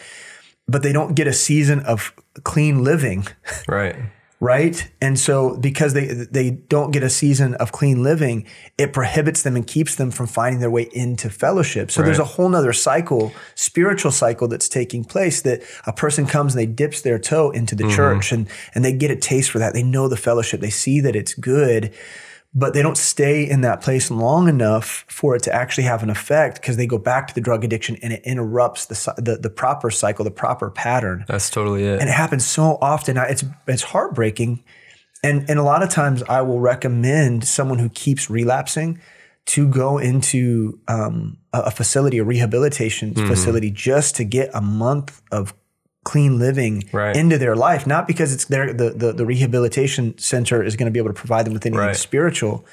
But 0.68 0.82
they 0.82 0.92
don't 0.92 1.14
get 1.14 1.26
a 1.26 1.32
season 1.32 1.80
of 1.80 2.12
clean 2.44 2.82
living 2.84 3.26
Right. 3.68 3.96
Right? 4.42 4.90
And 5.00 5.16
so 5.16 5.56
because 5.56 5.94
they 5.94 6.06
they 6.06 6.50
don't 6.50 6.90
get 6.90 7.04
a 7.04 7.08
season 7.08 7.54
of 7.54 7.70
clean 7.70 8.02
living, 8.02 8.44
it 8.76 8.92
prohibits 8.92 9.44
them 9.44 9.54
and 9.54 9.64
keeps 9.64 9.94
them 9.94 10.10
from 10.10 10.26
finding 10.26 10.58
their 10.58 10.70
way 10.70 10.88
into 10.92 11.30
fellowship. 11.30 11.92
So 11.92 12.02
there's 12.02 12.18
a 12.18 12.24
whole 12.24 12.48
nother 12.48 12.72
cycle, 12.72 13.32
spiritual 13.54 14.10
cycle 14.10 14.48
that's 14.48 14.68
taking 14.68 15.04
place 15.04 15.42
that 15.42 15.62
a 15.86 15.92
person 15.92 16.26
comes 16.26 16.56
and 16.56 16.60
they 16.60 16.66
dips 16.66 17.02
their 17.02 17.20
toe 17.20 17.52
into 17.52 17.76
the 17.76 17.84
mm-hmm. 17.84 17.94
church 17.94 18.32
and 18.32 18.48
and 18.74 18.84
they 18.84 18.92
get 18.92 19.12
a 19.12 19.16
taste 19.16 19.48
for 19.48 19.60
that. 19.60 19.74
They 19.74 19.84
know 19.84 20.08
the 20.08 20.16
fellowship. 20.16 20.60
They 20.60 20.70
see 20.70 20.98
that 20.98 21.14
it's 21.14 21.34
good. 21.34 21.94
But 22.54 22.74
they 22.74 22.82
don't 22.82 22.98
stay 22.98 23.48
in 23.48 23.62
that 23.62 23.80
place 23.80 24.10
long 24.10 24.46
enough 24.46 25.06
for 25.08 25.34
it 25.34 25.42
to 25.44 25.54
actually 25.54 25.84
have 25.84 26.02
an 26.02 26.10
effect 26.10 26.60
because 26.60 26.76
they 26.76 26.86
go 26.86 26.98
back 26.98 27.28
to 27.28 27.34
the 27.34 27.40
drug 27.40 27.64
addiction 27.64 27.96
and 28.02 28.12
it 28.12 28.22
interrupts 28.24 28.84
the, 28.84 29.14
the 29.16 29.36
the 29.36 29.48
proper 29.48 29.90
cycle, 29.90 30.22
the 30.22 30.30
proper 30.30 30.68
pattern 30.70 31.24
That's 31.26 31.48
totally 31.48 31.84
it. 31.84 32.00
and 32.00 32.10
it 32.10 32.12
happens 32.12 32.44
so 32.44 32.76
often. 32.82 33.16
It's 33.16 33.42
it's 33.66 33.82
heartbreaking, 33.84 34.62
and 35.24 35.48
and 35.48 35.58
a 35.58 35.62
lot 35.62 35.82
of 35.82 35.88
times 35.88 36.22
I 36.24 36.42
will 36.42 36.60
recommend 36.60 37.44
someone 37.44 37.78
who 37.78 37.88
keeps 37.88 38.28
relapsing 38.28 39.00
to 39.44 39.66
go 39.66 39.96
into 39.98 40.78
um, 40.88 41.38
a, 41.52 41.62
a 41.62 41.70
facility, 41.70 42.18
a 42.18 42.24
rehabilitation 42.24 43.14
facility, 43.14 43.70
just 43.70 44.14
to 44.16 44.24
get 44.24 44.50
a 44.54 44.60
month 44.60 45.22
of 45.32 45.54
clean 46.04 46.38
living 46.38 46.84
Right. 46.92 47.16
into 47.16 47.38
their 47.38 47.54
life, 47.54 47.86
not 47.86 48.06
because 48.06 48.32
it's 48.32 48.46
their 48.46 48.72
the, 48.72 48.90
the 48.90 49.12
the 49.12 49.26
rehabilitation 49.26 50.16
center 50.18 50.62
is 50.62 50.76
going 50.76 50.86
to 50.86 50.90
be 50.92 50.98
able 50.98 51.10
to 51.10 51.14
provide 51.14 51.46
them 51.46 51.52
with 51.52 51.64
anything 51.66 51.86
Right. 51.86 51.96
spiritual, 51.96 52.64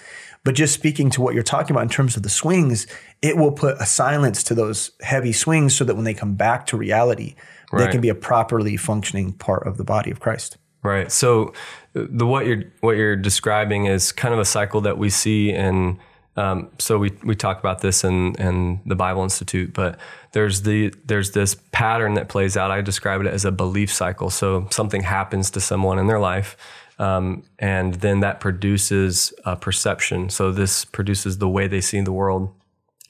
but 0.44 0.56
just 0.56 0.74
speaking 0.74 1.10
to 1.12 1.22
what 1.22 1.34
you're 1.34 1.44
talking 1.44 1.72
about 1.76 1.84
in 1.84 1.90
terms 1.90 2.16
of 2.18 2.24
the 2.24 2.30
swings, 2.30 2.88
it 3.22 3.38
will 3.38 3.52
put 3.52 3.76
a 3.80 3.86
silence 3.86 4.44
to 4.44 4.56
those 4.56 4.92
heavy 5.02 5.32
swings 5.34 5.76
so 5.76 5.84
that 5.86 5.96
when 5.96 6.06
they 6.06 6.14
come 6.14 6.36
back 6.36 6.66
to 6.68 6.78
reality, 6.78 7.36
they 7.78 7.88
can 7.88 8.02
be 8.02 8.10
a 8.10 8.16
properly 8.16 8.78
functioning 8.78 9.34
part 9.34 9.68
of 9.68 9.78
the 9.78 9.84
body 9.84 10.10
of 10.10 10.20
Christ. 10.20 10.58
Right. 10.82 11.12
So 11.12 11.54
the 11.94 12.26
what 12.26 12.48
you're 12.48 12.64
what 12.82 12.96
you're 12.98 13.16
describing 13.18 13.86
is 13.86 14.12
kind 14.12 14.34
of 14.34 14.40
a 14.40 14.46
cycle 14.46 14.82
that 14.82 14.98
we 14.98 15.10
see 15.10 15.52
in. 15.52 16.00
Um, 16.36 16.70
so 16.80 16.98
we 16.98 17.12
we 17.24 17.36
talk 17.36 17.60
about 17.60 17.82
this 17.82 18.04
in 18.04 18.34
in 18.36 18.80
the 18.86 18.96
Bible 18.96 19.24
Institute, 19.24 19.74
but 19.74 20.00
there's 20.32 20.62
the 20.62 20.94
there's 21.06 21.32
this 21.32 21.56
pattern 21.72 22.14
that 22.16 22.30
plays 22.30 22.56
out. 22.56 22.72
I 22.72 22.82
describe 22.82 23.22
it 23.22 23.28
as 23.28 23.46
a 23.46 23.52
belief 23.52 23.92
cycle. 23.92 24.30
So 24.30 24.68
something 24.72 25.04
happens 25.04 25.50
to 25.52 25.60
someone 25.60 26.00
in 26.00 26.08
their 26.08 26.20
life. 26.20 26.56
Um, 27.00 27.44
and 27.58 27.96
then 27.96 28.20
that 28.20 28.42
produces 28.42 29.34
a 29.46 29.56
perception. 29.56 30.30
So 30.30 30.52
this 30.52 30.84
produces 30.84 31.38
the 31.38 31.48
way 31.48 31.68
they 31.68 31.82
see 31.82 32.02
the 32.02 32.12
world. 32.12 32.54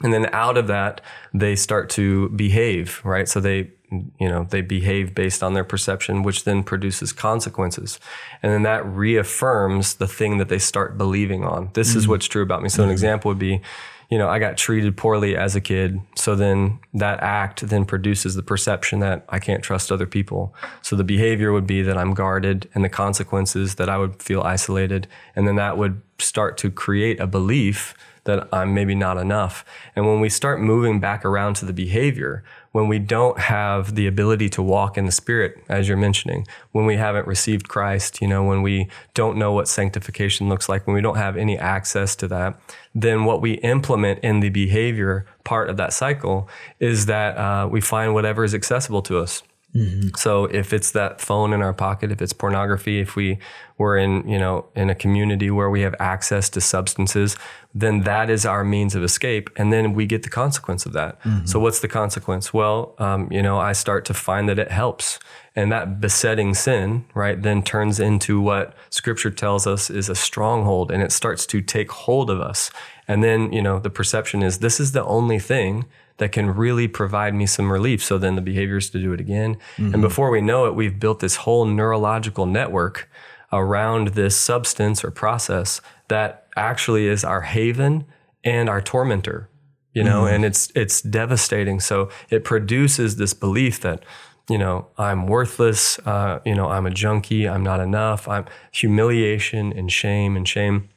And 0.02 0.14
then 0.14 0.28
out 0.32 0.58
of 0.58 0.68
that, 0.68 1.02
they 1.34 1.56
start 1.56 1.90
to 1.92 2.30
behave, 2.30 3.02
right? 3.04 3.28
So 3.28 3.40
they, 3.42 3.72
you 3.92 4.30
know, 4.30 4.46
they 4.50 4.62
behave 4.62 5.14
based 5.14 5.44
on 5.44 5.56
their 5.56 5.64
perception, 5.64 6.24
which 6.24 6.44
then 6.46 6.64
produces 6.64 7.12
consequences. 7.12 8.00
And 8.42 8.54
then 8.54 8.62
that 8.62 8.86
reaffirms 8.86 9.96
the 9.96 10.08
thing 10.08 10.38
that 10.38 10.48
they 10.48 10.60
start 10.60 10.98
believing 10.98 11.44
on. 11.44 11.72
This 11.74 11.96
is 11.96 12.08
what's 12.08 12.28
true 12.28 12.44
about 12.44 12.62
me. 12.62 12.70
So 12.70 12.84
an 12.84 12.92
example 12.92 13.30
would 13.30 13.40
be, 13.40 13.62
you 14.10 14.17
know, 14.17 14.28
I 14.28 14.39
got 14.39 14.58
treated 14.58 14.98
poorly 14.98 15.38
as 15.38 15.56
a 15.56 15.62
kid. 15.62 16.02
So 16.15 16.36
then 16.36 16.80
that 16.95 17.22
act 17.22 17.67
then 17.67 17.86
produces 17.86 18.34
the 18.34 18.41
perception 18.41 19.00
that 19.00 19.24
I 19.30 19.38
can't 19.38 19.63
trust 19.63 19.91
other 19.91 20.08
people. 20.08 20.54
So 20.82 20.95
the 20.95 21.04
behavior 21.04 21.52
would 21.52 21.67
be 21.67 21.84
that 21.84 21.98
I'm 21.98 22.15
guarded 22.15 22.67
and 22.74 22.84
the 22.84 22.89
consequences 22.89 23.76
that 23.76 23.88
I 23.88 23.98
would 23.98 24.22
feel 24.22 24.41
isolated. 24.41 25.08
And 25.36 25.48
then 25.48 25.58
that 25.58 25.78
would 25.78 26.02
start 26.17 26.58
to 26.60 26.72
create 26.72 27.19
a 27.19 27.28
belief 27.28 27.93
that 28.24 28.48
I'm 28.52 28.74
maybe 28.74 28.95
not 28.95 29.17
enough. 29.17 29.63
And 29.95 30.08
when 30.08 30.19
we 30.19 30.30
start 30.30 30.60
moving 30.60 31.00
back 31.00 31.24
around 31.24 31.56
to 31.58 31.65
the 31.65 31.74
behavior, 31.74 32.43
when 32.72 32.88
we 32.88 33.00
don't 33.00 33.40
have 33.40 33.96
the 33.96 34.06
ability 34.06 34.50
to 34.50 34.62
walk 34.62 34.98
in 34.98 35.06
the 35.06 35.12
spirit, 35.12 35.64
as 35.70 35.88
you're 35.88 35.98
mentioning, 35.98 36.46
when 36.72 36.86
we 36.86 36.98
haven't 36.98 37.26
received 37.26 37.68
Christ, 37.68 38.22
you 38.22 38.28
know, 38.28 38.44
when 38.44 38.62
we 38.62 38.88
don't 39.14 39.38
know 39.38 39.52
what 39.52 39.68
sanctification 39.68 40.50
looks 40.50 40.70
like, 40.70 40.86
when 40.86 40.96
we 40.96 41.02
don't 41.02 41.18
have 41.18 41.36
any 41.36 41.58
access 41.58 42.16
to 42.18 42.28
that, 42.28 42.60
then 42.94 43.26
what 43.26 43.42
we 43.42 43.54
implement 43.54 44.20
in 44.20 44.40
the 44.40 44.50
behavior 44.50 45.26
part 45.44 45.70
of 45.70 45.78
that 45.78 45.94
cycle 45.94 46.48
is 46.80 47.08
that 47.08 47.38
uh, 47.38 47.68
we 47.68 47.82
find 47.82 48.14
whatever 48.14 48.44
is 48.44 48.54
accessible 48.54 49.02
to 49.02 49.18
us. 49.18 49.42
So 50.18 50.46
if 50.46 50.74
it's 50.74 50.92
that 50.92 51.22
phone 51.22 51.54
in 51.54 51.62
our 51.62 51.74
pocket, 51.74 52.12
if 52.12 52.22
it's 52.22 52.34
pornography, 52.34 53.00
if 53.00 53.16
we 53.16 53.38
were 53.78 53.98
in, 53.98 54.28
you 54.28 54.40
know, 54.40 54.66
in 54.76 54.90
a 54.90 54.96
community 54.96 55.52
where 55.52 55.70
we 55.70 55.82
have 55.82 55.96
access 56.00 56.50
to 56.50 56.62
substances, 56.62 57.38
then 57.74 58.02
that 58.02 58.30
is 58.32 58.46
our 58.46 58.64
means 58.64 58.96
of 58.96 59.04
escape. 59.04 59.50
And 59.56 59.72
then 59.72 59.94
we 59.94 60.08
get 60.08 60.24
the 60.24 60.30
consequence 60.30 60.88
of 60.88 60.94
that. 60.94 61.20
So 61.46 61.60
what's 61.60 61.82
the 61.82 61.88
consequence? 61.88 62.52
Well, 62.52 62.96
um, 62.98 63.32
you 63.32 63.44
know, 63.44 63.60
I 63.60 63.74
start 63.74 64.06
to 64.06 64.14
find 64.14 64.50
that 64.50 64.58
it 64.58 64.72
helps. 64.72 65.20
And 65.56 65.72
that 65.72 66.02
besetting 66.02 66.56
sin, 66.56 67.06
right, 67.14 67.40
then 67.42 67.62
turns 67.62 68.00
into 68.00 68.42
what 68.42 68.74
scripture 68.90 69.32
tells 69.32 69.68
us 69.68 69.90
is 69.90 70.10
a 70.10 70.16
stronghold 70.16 70.90
and 70.90 71.04
it 71.04 71.12
starts 71.12 71.46
to 71.48 71.62
take 71.62 71.92
hold 71.92 72.30
of 72.30 72.42
us. 72.42 72.72
And 73.08 73.24
then, 73.24 73.54
you 73.54 73.62
know, 73.62 73.80
the 73.80 73.90
perception 73.90 74.42
is 74.42 74.60
this 74.60 74.80
is 74.80 74.94
the 74.94 75.06
only 75.06 75.40
thing 75.40 75.86
that 76.20 76.32
can 76.32 76.50
really 76.56 76.88
provide 76.88 77.34
me 77.34 77.46
some 77.46 77.72
relief. 77.72 78.04
So 78.04 78.18
then 78.18 78.36
the 78.36 78.42
behavior 78.42 78.78
is 78.78 78.90
to 78.92 79.00
do 79.02 79.12
it 79.12 79.20
again. 79.20 79.58
And 79.94 80.02
before 80.02 80.30
we 80.30 80.40
know 80.42 80.68
it, 80.68 80.76
we've 80.76 81.00
built 81.00 81.20
this 81.20 81.38
whole 81.38 81.66
neurological 81.66 82.46
network 82.46 83.10
around 83.52 84.10
this 84.10 84.38
substance 84.38 85.04
or 85.04 85.12
process 85.12 85.82
that 86.08 86.46
actually 86.56 87.08
is 87.08 87.24
our 87.24 87.42
haven 87.42 88.06
and 88.44 88.70
our 88.70 88.82
tormentor. 88.82 89.50
You 89.94 90.04
know, 90.04 90.26
and 90.28 90.46
it's 90.46 90.72
it's 90.76 91.02
devastating. 91.02 91.80
So 91.82 92.10
it 92.30 92.44
produces 92.44 93.16
this 93.16 93.34
belief 93.34 93.82
that, 93.82 94.04
you 94.48 94.58
know, 94.58 94.88
I'm 94.98 95.26
worthless. 95.26 96.00
Uh, 96.06 96.40
you 96.46 96.56
know, 96.56 96.70
I'm 96.70 96.86
a 96.86 96.92
junkie. 96.92 97.50
I'm 97.50 97.64
not 97.64 97.80
enough. 97.80 98.28
I'm 98.28 98.46
humiliation 98.72 99.74
and 99.74 99.92
shame 99.92 100.38
and 100.38 100.48
shame. 100.48 100.90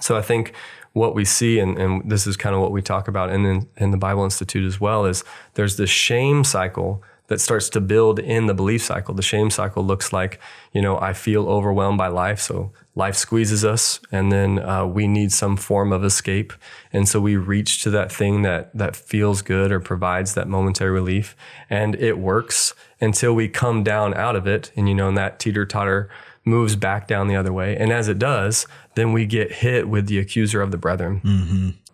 So 0.00 0.16
I 0.16 0.22
think 0.22 0.52
what 0.96 1.14
we 1.14 1.26
see, 1.26 1.58
and, 1.58 1.76
and 1.78 2.10
this 2.10 2.26
is 2.26 2.38
kind 2.38 2.54
of 2.54 2.62
what 2.62 2.72
we 2.72 2.80
talk 2.80 3.06
about 3.06 3.28
in, 3.28 3.44
in, 3.44 3.68
in 3.76 3.90
the 3.90 3.98
Bible 3.98 4.24
Institute 4.24 4.64
as 4.64 4.80
well, 4.80 5.04
is 5.04 5.24
there's 5.52 5.76
this 5.76 5.90
shame 5.90 6.42
cycle 6.42 7.02
that 7.26 7.38
starts 7.38 7.68
to 7.68 7.82
build 7.82 8.18
in 8.18 8.46
the 8.46 8.54
belief 8.54 8.82
cycle. 8.82 9.12
The 9.12 9.20
shame 9.20 9.50
cycle 9.50 9.84
looks 9.84 10.10
like, 10.10 10.40
you 10.72 10.80
know, 10.80 10.98
I 10.98 11.12
feel 11.12 11.50
overwhelmed 11.50 11.98
by 11.98 12.08
life. 12.08 12.40
So 12.40 12.72
life 12.94 13.14
squeezes 13.14 13.62
us 13.62 14.00
and 14.10 14.32
then 14.32 14.58
uh, 14.58 14.86
we 14.86 15.06
need 15.06 15.32
some 15.32 15.58
form 15.58 15.92
of 15.92 16.02
escape. 16.02 16.54
And 16.94 17.06
so 17.06 17.20
we 17.20 17.36
reach 17.36 17.82
to 17.82 17.90
that 17.90 18.10
thing 18.10 18.40
that, 18.42 18.74
that 18.74 18.96
feels 18.96 19.42
good 19.42 19.70
or 19.72 19.80
provides 19.80 20.32
that 20.32 20.48
momentary 20.48 20.92
relief. 20.92 21.36
And 21.68 21.94
it 21.96 22.18
works 22.18 22.72
until 23.02 23.34
we 23.34 23.48
come 23.48 23.84
down 23.84 24.14
out 24.14 24.34
of 24.34 24.46
it. 24.46 24.72
And, 24.76 24.88
you 24.88 24.94
know, 24.94 25.08
and 25.08 25.18
that 25.18 25.38
teeter 25.38 25.66
totter 25.66 26.08
moves 26.46 26.76
back 26.76 27.08
down 27.08 27.28
the 27.28 27.36
other 27.36 27.52
way. 27.52 27.76
And 27.76 27.92
as 27.92 28.08
it 28.08 28.18
does, 28.18 28.66
then 28.94 29.12
we 29.12 29.26
get 29.26 29.52
hit 29.52 29.88
with 29.88 30.06
the 30.06 30.18
accuser 30.18 30.62
of 30.62 30.70
the 30.70 30.78
brethren. 30.78 31.20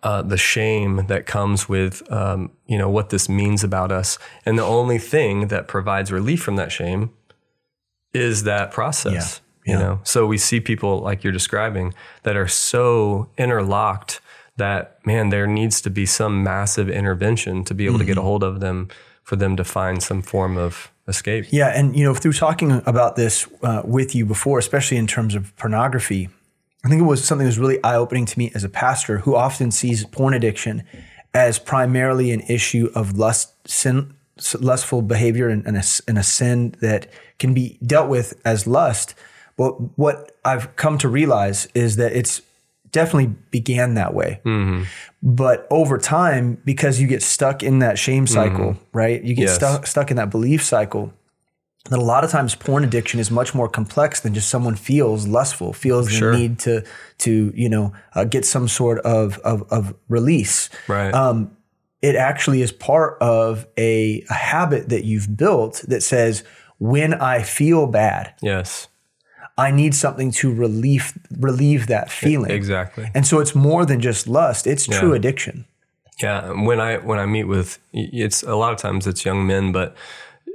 Uh, 0.02 0.20
the 0.20 0.36
shame 0.36 1.06
that 1.06 1.26
comes 1.26 1.68
with, 1.68 2.02
um, 2.12 2.50
you 2.66 2.76
know, 2.76 2.90
what 2.90 3.10
this 3.10 3.28
means 3.28 3.62
about 3.64 3.92
us. 3.92 4.18
And 4.44 4.58
the 4.58 4.64
only 4.64 4.98
thing 4.98 5.48
that 5.48 5.68
provides 5.68 6.10
relief 6.10 6.42
from 6.42 6.56
that 6.56 6.72
shame 6.72 7.10
is 8.12 8.42
that 8.42 8.72
process. 8.72 9.40
Yeah. 9.64 9.72
You 9.72 9.78
know, 9.78 10.00
so 10.02 10.26
we 10.26 10.38
see 10.38 10.60
people 10.60 10.98
like 10.98 11.22
you're 11.22 11.32
describing 11.32 11.94
that 12.24 12.36
are 12.36 12.48
so 12.48 13.28
interlocked 13.38 14.20
that 14.56 14.98
man, 15.06 15.30
there 15.30 15.46
needs 15.46 15.80
to 15.82 15.90
be 15.90 16.04
some 16.04 16.42
massive 16.42 16.90
intervention 16.90 17.64
to 17.64 17.74
be 17.74 17.86
able 17.86 17.98
to 17.98 18.04
get 18.04 18.18
a 18.18 18.22
hold 18.22 18.42
of 18.42 18.60
them 18.60 18.88
for 19.22 19.36
them 19.36 19.56
to 19.56 19.64
find 19.64 20.02
some 20.02 20.20
form 20.20 20.58
of 20.58 20.91
escape. 21.08 21.46
Yeah, 21.50 21.68
and 21.68 21.96
you 21.96 22.04
know, 22.04 22.14
through 22.14 22.34
talking 22.34 22.82
about 22.86 23.16
this 23.16 23.48
uh, 23.62 23.82
with 23.84 24.14
you 24.14 24.24
before, 24.26 24.58
especially 24.58 24.96
in 24.96 25.06
terms 25.06 25.34
of 25.34 25.54
pornography, 25.56 26.28
I 26.84 26.88
think 26.88 27.00
it 27.00 27.04
was 27.04 27.24
something 27.24 27.44
that 27.44 27.50
was 27.50 27.58
really 27.58 27.82
eye 27.84 27.96
opening 27.96 28.26
to 28.26 28.38
me 28.38 28.50
as 28.54 28.64
a 28.64 28.68
pastor 28.68 29.18
who 29.18 29.36
often 29.36 29.70
sees 29.70 30.04
porn 30.06 30.34
addiction 30.34 30.84
as 31.34 31.58
primarily 31.58 32.30
an 32.30 32.40
issue 32.42 32.90
of 32.94 33.16
lust, 33.16 33.68
sin, 33.68 34.14
lustful 34.60 35.02
behavior, 35.02 35.48
and, 35.48 35.64
and, 35.66 35.76
a, 35.76 35.82
and 36.08 36.18
a 36.18 36.22
sin 36.22 36.74
that 36.80 37.10
can 37.38 37.54
be 37.54 37.78
dealt 37.84 38.08
with 38.08 38.40
as 38.44 38.66
lust. 38.66 39.14
But 39.56 39.96
what 39.98 40.36
I've 40.44 40.74
come 40.76 40.98
to 40.98 41.08
realize 41.08 41.68
is 41.74 41.96
that 41.96 42.12
it's 42.12 42.42
definitely 42.92 43.34
began 43.50 43.94
that 43.94 44.14
way. 44.14 44.40
But 45.22 45.66
over 45.70 45.98
time, 45.98 46.58
because 46.64 47.00
you 47.00 47.06
get 47.06 47.22
stuck 47.22 47.62
in 47.62 47.78
that 47.80 47.98
shame 47.98 48.26
cycle, 48.26 48.76
right? 48.92 49.22
You 49.22 49.34
get 49.34 49.44
Yes. 49.44 49.54
stuck 49.54 49.86
stuck 49.86 50.10
in 50.10 50.16
that 50.16 50.30
belief 50.30 50.62
cycle. 50.64 51.12
That 51.90 51.98
a 51.98 52.02
lot 52.02 52.22
of 52.22 52.30
times 52.30 52.54
porn 52.54 52.84
addiction 52.84 53.18
is 53.18 53.28
much 53.28 53.56
more 53.56 53.68
complex 53.68 54.20
than 54.20 54.34
just 54.34 54.48
someone 54.48 54.76
feels 54.76 55.26
lustful, 55.26 55.72
feels 55.72 56.06
the 56.08 56.30
need 56.38 56.58
to 56.60 56.84
to 57.18 57.52
you 57.56 57.68
know 57.68 57.92
uh, 58.14 58.22
get 58.24 58.44
some 58.44 58.68
sort 58.68 58.98
of 59.00 59.38
of, 59.38 59.62
of 59.72 59.94
release. 60.08 60.70
Right. 60.86 61.12
Um, 61.12 61.56
it 62.00 62.14
actually 62.16 62.62
is 62.62 62.70
part 62.72 63.16
of 63.20 63.66
a, 63.78 64.24
a 64.30 64.34
habit 64.34 64.88
that 64.90 65.04
you've 65.04 65.36
built 65.36 65.84
that 65.88 66.02
says 66.02 66.42
when 66.78 67.14
I 67.14 67.42
feel 67.42 67.86
bad, 67.86 68.34
yes. 68.42 68.88
I 69.58 69.70
need 69.70 69.94
something 69.94 70.30
to 70.32 70.52
relieve 70.52 71.12
relieve 71.38 71.86
that 71.88 72.10
feeling. 72.10 72.50
Exactly. 72.50 73.10
And 73.14 73.26
so 73.26 73.38
it's 73.38 73.54
more 73.54 73.84
than 73.84 74.00
just 74.00 74.26
lust; 74.26 74.66
it's 74.66 74.86
true 74.86 75.12
addiction. 75.12 75.66
Yeah, 76.22 76.52
when 76.52 76.80
I 76.80 76.98
when 76.98 77.18
I 77.18 77.26
meet 77.26 77.44
with 77.44 77.78
it's 77.92 78.42
a 78.42 78.54
lot 78.54 78.72
of 78.72 78.78
times 78.78 79.06
it's 79.06 79.24
young 79.24 79.46
men, 79.46 79.72
but 79.72 79.96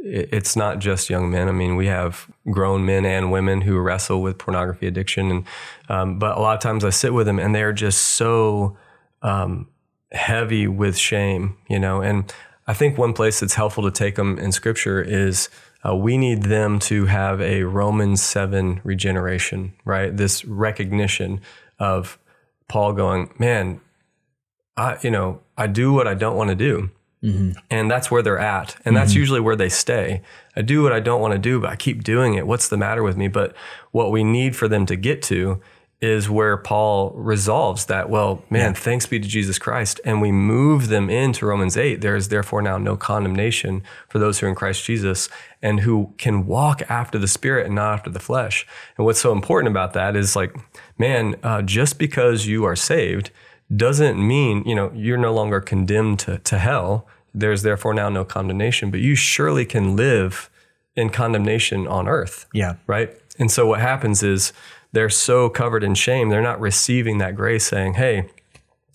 it's 0.04 0.56
not 0.56 0.80
just 0.80 1.10
young 1.10 1.30
men. 1.30 1.50
I 1.50 1.52
mean, 1.52 1.76
we 1.76 1.88
have 1.88 2.28
grown 2.50 2.86
men 2.86 3.06
and 3.06 3.32
women 3.32 3.62
who 3.62 3.78
wrestle 3.80 4.22
with 4.22 4.38
pornography 4.38 4.88
addiction, 4.88 5.32
and 5.32 5.46
um, 5.90 6.20
but 6.20 6.38
a 6.38 6.40
lot 6.40 6.56
of 6.56 6.62
times 6.62 6.84
I 6.84 6.90
sit 6.90 7.14
with 7.14 7.28
them 7.28 7.40
and 7.40 7.54
they're 7.54 7.74
just 7.74 8.02
so 8.02 8.78
um, 9.22 9.68
heavy 10.12 10.68
with 10.68 10.98
shame, 10.98 11.58
you 11.70 11.80
know. 11.80 12.02
And 12.02 12.32
I 12.68 12.74
think 12.74 12.98
one 12.98 13.14
place 13.14 13.40
that's 13.40 13.56
helpful 13.56 13.84
to 13.84 13.92
take 13.92 14.16
them 14.16 14.38
in 14.40 14.52
Scripture 14.52 15.02
is 15.02 15.50
uh, 15.88 15.96
we 15.96 16.18
need 16.18 16.44
them 16.44 16.80
to 16.80 17.06
have 17.06 17.40
a 17.42 17.64
Romans 17.64 18.22
seven 18.22 18.82
regeneration, 18.84 19.74
right? 19.86 20.16
This 20.16 20.44
recognition 20.46 21.42
of 21.80 22.20
Paul 22.68 22.94
going, 22.94 23.34
man, 23.40 23.80
I, 24.76 24.98
you 25.02 25.12
know, 25.12 25.42
I 25.58 25.68
do 25.68 25.94
what 25.94 26.08
I 26.08 26.14
don't 26.14 26.36
want 26.36 26.50
to 26.50 26.56
do. 26.56 26.90
And 27.72 27.90
that's 27.90 28.12
where 28.12 28.22
they're 28.22 28.38
at. 28.38 28.76
And 28.86 28.96
that's 28.96 29.16
usually 29.16 29.40
where 29.40 29.56
they 29.56 29.70
stay. 29.70 30.22
I 30.56 30.62
do 30.62 30.84
what 30.84 30.94
I 30.94 31.00
don't 31.00 31.20
want 31.20 31.34
to 31.34 31.40
do, 31.40 31.60
but 31.60 31.72
I 31.72 31.76
keep 31.76 32.04
doing 32.04 32.36
it. 32.36 32.46
What's 32.46 32.68
the 32.68 32.78
matter 32.78 33.02
with 33.02 33.18
me? 33.18 33.28
But 33.28 33.56
what 33.92 34.12
we 34.12 34.24
need 34.24 34.56
for 34.56 34.68
them 34.68 34.86
to 34.86 34.96
get 34.96 35.22
to 35.24 35.60
is 36.00 36.30
where 36.30 36.58
Paul 36.58 37.10
resolves 37.16 37.86
that, 37.88 38.08
well, 38.08 38.44
man, 38.52 38.76
thanks 38.76 39.08
be 39.08 39.20
to 39.20 39.28
Jesus 39.28 39.58
Christ. 39.58 40.00
And 40.06 40.22
we 40.22 40.32
move 40.32 40.90
them 40.90 41.10
into 41.10 41.48
Romans 41.48 41.76
8. 41.76 42.02
There 42.02 42.16
is 42.16 42.30
therefore 42.30 42.62
now 42.62 42.78
no 42.78 42.96
condemnation 42.96 43.82
for 44.08 44.20
those 44.20 44.40
who 44.40 44.46
are 44.46 44.50
in 44.50 44.56
Christ 44.56 44.84
Jesus 44.86 45.28
and 45.60 45.80
who 45.80 46.14
can 46.20 46.46
walk 46.46 46.84
after 46.88 47.18
the 47.18 47.28
Spirit 47.28 47.66
and 47.66 47.74
not 47.74 47.94
after 47.94 48.12
the 48.12 48.20
flesh. 48.20 48.68
And 48.96 49.06
what's 49.06 49.20
so 49.20 49.32
important 49.32 49.72
about 49.72 49.94
that 49.94 50.16
is 50.16 50.36
like, 50.36 50.56
man, 51.00 51.36
uh, 51.42 51.64
just 51.64 51.98
because 51.98 52.46
you 52.46 52.64
are 52.64 52.76
saved 52.76 53.32
doesn't 53.76 54.20
mean, 54.20 54.64
you 54.68 54.76
know, 54.76 54.92
you're 54.94 55.18
no 55.18 55.34
longer 55.34 55.60
condemned 55.60 56.20
to, 56.20 56.38
to 56.38 56.60
hell. 56.60 57.08
There's 57.34 57.64
therefore 57.64 57.96
now 57.96 58.10
no 58.10 58.24
condemnation, 58.24 58.92
but 58.92 59.00
you 59.00 59.16
surely 59.16 59.66
can 59.66 59.96
live 59.96 60.52
in 60.96 61.10
condemnation 61.10 61.88
on 61.88 62.08
earth 62.08 62.46
Yeah. 62.54 62.76
right? 62.88 63.16
And 63.40 63.52
so 63.52 63.68
what 63.68 63.80
happens 63.82 64.24
is 64.24 64.52
they're 64.92 65.10
so 65.10 65.50
covered 65.50 65.84
in 65.84 65.96
shame, 65.96 66.30
they're 66.30 66.42
not 66.42 66.60
receiving 66.60 67.18
that 67.20 67.36
grace 67.36 67.66
saying, 67.66 67.96
"Hey, 67.96 68.30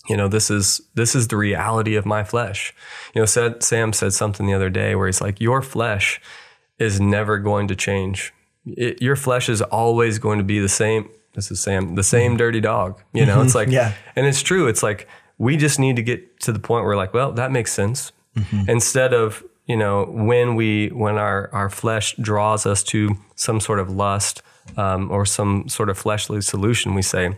you 0.07 0.17
know, 0.17 0.27
this 0.27 0.49
is 0.49 0.81
this 0.95 1.15
is 1.15 1.27
the 1.27 1.37
reality 1.37 1.95
of 1.95 2.05
my 2.05 2.23
flesh." 2.23 2.73
You 3.13 3.21
know, 3.21 3.25
said 3.25 3.63
Sam 3.63 3.93
said 3.93 4.13
something 4.13 4.45
the 4.45 4.53
other 4.53 4.69
day 4.69 4.95
where 4.95 5.07
he's 5.07 5.21
like, 5.21 5.39
"Your 5.39 5.61
flesh 5.61 6.21
is 6.79 6.99
never 6.99 7.37
going 7.37 7.67
to 7.67 7.75
change. 7.75 8.33
It, 8.65 9.01
your 9.01 9.15
flesh 9.15 9.49
is 9.49 9.61
always 9.61 10.19
going 10.19 10.37
to 10.39 10.43
be 10.43 10.59
the 10.59 10.69
same." 10.69 11.09
This 11.33 11.49
is 11.49 11.59
Sam, 11.59 11.95
the 11.95 12.03
same 12.03 12.31
mm-hmm. 12.31 12.37
dirty 12.37 12.61
dog. 12.61 13.01
You 13.11 13.25
know, 13.25 13.41
it's 13.41 13.49
mm-hmm. 13.49 13.57
like, 13.57 13.67
Yeah. 13.69 13.93
and 14.15 14.27
it's 14.27 14.43
true. 14.43 14.67
It's 14.67 14.83
like 14.83 15.07
we 15.39 15.57
just 15.57 15.79
need 15.79 15.95
to 15.95 16.03
get 16.03 16.39
to 16.41 16.51
the 16.51 16.59
point 16.59 16.85
where, 16.85 16.95
like, 16.95 17.11
well, 17.11 17.31
that 17.31 17.51
makes 17.51 17.73
sense. 17.73 18.11
Mm-hmm. 18.37 18.69
Instead 18.69 19.13
of 19.13 19.43
you 19.65 19.77
know 19.77 20.05
when 20.05 20.55
we 20.55 20.89
when 20.89 21.15
our 21.15 21.49
our 21.53 21.69
flesh 21.69 22.15
draws 22.17 22.65
us 22.65 22.83
to 22.83 23.17
some 23.35 23.59
sort 23.59 23.79
of 23.79 23.89
lust 23.89 24.41
um, 24.77 25.11
or 25.11 25.25
some 25.25 25.67
sort 25.69 25.89
of 25.89 25.97
fleshly 25.97 26.41
solution, 26.41 26.93
we 26.93 27.01
say 27.01 27.35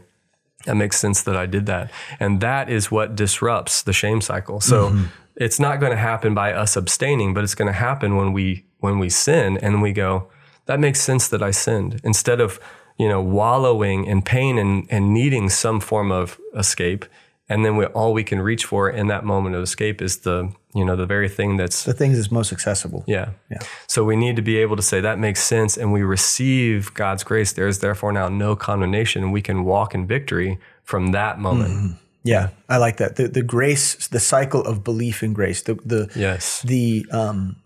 that 0.65 0.75
makes 0.75 0.99
sense 0.99 1.21
that 1.23 1.35
I 1.35 1.45
did 1.45 1.65
that, 1.67 1.91
and 2.19 2.41
that 2.41 2.69
is 2.69 2.89
what 2.89 3.15
disrupts 3.15 3.83
the 3.83 3.93
shame 3.93 4.21
cycle. 4.21 4.59
So 4.61 4.89
it's 5.35 5.59
not 5.59 5.79
going 5.79 5.91
to 5.91 5.97
happen 5.97 6.33
by 6.33 6.53
us 6.53 6.75
abstaining, 6.75 7.33
but 7.33 7.43
it's 7.43 7.55
going 7.55 7.67
to 7.67 7.73
happen 7.73 8.15
when 8.15 8.33
we 8.33 8.65
when 8.79 8.99
we 8.99 9.09
sin 9.09 9.57
and 9.57 9.81
we 9.81 9.91
go, 9.91 10.29
that 10.65 10.79
makes 10.79 11.01
sense 11.01 11.27
that 11.27 11.41
I 11.43 11.51
sinned. 11.51 12.01
Instead 12.03 12.39
of 12.39 12.59
you 12.97 13.07
know 13.07 13.21
wallowing 13.21 14.05
in 14.05 14.21
pain 14.21 14.57
and 14.57 14.87
and 14.89 15.13
needing 15.13 15.49
some 15.49 15.79
form 15.79 16.11
of 16.11 16.39
escape 16.55 17.05
and 17.47 17.63
then 17.65 17.75
we, 17.77 17.85
all 17.85 18.13
we 18.13 18.23
can 18.23 18.41
reach 18.41 18.65
for 18.65 18.89
in 18.89 19.07
that 19.07 19.23
moment 19.23 19.55
of 19.55 19.61
escape 19.63 20.01
is 20.01 20.17
the 20.19 20.51
you 20.73 20.83
know 20.83 20.95
the 20.95 21.05
very 21.05 21.29
thing 21.29 21.57
that's 21.57 21.83
The 21.83 21.93
things 21.93 22.17
that's 22.17 22.31
most 22.31 22.51
accessible. 22.51 23.03
yeah. 23.07 23.29
Yeah. 23.49 23.59
So 23.87 24.03
we 24.03 24.15
need 24.15 24.35
to 24.35 24.41
be 24.41 24.57
able 24.57 24.75
to 24.75 24.81
say 24.81 24.99
that 25.01 25.19
makes 25.19 25.41
sense 25.43 25.77
and 25.77 25.93
we 25.93 26.01
receive 26.03 26.93
God's 26.93 27.23
grace. 27.23 27.53
There 27.53 27.67
is 27.67 27.79
therefore 27.79 28.11
now 28.11 28.27
no 28.29 28.55
condemnation 28.55 29.23
and 29.23 29.31
we 29.31 29.41
can 29.41 29.63
walk 29.63 29.95
in 29.95 30.05
victory 30.07 30.59
from 30.83 31.11
that 31.13 31.39
moment. 31.39 31.97
Yeah, 32.23 32.49
I 32.67 32.77
like 32.77 32.97
that. 32.97 33.15
The 33.17 33.27
the 33.27 33.43
grace, 33.43 34.07
the 34.07 34.19
cycle 34.19 34.61
of 34.65 34.83
belief 34.83 35.21
in 35.23 35.33
grace, 35.33 35.61
the 35.61 35.75
the 35.85 36.09
Yes. 36.15 36.61
the 36.63 37.05
um 37.11 37.57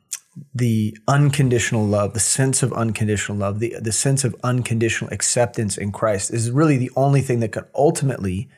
the 0.53 0.97
unconditional 1.07 1.85
love, 1.85 2.13
the 2.13 2.19
sense 2.19 2.61
of 2.63 2.71
unconditional 2.73 3.37
love, 3.37 3.59
the 3.59 3.75
the 3.81 3.91
sense 3.91 4.23
of 4.23 4.35
unconditional 4.43 5.11
acceptance 5.13 5.77
in 5.77 5.91
Christ 5.91 6.31
is 6.33 6.51
really 6.51 6.77
the 6.77 6.91
only 6.95 7.21
thing 7.21 7.39
that 7.39 7.51
can 7.53 7.65
ultimately 7.73 8.49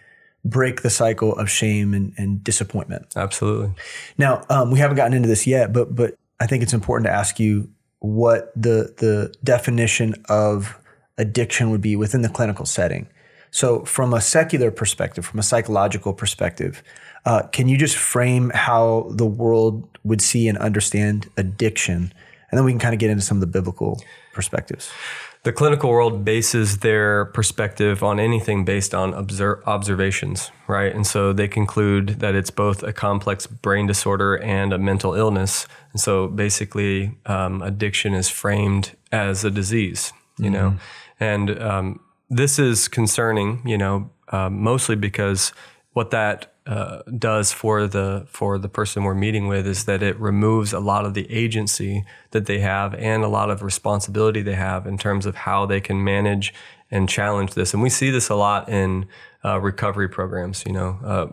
break 0.44 0.82
the 0.82 0.90
cycle 0.90 1.36
of 1.36 1.50
shame 1.50 1.94
and, 1.94 2.14
and 2.18 2.44
disappointment. 2.44 3.14
Absolutely. 3.16 3.74
Now, 4.18 4.44
um, 4.50 4.72
we 4.72 4.80
haven't 4.80 4.98
gotten 4.98 5.14
into 5.14 5.30
this 5.30 5.46
yet, 5.46 5.72
but 5.74 5.96
but 5.96 6.16
I 6.40 6.48
think 6.48 6.64
it's 6.64 6.74
important 6.74 7.06
to 7.06 7.14
ask 7.14 7.40
you 7.40 7.70
what 8.00 8.52
the 8.56 8.94
the 8.98 9.34
definition 9.44 10.16
of 10.30 10.78
addiction 11.18 11.70
would 11.70 11.82
be 11.82 11.96
within 11.96 12.22
the 12.22 12.30
clinical 12.30 12.66
setting. 12.66 13.08
So, 13.52 13.84
from 13.84 14.14
a 14.14 14.22
secular 14.22 14.72
perspective, 14.72 15.26
from 15.26 15.40
a 15.40 15.44
psychological 15.44 16.14
perspective, 16.14 16.82
uh, 17.26 17.44
can 17.52 17.68
you 17.68 17.78
just 17.78 17.98
frame 17.98 18.50
how 18.56 19.08
the 19.12 19.26
world 19.26 19.88
would 20.04 20.22
see 20.22 20.48
and 20.48 20.58
understand 20.58 21.30
addiction, 21.38 22.14
and 22.50 22.58
then 22.58 22.64
we 22.64 22.72
can 22.72 22.80
kind 22.80 22.94
of 22.94 23.00
get 23.00 23.10
into 23.10 23.22
some 23.22 23.38
of 23.38 23.42
the 23.42 23.48
biblical 23.48 24.02
perspectives. 24.34 24.92
The 25.44 25.52
clinical 25.52 25.90
world 25.90 26.24
bases 26.24 26.80
their 26.80 27.26
perspective 27.26 28.04
on 28.04 28.20
anything 28.20 28.64
based 28.64 28.94
on 28.94 29.16
obser- 29.16 29.64
observations, 29.66 30.52
right? 30.68 30.94
And 30.94 31.06
so 31.08 31.34
they 31.34 31.48
conclude 31.48 32.20
that 32.20 32.36
it's 32.36 32.52
both 32.52 32.84
a 32.84 32.94
complex 32.94 33.48
brain 33.48 33.88
disorder 33.88 34.36
and 34.36 34.72
a 34.72 34.78
mental 34.78 35.16
illness. 35.16 35.68
And 35.94 36.00
so 36.00 36.28
basically, 36.28 37.18
um, 37.26 37.64
addiction 37.64 38.14
is 38.14 38.30
framed 38.30 38.96
as 39.12 39.44
a 39.44 39.50
disease, 39.50 40.14
you 40.38 40.52
know? 40.52 40.76
And 41.20 41.60
um, 41.60 42.02
this 42.30 42.60
is 42.60 42.88
concerning, 42.88 43.64
you 43.66 43.80
know, 43.80 44.12
uh, 44.28 44.50
mostly 44.52 44.96
because 44.96 45.54
what 45.94 46.12
that 46.12 46.51
uh, 46.68 47.02
does 47.18 47.52
for 47.52 47.88
the 47.88 48.26
for 48.28 48.60
the 48.60 48.70
person 48.70 49.04
we're 49.04 49.16
meeting 49.16 49.48
with 49.48 49.66
is 49.66 49.86
that 49.86 50.04
it 50.04 50.20
removes 50.20 50.74
a 50.74 50.80
lot 50.80 51.06
of 51.06 51.16
the 51.16 51.32
agency 51.32 52.06
that 52.32 52.46
they 52.46 52.60
have 52.60 52.94
and 52.96 53.24
a 53.24 53.28
lot 53.28 53.50
of 53.50 53.64
responsibility 53.64 54.42
they 54.44 54.56
have 54.56 54.86
in 54.86 54.98
terms 54.98 55.26
of 55.26 55.36
how 55.36 55.66
they 55.66 55.82
can 55.82 56.04
manage 56.04 56.54
and 56.92 57.10
challenge 57.10 57.56
this. 57.56 57.74
And 57.74 57.82
we 57.82 57.90
see 57.90 58.12
this 58.12 58.30
a 58.30 58.36
lot 58.36 58.70
in 58.70 59.08
uh, 59.44 59.60
recovery 59.60 60.08
programs. 60.08 60.64
You 60.66 60.74
know, 60.74 61.00
uh, 61.04 61.26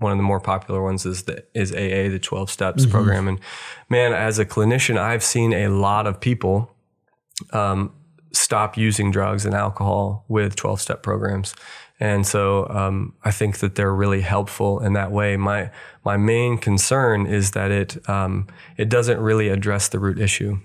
one 0.00 0.10
of 0.10 0.18
the 0.18 0.24
more 0.24 0.40
popular 0.40 0.82
ones 0.82 1.06
is 1.06 1.24
the 1.24 1.44
is 1.54 1.70
AA, 1.70 2.10
the 2.10 2.18
Twelve 2.20 2.50
Steps 2.50 2.84
program. 2.86 3.28
And 3.28 3.38
man, 3.88 4.12
as 4.12 4.40
a 4.40 4.44
clinician, 4.44 4.98
I've 4.98 5.22
seen 5.22 5.52
a 5.52 5.68
lot 5.68 6.08
of 6.08 6.18
people 6.18 6.74
um, 7.52 7.92
stop 8.32 8.76
using 8.76 9.10
drugs 9.10 9.44
and 9.44 9.54
alcohol 9.54 10.24
with 10.28 10.56
12 10.56 10.80
step 10.80 11.02
programs. 11.02 11.54
And 12.02 12.26
so 12.26 12.66
um, 12.68 13.14
I 13.22 13.30
think 13.30 13.58
that 13.58 13.76
they're 13.76 13.94
really 13.94 14.22
helpful 14.22 14.80
in 14.80 14.94
that 14.94 15.12
way. 15.12 15.36
My 15.36 15.70
my 16.04 16.16
main 16.16 16.58
concern 16.58 17.26
is 17.26 17.52
that 17.52 17.70
it 17.70 18.08
um, 18.10 18.48
it 18.76 18.88
doesn't 18.88 19.20
really 19.20 19.48
address 19.50 19.88
the 19.88 20.00
root 20.00 20.18
issue. 20.18 20.58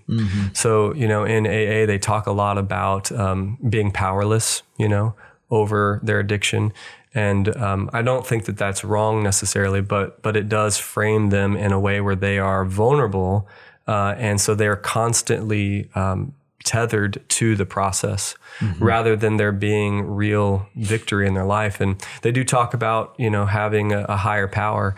So 0.53 0.95
you 0.95 1.07
know, 1.07 1.25
in 1.25 1.45
AA 1.45 1.85
they 1.85 1.99
talk 1.99 2.25
a 2.25 2.31
lot 2.31 2.57
about 2.57 3.11
um, 3.11 3.59
being 3.69 3.91
powerless. 3.91 4.63
You 4.79 4.89
know, 4.89 5.13
over 5.51 5.99
their 6.01 6.19
addiction, 6.19 6.73
and 7.13 7.55
um, 7.55 7.91
I 7.93 8.01
don't 8.01 8.25
think 8.25 8.45
that 8.45 8.57
that's 8.57 8.83
wrong 8.83 9.21
necessarily, 9.21 9.81
but 9.81 10.23
but 10.23 10.35
it 10.35 10.49
does 10.49 10.79
frame 10.79 11.29
them 11.29 11.55
in 11.55 11.71
a 11.71 11.79
way 11.79 12.01
where 12.01 12.15
they 12.15 12.39
are 12.39 12.65
vulnerable, 12.65 13.47
uh, 13.87 14.15
and 14.17 14.41
so 14.41 14.55
they're 14.55 14.75
constantly 14.75 15.87
um, 15.93 16.33
tethered 16.63 17.23
to 17.29 17.55
the 17.55 17.65
process 17.65 18.35
rather 18.79 19.15
than 19.15 19.37
there 19.37 19.51
being 19.51 20.01
real 20.01 20.67
victory 20.75 21.27
in 21.27 21.33
their 21.33 21.45
life. 21.45 21.79
And 21.79 22.03
they 22.21 22.31
do 22.31 22.43
talk 22.43 22.73
about, 22.73 23.15
you 23.17 23.29
know, 23.29 23.45
having 23.45 23.93
a, 23.93 24.03
a 24.03 24.17
higher 24.17 24.47
power. 24.47 24.95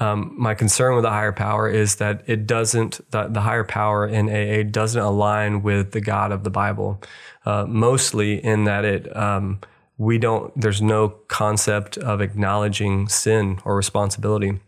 Um, 0.00 0.34
my 0.36 0.54
concern 0.54 0.94
with 0.94 1.02
the 1.04 1.10
higher 1.10 1.32
power 1.32 1.68
is 1.68 1.96
that 1.96 2.22
it 2.26 2.46
doesn't, 2.46 3.00
the, 3.10 3.28
the 3.28 3.40
higher 3.40 3.64
power 3.64 4.06
in 4.06 4.28
AA 4.28 4.68
doesn't 4.68 5.00
align 5.00 5.62
with 5.62 5.92
the 5.92 6.00
God 6.00 6.30
of 6.30 6.44
the 6.44 6.50
Bible, 6.50 7.00
uh, 7.46 7.64
mostly 7.66 8.44
in 8.44 8.64
that 8.64 8.84
it, 8.84 9.16
um, 9.16 9.60
we 9.96 10.18
don't, 10.18 10.52
there's 10.60 10.80
no 10.80 11.08
concept 11.08 11.98
of 11.98 12.20
acknowledging 12.20 13.08
sin 13.08 13.58
or 13.64 13.74
responsibility. 13.76 14.60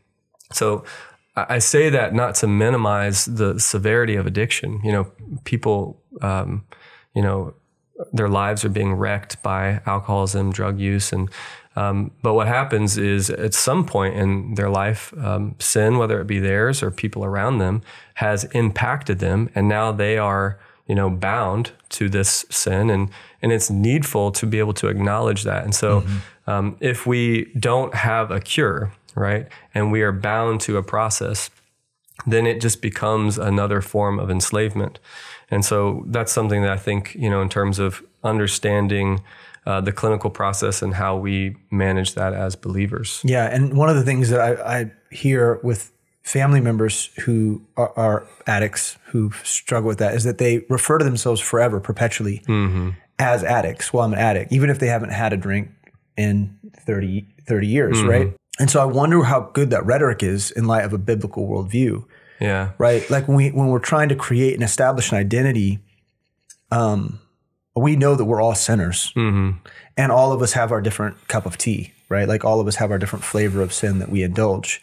So 0.53 0.85
I 1.37 1.61
say 1.61 1.91
that 1.91 2.13
not 2.13 2.35
to 2.37 2.49
minimize 2.49 3.25
the 3.27 3.59
severity 3.61 4.17
of 4.17 4.27
addiction. 4.27 4.81
You 4.83 4.93
know, 4.93 5.13
people, 5.45 6.00
um, 6.23 6.65
you 7.15 7.23
know, 7.23 7.55
their 8.13 8.29
lives 8.29 8.65
are 8.65 8.71
being 8.71 8.95
wrecked 8.95 9.43
by 9.43 9.81
alcoholism, 9.87 10.53
drug 10.53 10.79
use, 10.79 11.13
and 11.13 11.29
um, 11.77 12.11
but 12.21 12.35
what 12.35 12.49
happens 12.49 12.99
is 12.99 13.31
at 13.31 13.55
some 13.55 13.87
point 13.87 14.17
in 14.17 14.55
their 14.55 14.69
life, 14.69 15.15
um, 15.19 15.55
sin, 15.61 15.99
whether 15.99 16.21
it 16.21 16.27
be 16.27 16.41
theirs 16.41 16.83
or 16.83 16.91
people 16.91 17.25
around 17.25 17.59
them, 17.59 17.83
has 18.15 18.45
impacted 18.45 19.21
them, 19.21 19.49
and 19.55 19.69
now 19.69 19.93
they 19.93 20.19
are 20.19 20.59
you 20.87 20.95
know 20.95 21.09
bound 21.09 21.71
to 21.91 22.09
this 22.09 22.45
sin, 22.51 22.91
and 22.91 23.11
and 23.41 23.53
it's 23.53 23.71
needful 23.71 24.33
to 24.33 24.47
be 24.47 24.59
able 24.59 24.75
to 24.75 24.89
acknowledge 24.89 25.45
that. 25.45 25.65
And 25.65 25.75
so, 25.75 26.05
um, 26.47 26.77
if 26.81 27.07
we 27.07 27.45
don't 27.59 27.95
have 27.95 28.31
a 28.31 28.41
cure, 28.41 28.93
right, 29.15 29.47
and 29.73 29.93
we 29.93 30.03
are 30.03 30.13
bound 30.13 30.61
to 30.63 30.77
a 30.77 30.83
process, 30.83 31.51
then 32.27 32.47
it 32.47 32.61
just 32.61 32.83
becomes 32.83 33.39
another 33.39 33.81
form 33.81 34.19
of 34.19 34.31
enslavement. 34.31 34.99
And 35.51 35.65
so 35.65 36.05
that's 36.07 36.33
something 36.33 36.63
that 36.63 36.71
I 36.71 36.77
think, 36.77 37.15
you 37.15 37.29
know, 37.29 37.43
in 37.43 37.49
terms 37.49 37.79
of 37.79 38.03
understanding 38.23 39.23
uh, 39.67 39.81
the 39.81 39.93
clinical 39.93 40.31
process 40.31 40.83
and 40.83 40.95
how 40.95 41.17
we 41.17 41.57
manage 41.71 42.15
that 42.15 42.33
as 42.33 42.57
believers. 42.57 43.21
Yeah, 43.25 43.47
and 43.47 43.77
one 43.77 43.89
of 43.89 43.97
the 43.97 44.03
things 44.05 44.31
that 44.31 44.41
I, 44.41 44.79
I 44.81 44.93
hear 45.11 45.61
with 45.63 45.93
family 46.23 46.61
members 46.61 47.11
who 47.25 47.67
are, 47.77 47.93
are 47.99 48.27
addicts 48.47 48.97
who 49.07 49.33
struggle 49.43 49.89
with 49.89 49.99
that 49.99 50.15
is 50.15 50.25
that 50.25 50.39
they 50.39 50.65
refer 50.69 50.99
to 50.99 51.05
themselves 51.05 51.41
forever, 51.41 51.81
perpetually, 51.81 52.43
as 53.19 53.43
addicts. 53.45 53.93
Well, 53.93 54.05
I'm 54.05 54.13
an 54.13 54.19
addict, 54.19 54.53
even 54.53 54.71
if 54.71 54.79
they 54.79 54.87
haven't 54.87 55.11
had 55.11 55.33
a 55.33 55.37
drink 55.37 55.71
in 56.17 56.57
30, 56.87 57.27
30 57.47 57.67
years, 57.67 58.03
right? 58.03 58.35
And 58.59 58.71
so 58.71 58.81
I 58.81 58.85
wonder 58.85 59.23
how 59.25 59.51
good 59.53 59.71
that 59.71 59.85
rhetoric 59.87 60.23
is 60.23 60.51
in 60.51 60.67
light 60.67 60.85
of 60.85 60.93
a 60.93 60.99
biblical 60.99 61.47
worldview, 61.49 62.05
Yeah. 62.41 62.71
right? 62.79 63.09
Like 63.11 63.29
when 63.29 63.37
we 63.37 63.51
when 63.51 63.69
we're 63.69 63.79
trying 63.81 64.09
to 64.09 64.17
create 64.17 64.55
and 64.55 64.63
establish 64.63 65.13
an 65.13 65.19
identity, 65.19 65.79
um, 66.71 67.21
we 67.77 67.97
know 67.97 68.15
that 68.15 68.25
we're 68.25 68.41
all 68.41 68.55
sinners 68.55 69.13
and 69.97 70.11
all 70.13 70.33
of 70.33 70.43
us 70.43 70.53
have 70.55 70.73
our 70.73 70.81
different 70.81 71.29
cup 71.29 71.47
of 71.47 71.57
tea, 71.59 71.93
right? 72.09 72.27
Like 72.27 72.45
all 72.45 72.61
of 72.61 72.67
us 72.67 72.77
have 72.77 72.91
our 72.91 72.99
different 72.99 73.25
flavor 73.25 73.63
of 73.63 73.73
sin 73.73 73.99
that 74.01 74.09
we 74.09 74.23
indulge. 74.23 74.83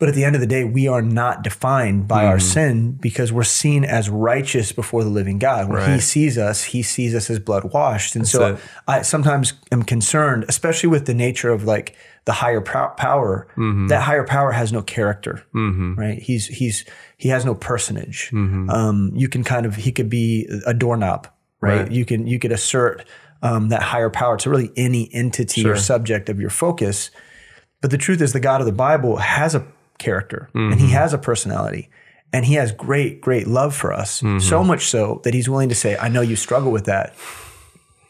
But 0.00 0.08
at 0.08 0.16
the 0.16 0.24
end 0.24 0.34
of 0.34 0.40
the 0.40 0.46
day, 0.48 0.64
we 0.64 0.88
are 0.88 1.00
not 1.00 1.42
defined 1.44 2.08
by 2.08 2.24
our 2.26 2.38
sin 2.40 2.92
because 2.92 3.32
we're 3.32 3.44
seen 3.44 3.84
as 3.84 4.10
righteous 4.10 4.72
before 4.72 5.04
the 5.04 5.08
living 5.10 5.38
God. 5.38 5.68
When 5.68 5.78
He 5.94 6.00
sees 6.00 6.36
us, 6.36 6.64
He 6.64 6.82
sees 6.82 7.14
us 7.14 7.30
as 7.30 7.38
blood 7.38 7.72
washed. 7.72 8.16
And 8.16 8.26
so 8.26 8.54
it. 8.54 8.60
I 8.88 9.02
sometimes 9.02 9.52
am 9.70 9.82
concerned, 9.84 10.46
especially 10.48 10.88
with 10.88 11.06
the 11.06 11.14
nature 11.14 11.50
of 11.50 11.62
like 11.64 11.94
the 12.24 12.32
higher 12.32 12.60
pow- 12.60 12.88
power. 12.96 13.46
That 13.88 14.02
higher 14.02 14.24
power 14.24 14.50
has 14.52 14.72
no 14.72 14.82
character, 14.82 15.44
right? 15.96 16.18
He's 16.20 16.48
he's 16.48 16.84
he 17.16 17.28
has 17.28 17.44
no 17.44 17.54
personage. 17.54 18.30
Um, 18.32 19.12
you 19.14 19.28
can 19.28 19.44
kind 19.44 19.64
of 19.64 19.76
he 19.76 19.92
could 19.92 20.10
be 20.10 20.48
a 20.66 20.74
doorknob, 20.74 21.28
right? 21.60 21.82
Right. 21.82 21.92
You 21.92 22.04
can 22.04 22.26
you 22.26 22.38
could 22.40 22.52
assert 22.52 23.04
um, 23.42 23.68
that 23.68 23.82
higher 23.82 24.10
power 24.10 24.36
to 24.38 24.50
really 24.50 24.70
any 24.76 25.08
entity 25.14 25.62
or 25.64 25.76
subject 25.76 26.28
of 26.28 26.40
your 26.40 26.50
focus. 26.50 27.10
But 27.80 27.90
the 27.92 27.98
truth 27.98 28.20
is, 28.20 28.32
the 28.32 28.40
God 28.40 28.60
of 28.60 28.66
the 28.66 28.72
Bible 28.72 29.18
has 29.18 29.54
a 29.54 29.64
character 29.98 30.48
and 30.54 30.80
he 30.80 30.90
has 30.90 31.12
a 31.14 31.18
personality 31.18 31.88
and 32.32 32.44
he 32.44 32.54
has 32.54 32.72
great, 32.72 33.20
great 33.20 33.46
love 33.46 33.74
for 33.74 33.92
us. 33.92 34.22
So 34.40 34.64
much 34.64 34.86
so 34.86 35.20
that 35.24 35.34
he's 35.34 35.48
willing 35.48 35.68
to 35.68 35.74
say, 35.74 35.96
I 35.96 36.08
know 36.08 36.20
you 36.20 36.36
struggle 36.36 36.72
with 36.72 36.86
that, 36.86 37.14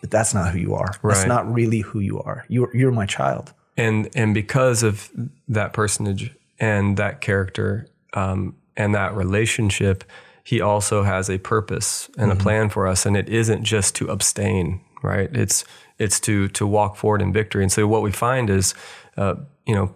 but 0.01 0.11
that's 0.11 0.33
not 0.35 0.53
who 0.53 0.59
you 0.59 0.75
are. 0.75 0.93
That's 1.03 1.27
not 1.29 1.53
really 1.53 1.81
who 1.81 2.01
you 2.01 2.21
are. 2.23 2.45
You're, 2.49 2.75
you're 2.77 2.93
my 2.93 3.07
child. 3.07 3.53
and 3.77 4.09
and 4.15 4.35
because 4.35 4.83
of 4.83 5.11
that 5.49 5.73
personage 5.73 6.31
and 6.61 6.97
that 6.97 7.21
character 7.21 7.87
um, 8.15 8.55
and 8.77 8.95
that 8.95 9.15
relationship, 9.15 10.05
he 10.45 10.61
also 10.61 11.03
has 11.03 11.29
a 11.29 11.39
purpose 11.39 12.09
and 12.17 12.31
a 12.31 12.37
plan 12.37 12.71
for 12.71 12.87
us, 12.87 13.07
and 13.07 13.17
it 13.17 13.29
isn't 13.29 13.65
just 13.65 13.95
to 13.97 14.09
abstain, 14.09 14.81
right? 15.03 15.29
It's 15.37 15.65
it's 15.99 16.21
to 16.21 16.49
to 16.49 16.67
walk 16.67 16.97
forward 16.97 17.21
in 17.23 17.33
victory. 17.33 17.63
And 17.63 17.73
so 17.73 17.87
what 17.87 18.03
we 18.03 18.13
find 18.13 18.49
is, 18.51 18.75
uh, 19.17 19.35
you 19.67 19.75
know, 19.75 19.95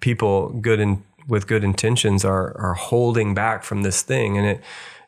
people 0.00 0.50
good 0.60 0.78
in 0.80 1.02
with 1.28 1.46
good 1.46 1.62
intentions 1.62 2.24
are 2.24 2.56
are 2.58 2.74
holding 2.74 3.34
back 3.34 3.62
from 3.62 3.82
this 3.82 4.02
thing, 4.02 4.36
and 4.38 4.46
it 4.46 4.60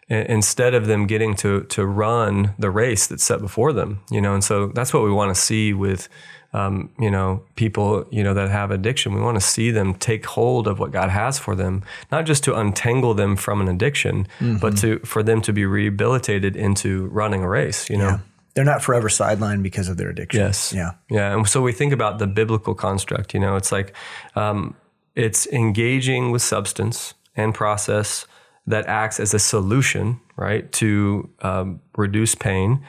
instead 0.09 0.74
of 0.74 0.87
them 0.87 1.06
getting 1.06 1.35
to 1.37 1.62
to 1.62 1.87
run 1.87 2.54
the 2.59 2.70
race 2.70 3.06
that's 3.06 3.24
set 3.24 3.40
before 3.40 3.72
them, 3.72 4.00
you 4.11 4.20
know. 4.20 4.35
And 4.35 4.44
so 4.44 4.66
that's 4.68 4.92
what 4.92 5.02
we 5.02 5.11
want 5.11 5.35
to 5.35 5.40
see 5.40 5.72
with. 5.72 6.09
Um, 6.52 6.90
you 6.98 7.12
know, 7.12 7.44
people, 7.54 8.09
you 8.11 8.24
know, 8.24 8.35
that 8.35 8.50
have 8.50 8.72
addiction, 8.72 9.14
we 9.14 9.20
want 9.20 9.37
to 9.37 9.40
see 9.40 9.70
them 9.70 9.94
take 9.94 10.26
hold 10.26 10.66
of 10.66 10.80
what 10.80 10.90
God 10.90 11.09
has 11.09 11.38
for 11.38 11.54
them, 11.54 11.85
not 12.11 12.26
just 12.26 12.42
to 12.42 12.59
untangle 12.59 13.14
them 13.14 13.37
from 13.37 13.61
an 13.61 13.68
addiction, 13.68 14.26
but 14.61 14.76
to 14.78 14.98
for 15.04 15.22
them 15.22 15.42
to 15.42 15.52
be 15.52 15.64
rehabilitated 15.64 16.56
into 16.56 17.06
running 17.12 17.44
a 17.44 17.48
race. 17.48 17.88
You 17.88 17.98
know, 17.98 18.20
They're 18.54 18.64
not 18.64 18.83
forever 18.83 19.09
sidelined 19.09 19.62
because 19.62 19.88
of 19.88 19.96
their 19.96 20.09
addiction. 20.11 20.40
Yes. 20.40 20.72
Yeah. 20.72 20.94
Yeah. 21.09 21.37
And 21.37 21.48
so 21.48 21.62
we 21.62 21.70
think 21.72 21.92
about 21.92 22.18
the 22.18 22.26
biblical 22.26 22.74
construct, 22.74 23.33
you 23.33 23.38
know, 23.38 23.54
it's 23.54 23.70
like 23.70 23.94
um, 24.35 24.74
it's 25.20 25.46
engaging 25.48 26.30
with 26.30 26.40
substance 26.40 27.12
and 27.37 27.54
process 27.54 28.26
that 28.66 28.87
acts 28.87 29.20
as 29.20 29.35
a 29.35 29.38
solution, 29.38 30.18
right, 30.37 30.70
to 30.72 31.28
um, 31.42 31.80
reduce 31.96 32.35
pain 32.35 32.85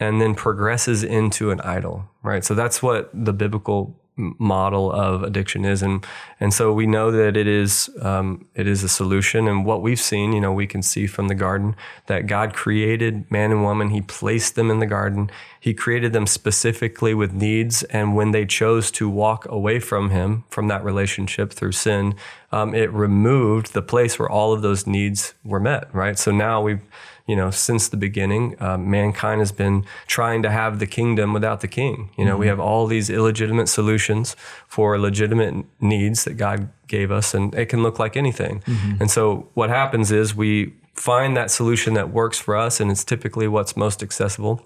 and 0.00 0.20
then 0.20 0.34
progresses 0.34 1.04
into 1.04 1.50
an 1.50 1.60
idol, 1.60 2.04
right? 2.22 2.44
So 2.44 2.54
that's 2.54 2.82
what 2.82 3.10
the 3.12 3.32
biblical 3.32 3.96
model 4.16 4.90
of 4.90 5.22
addiction 5.22 5.64
is 5.64 5.80
and 5.82 6.04
and 6.40 6.54
so 6.54 6.72
we 6.72 6.86
know 6.86 7.10
that 7.10 7.36
it 7.36 7.46
is 7.46 7.90
um, 8.00 8.46
it 8.54 8.66
is 8.66 8.82
a 8.82 8.88
solution. 8.88 9.48
And 9.48 9.64
what 9.64 9.82
we've 9.82 10.00
seen 10.00 10.32
you 10.32 10.40
know 10.40 10.52
we 10.52 10.66
can 10.66 10.82
see 10.82 11.06
from 11.06 11.28
the 11.28 11.34
garden 11.34 11.76
that 12.06 12.26
God 12.26 12.54
created 12.54 13.30
man 13.30 13.50
and 13.50 13.62
woman. 13.62 13.90
He 13.90 14.00
placed 14.00 14.54
them 14.54 14.70
in 14.70 14.78
the 14.78 14.86
garden. 14.86 15.30
He 15.60 15.74
created 15.74 16.12
them 16.12 16.26
specifically 16.26 17.14
with 17.14 17.32
needs. 17.32 17.82
And 17.84 18.14
when 18.14 18.30
they 18.30 18.46
chose 18.46 18.90
to 18.92 19.08
walk 19.08 19.46
away 19.46 19.80
from 19.80 20.10
him 20.10 20.44
from 20.48 20.68
that 20.68 20.84
relationship 20.84 21.52
through 21.52 21.72
sin 21.72 22.14
um, 22.50 22.74
it 22.74 22.90
removed 22.92 23.74
the 23.74 23.82
place 23.82 24.18
where 24.18 24.30
all 24.30 24.52
of 24.54 24.62
those 24.62 24.86
needs 24.86 25.34
were 25.44 25.60
met 25.60 25.92
right? 25.94 26.18
So 26.18 26.30
now 26.30 26.62
we've 26.62 26.82
you 27.28 27.36
know, 27.36 27.50
since 27.50 27.88
the 27.88 27.98
beginning, 27.98 28.56
uh, 28.58 28.78
mankind 28.78 29.40
has 29.40 29.52
been 29.52 29.84
trying 30.06 30.42
to 30.42 30.50
have 30.50 30.78
the 30.78 30.86
kingdom 30.86 31.34
without 31.34 31.60
the 31.60 31.68
king. 31.68 32.08
You 32.16 32.24
know, 32.24 32.38
we 32.38 32.46
have 32.46 32.58
all 32.58 32.86
these 32.86 33.10
illegitimate 33.10 33.68
solutions 33.68 34.34
for 34.66 34.98
legitimate 34.98 35.66
needs 35.78 36.24
that 36.28 36.36
God 36.36 36.68
gave 36.86 37.10
us, 37.10 37.34
and 37.34 37.54
it 37.54 37.66
can 37.66 37.82
look 37.82 37.98
like 37.98 38.16
anything. 38.16 38.62
And 39.00 39.10
so, 39.10 39.48
what 39.54 39.70
happens 39.70 40.12
is 40.12 40.34
we 40.34 40.74
find 40.94 41.36
that 41.36 41.50
solution 41.50 41.94
that 41.94 42.10
works 42.12 42.38
for 42.38 42.56
us, 42.56 42.80
and 42.80 42.90
it's 42.90 43.04
typically 43.04 43.48
what's 43.48 43.76
most 43.76 44.02
accessible. 44.02 44.62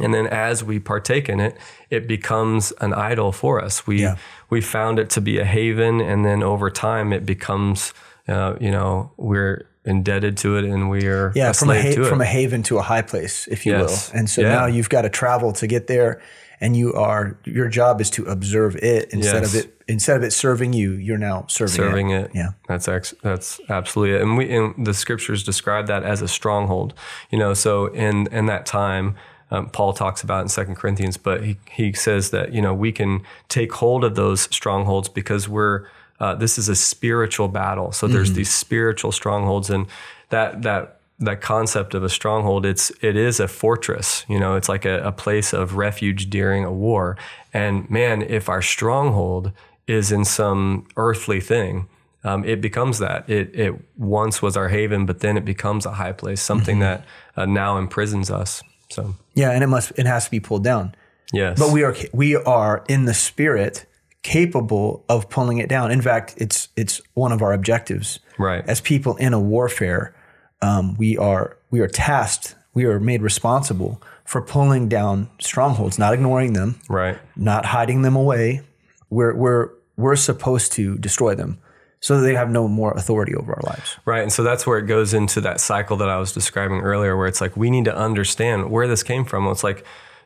And 0.00 0.14
then, 0.14 0.26
as 0.26 0.64
we 0.64 0.78
partake 0.78 1.28
in 1.28 1.38
it, 1.40 1.56
it 1.90 2.06
becomes 2.08 2.72
an 2.80 2.94
idol 2.94 3.32
for 3.32 3.62
us. 3.62 3.86
We 3.86 4.02
Yeah. 4.02 4.16
we 4.50 4.60
found 4.60 4.98
it 4.98 5.10
to 5.10 5.20
be 5.20 5.38
a 5.38 5.44
haven, 5.44 6.00
and 6.00 6.24
then 6.24 6.42
over 6.42 6.70
time, 6.70 7.12
it 7.12 7.24
becomes, 7.26 7.92
uh, 8.28 8.54
you 8.60 8.70
know, 8.70 9.10
we're 9.16 9.66
indebted 9.84 10.36
to 10.38 10.56
it, 10.58 10.64
and 10.64 10.88
we 10.88 11.06
are 11.06 11.32
Yeah, 11.34 11.50
a 11.50 11.54
from 11.54 11.70
a, 11.70 11.82
ha- 11.82 12.04
from 12.08 12.20
a 12.20 12.24
haven 12.38 12.62
to 12.62 12.78
a 12.78 12.82
high 12.82 13.02
place, 13.02 13.48
if 13.50 13.66
you 13.66 13.72
Yes. 13.72 13.82
will. 14.12 14.18
And 14.18 14.30
so 14.30 14.40
Yeah. 14.42 14.52
now 14.58 14.66
you've 14.66 14.88
got 14.88 15.02
to 15.02 15.08
travel 15.10 15.52
to 15.54 15.66
get 15.66 15.86
there, 15.88 16.20
and 16.62 16.74
you 16.76 16.94
are 16.94 17.36
your 17.44 17.68
job 17.68 18.00
is 18.00 18.08
to 18.10 18.24
observe 18.24 18.76
it 18.76 19.10
instead 19.10 19.42
Yes. 19.42 19.54
of 19.54 19.60
it 19.60 19.82
instead 19.88 20.16
of 20.16 20.22
it 20.22 20.30
serving 20.32 20.72
you. 20.72 20.92
You're 20.92 21.18
now 21.18 21.44
serving, 21.48 21.74
serving 21.74 22.10
it. 22.10 22.26
it. 22.26 22.30
Yeah. 22.34 22.50
that's 22.68 22.88
ex- 22.88 23.14
that's 23.22 23.60
absolutely 23.68 24.14
it. 24.16 24.22
And 24.22 24.38
we 24.38 24.44
and 24.56 24.86
the 24.86 24.94
scriptures 24.94 25.42
describe 25.42 25.86
that 25.88 26.02
as 26.04 26.22
a 26.22 26.28
stronghold. 26.28 26.94
You 27.30 27.38
know, 27.38 27.52
so 27.54 27.86
in 27.86 28.26
in 28.28 28.46
that 28.46 28.64
time. 28.64 29.16
Um, 29.50 29.68
Paul 29.68 29.92
talks 29.92 30.22
about 30.22 30.40
in 30.40 30.48
Second 30.48 30.76
Corinthians, 30.76 31.18
but 31.18 31.44
he, 31.44 31.58
he 31.70 31.92
says 31.92 32.30
that 32.30 32.54
you 32.54 32.62
know 32.62 32.72
we 32.72 32.90
can 32.90 33.20
take 33.48 33.70
hold 33.74 34.02
of 34.02 34.14
those 34.14 34.42
strongholds 34.44 35.10
because 35.10 35.46
we're 35.46 35.84
uh, 36.20 36.34
this 36.34 36.56
is 36.56 36.70
a 36.70 36.74
spiritual 36.74 37.48
battle. 37.48 37.92
So 37.92 38.06
there's 38.08 38.32
these 38.32 38.50
spiritual 38.50 39.12
strongholds, 39.12 39.68
and 39.68 39.86
that 40.30 40.62
that 40.62 41.01
that 41.18 41.40
concept 41.40 41.94
of 41.94 42.02
a 42.02 42.08
stronghold 42.08 42.66
it's 42.66 42.90
it 43.00 43.16
is 43.16 43.38
a 43.40 43.46
fortress 43.46 44.24
you 44.28 44.38
know 44.38 44.56
it's 44.56 44.68
like 44.68 44.84
a, 44.84 45.00
a 45.02 45.12
place 45.12 45.52
of 45.52 45.76
refuge 45.76 46.28
during 46.30 46.64
a 46.64 46.72
war 46.72 47.16
and 47.52 47.88
man 47.90 48.22
if 48.22 48.48
our 48.48 48.62
stronghold 48.62 49.52
is 49.86 50.10
in 50.10 50.24
some 50.24 50.86
earthly 50.96 51.40
thing 51.40 51.88
um, 52.24 52.44
it 52.44 52.60
becomes 52.60 52.98
that 52.98 53.28
it 53.28 53.54
it 53.54 53.74
once 53.96 54.42
was 54.42 54.56
our 54.56 54.68
haven 54.68 55.06
but 55.06 55.20
then 55.20 55.36
it 55.36 55.44
becomes 55.44 55.86
a 55.86 55.92
high 55.92 56.12
place 56.12 56.40
something 56.40 56.78
that 56.80 57.04
uh, 57.36 57.46
now 57.46 57.76
imprisons 57.78 58.30
us 58.30 58.62
so 58.90 59.14
Yeah, 59.34 59.50
and 59.52 59.64
it 59.64 59.68
must 59.68 59.92
it 59.96 60.06
has 60.06 60.26
to 60.26 60.30
be 60.30 60.40
pulled 60.40 60.64
down. 60.64 60.94
yes 61.32 61.58
But 61.58 61.72
we 61.72 61.82
are 61.82 61.96
we 62.12 62.36
are 62.36 62.84
in 62.88 63.06
the 63.06 63.14
spirit 63.14 63.86
capable 64.22 65.04
of 65.08 65.28
pulling 65.28 65.58
it 65.58 65.68
down. 65.68 65.90
In 65.90 66.02
fact, 66.02 66.34
it's 66.36 66.68
it's 66.76 67.00
one 67.14 67.32
of 67.32 67.42
our 67.42 67.52
objectives. 67.52 68.20
Right. 68.38 68.62
As 68.68 68.80
people 68.80 69.16
in 69.16 69.32
a 69.32 69.40
warfare, 69.40 70.14
um, 70.62 70.96
we 70.96 71.18
are 71.18 71.56
we 71.70 71.80
are 71.80 71.88
tasked, 71.88 72.54
we 72.74 72.84
are 72.84 72.98
made 72.98 73.22
responsible 73.22 74.00
for 74.24 74.40
pulling 74.40 74.88
down 74.88 75.28
strongholds, 75.40 75.98
not 75.98 76.14
ignoring 76.14 76.54
them, 76.54 76.80
right 76.88 77.18
not 77.36 77.66
hiding 77.66 78.02
them 78.02 78.16
away. 78.16 78.62
We're 79.10 79.34
we're 79.34 79.70
we're 79.96 80.16
supposed 80.16 80.72
to 80.72 80.96
destroy 80.98 81.34
them 81.34 81.58
so 82.00 82.18
that 82.18 82.26
they 82.26 82.34
have 82.34 82.50
no 82.50 82.66
more 82.66 82.92
authority 82.92 83.34
over 83.34 83.52
our 83.52 83.62
lives. 83.62 83.96
Right. 84.04 84.22
And 84.22 84.32
so 84.32 84.42
that's 84.42 84.66
where 84.66 84.78
it 84.78 84.86
goes 84.86 85.14
into 85.14 85.40
that 85.42 85.60
cycle 85.60 85.96
that 85.98 86.08
I 86.08 86.18
was 86.18 86.32
describing 86.32 86.80
earlier, 86.80 87.16
where 87.16 87.28
it's 87.28 87.40
like 87.40 87.56
we 87.56 87.70
need 87.70 87.84
to 87.84 87.96
understand 87.96 88.70
where 88.70 88.88
this 88.88 89.04
came 89.04 89.24
from. 89.24 89.46
It's 89.46 89.62
like, 89.62 89.84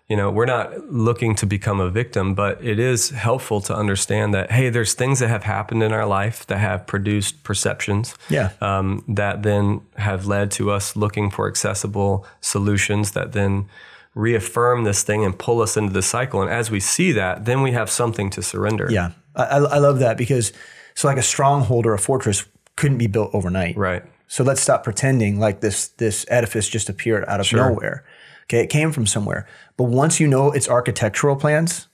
you 0.09 0.17
know, 0.17 0.31
we're 0.31 0.47
not 0.47 0.89
looking 0.93 1.35
to 1.35 1.47
become 1.47 1.81
a 1.81 1.91
victim, 1.91 2.35
but 2.35 2.63
it 2.65 2.79
is 2.79 3.11
helpful 3.11 3.61
to 3.63 3.75
understand 3.75 4.33
that, 4.35 4.53
hey, 4.53 4.71
there's 4.71 4.95
things 4.95 5.19
that 5.19 5.29
have 5.29 5.43
happened 5.43 5.83
in 5.83 5.93
our 5.93 6.07
life 6.07 6.47
that 6.47 6.59
have 6.59 6.87
produced 6.87 7.43
perceptions 7.43 8.15
Yeah. 8.29 8.51
um, 8.61 9.03
that 9.09 9.43
then 9.43 9.81
have 9.97 10.27
led 10.27 10.51
to 10.53 10.71
us 10.71 10.95
looking 10.95 11.31
for 11.31 11.49
accessible 11.49 12.25
solutions 12.41 13.13
that 13.13 13.33
then 13.33 13.67
reaffirm 14.15 14.85
this 14.85 15.03
thing 15.03 15.25
and 15.25 15.37
pull 15.39 15.61
us 15.61 15.77
into 15.77 15.93
the 15.93 16.03
cycle. 16.03 16.41
And 16.41 16.51
as 16.51 16.71
we 16.71 16.81
see 16.81 17.13
that, 17.13 17.45
then 17.45 17.63
we 17.63 17.73
have 17.73 17.91
something 17.91 18.31
to 18.31 18.43
surrender. 18.43 18.89
Yeah, 18.91 19.11
I, 19.35 19.43
I 19.45 19.57
I 19.59 19.79
love 19.79 19.99
that 19.99 20.17
because 20.17 20.53
so 20.95 21.09
like 21.09 21.19
a 21.19 21.23
stronghold 21.23 21.85
or 21.85 21.93
a 21.95 21.99
fortress 21.99 22.47
couldn't 22.77 22.99
be 22.99 23.09
built 23.09 23.31
overnight. 23.35 23.77
Right. 23.77 24.03
So 24.29 24.43
let's 24.43 24.61
stop 24.61 24.85
pretending 24.85 25.39
like 25.39 25.61
this 25.61 25.89
this 25.89 26.25
edifice 26.29 26.69
just 26.69 26.89
appeared 26.89 27.25
out 27.27 27.41
of 27.41 27.53
nowhere. 27.53 28.05
Okay, 28.49 28.63
it 28.63 28.69
came 28.69 28.93
from 28.93 29.07
somewhere. 29.07 29.47
But 29.77 29.85
once 29.85 30.21
you 30.21 30.29
know 30.29 30.53
its 30.53 30.69
architectural 30.69 31.35
plans, 31.37 31.89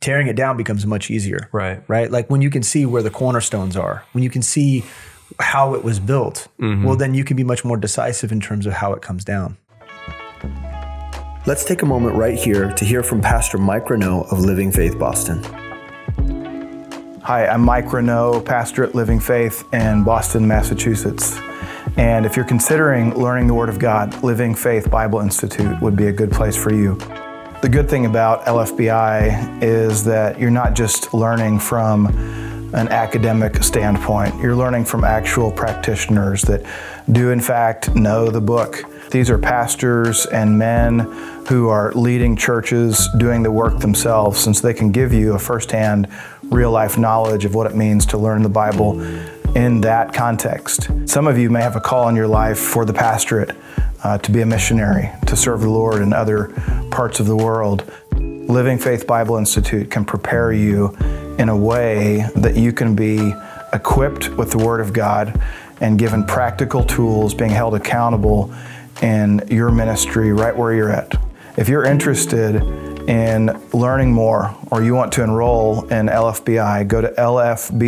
tearing 0.00 0.26
it 0.26 0.36
down 0.36 0.56
becomes 0.56 0.86
much 0.86 1.10
easier. 1.10 1.38
Mm-hmm. 1.48 1.56
Right. 1.56 1.82
Right. 1.88 2.10
Like 2.10 2.30
when 2.30 2.40
you 2.42 2.50
can 2.50 2.62
see 2.62 2.86
where 2.86 3.02
the 3.02 3.10
cornerstones 3.10 3.76
are, 3.76 4.04
when 4.12 4.24
you 4.24 4.30
can 4.30 4.42
see 4.42 4.84
how 5.38 5.74
it 5.74 5.84
was 5.84 6.00
built, 6.00 6.48
Mm-hmm. 6.60 6.84
well, 6.84 6.96
then 6.96 7.12
you 7.14 7.24
can 7.24 7.36
be 7.36 7.44
much 7.44 7.64
more 7.64 7.76
decisive 7.76 8.32
in 8.32 8.40
terms 8.40 8.64
of 8.66 8.72
how 8.72 8.92
it 8.94 9.02
comes 9.02 9.24
down. 9.24 9.56
Let's 11.46 11.64
take 11.64 11.82
a 11.82 11.86
moment 11.86 12.16
right 12.16 12.38
here 12.38 12.72
to 12.72 12.84
hear 12.86 13.02
from 13.02 13.20
Pastor 13.20 13.58
Mike 13.58 13.90
Renault 13.90 14.28
of 14.30 14.38
Living 14.40 14.72
Faith 14.72 14.98
Boston. 14.98 15.42
Hi, 17.22 17.46
I'm 17.46 17.60
Mike 17.62 17.92
Renault, 17.92 18.42
pastor 18.42 18.84
at 18.84 18.94
Living 18.94 19.20
Faith 19.20 19.64
in 19.72 20.04
Boston, 20.04 20.46
Massachusetts. 20.48 21.38
And 21.96 22.26
if 22.26 22.36
you're 22.36 22.44
considering 22.44 23.14
learning 23.14 23.46
the 23.46 23.54
Word 23.54 23.68
of 23.68 23.78
God, 23.78 24.22
Living 24.22 24.54
Faith 24.54 24.90
Bible 24.90 25.20
Institute 25.20 25.80
would 25.80 25.96
be 25.96 26.06
a 26.06 26.12
good 26.12 26.32
place 26.32 26.56
for 26.56 26.72
you. 26.72 26.96
The 27.62 27.68
good 27.70 27.88
thing 27.88 28.04
about 28.04 28.44
LFBI 28.44 29.62
is 29.62 30.04
that 30.04 30.38
you're 30.38 30.50
not 30.50 30.74
just 30.74 31.14
learning 31.14 31.60
from 31.60 32.06
an 32.74 32.88
academic 32.88 33.62
standpoint, 33.62 34.34
you're 34.40 34.56
learning 34.56 34.84
from 34.84 35.04
actual 35.04 35.52
practitioners 35.52 36.42
that 36.42 36.62
do, 37.10 37.30
in 37.30 37.40
fact, 37.40 37.94
know 37.94 38.28
the 38.28 38.40
book. 38.40 38.82
These 39.10 39.30
are 39.30 39.38
pastors 39.38 40.26
and 40.26 40.58
men 40.58 40.98
who 41.48 41.68
are 41.68 41.92
leading 41.92 42.36
churches, 42.36 43.08
doing 43.16 43.44
the 43.44 43.52
work 43.52 43.78
themselves, 43.78 44.40
since 44.40 44.60
they 44.60 44.74
can 44.74 44.90
give 44.90 45.12
you 45.12 45.34
a 45.34 45.38
firsthand, 45.38 46.08
real 46.50 46.72
life 46.72 46.98
knowledge 46.98 47.44
of 47.44 47.54
what 47.54 47.66
it 47.66 47.76
means 47.76 48.04
to 48.06 48.18
learn 48.18 48.42
the 48.42 48.48
Bible 48.48 49.00
in 49.54 49.80
that 49.82 50.12
context. 50.12 50.88
Some 51.06 51.26
of 51.26 51.38
you 51.38 51.48
may 51.50 51.62
have 51.62 51.76
a 51.76 51.80
call 51.80 52.08
in 52.08 52.16
your 52.16 52.26
life 52.26 52.58
for 52.58 52.84
the 52.84 52.92
pastorate 52.92 53.56
uh, 54.02 54.18
to 54.18 54.30
be 54.30 54.40
a 54.40 54.46
missionary, 54.46 55.10
to 55.26 55.36
serve 55.36 55.60
the 55.60 55.70
Lord 55.70 56.02
in 56.02 56.12
other 56.12 56.48
parts 56.90 57.20
of 57.20 57.26
the 57.26 57.36
world. 57.36 57.90
Living 58.12 58.78
Faith 58.78 59.06
Bible 59.06 59.36
Institute 59.36 59.90
can 59.90 60.04
prepare 60.04 60.52
you 60.52 60.94
in 61.38 61.48
a 61.48 61.56
way 61.56 62.26
that 62.36 62.56
you 62.56 62.72
can 62.72 62.94
be 62.94 63.32
equipped 63.72 64.28
with 64.30 64.50
the 64.50 64.58
Word 64.58 64.80
of 64.80 64.92
God 64.92 65.40
and 65.80 65.98
given 65.98 66.24
practical 66.24 66.84
tools, 66.84 67.34
being 67.34 67.50
held 67.50 67.74
accountable 67.74 68.52
in 69.02 69.40
your 69.50 69.70
ministry 69.70 70.32
right 70.32 70.56
where 70.56 70.74
you're 70.74 70.92
at. 70.92 71.14
If 71.56 71.68
you're 71.68 71.84
interested 71.84 72.60
in 73.08 73.46
learning 73.72 74.12
more 74.12 74.56
or 74.70 74.82
you 74.82 74.94
want 74.94 75.12
to 75.12 75.22
enroll 75.22 75.86
in 75.88 76.06
LFBI, 76.06 76.88
go 76.88 77.00
to 77.00 77.08
lfbi.org. 77.08 77.86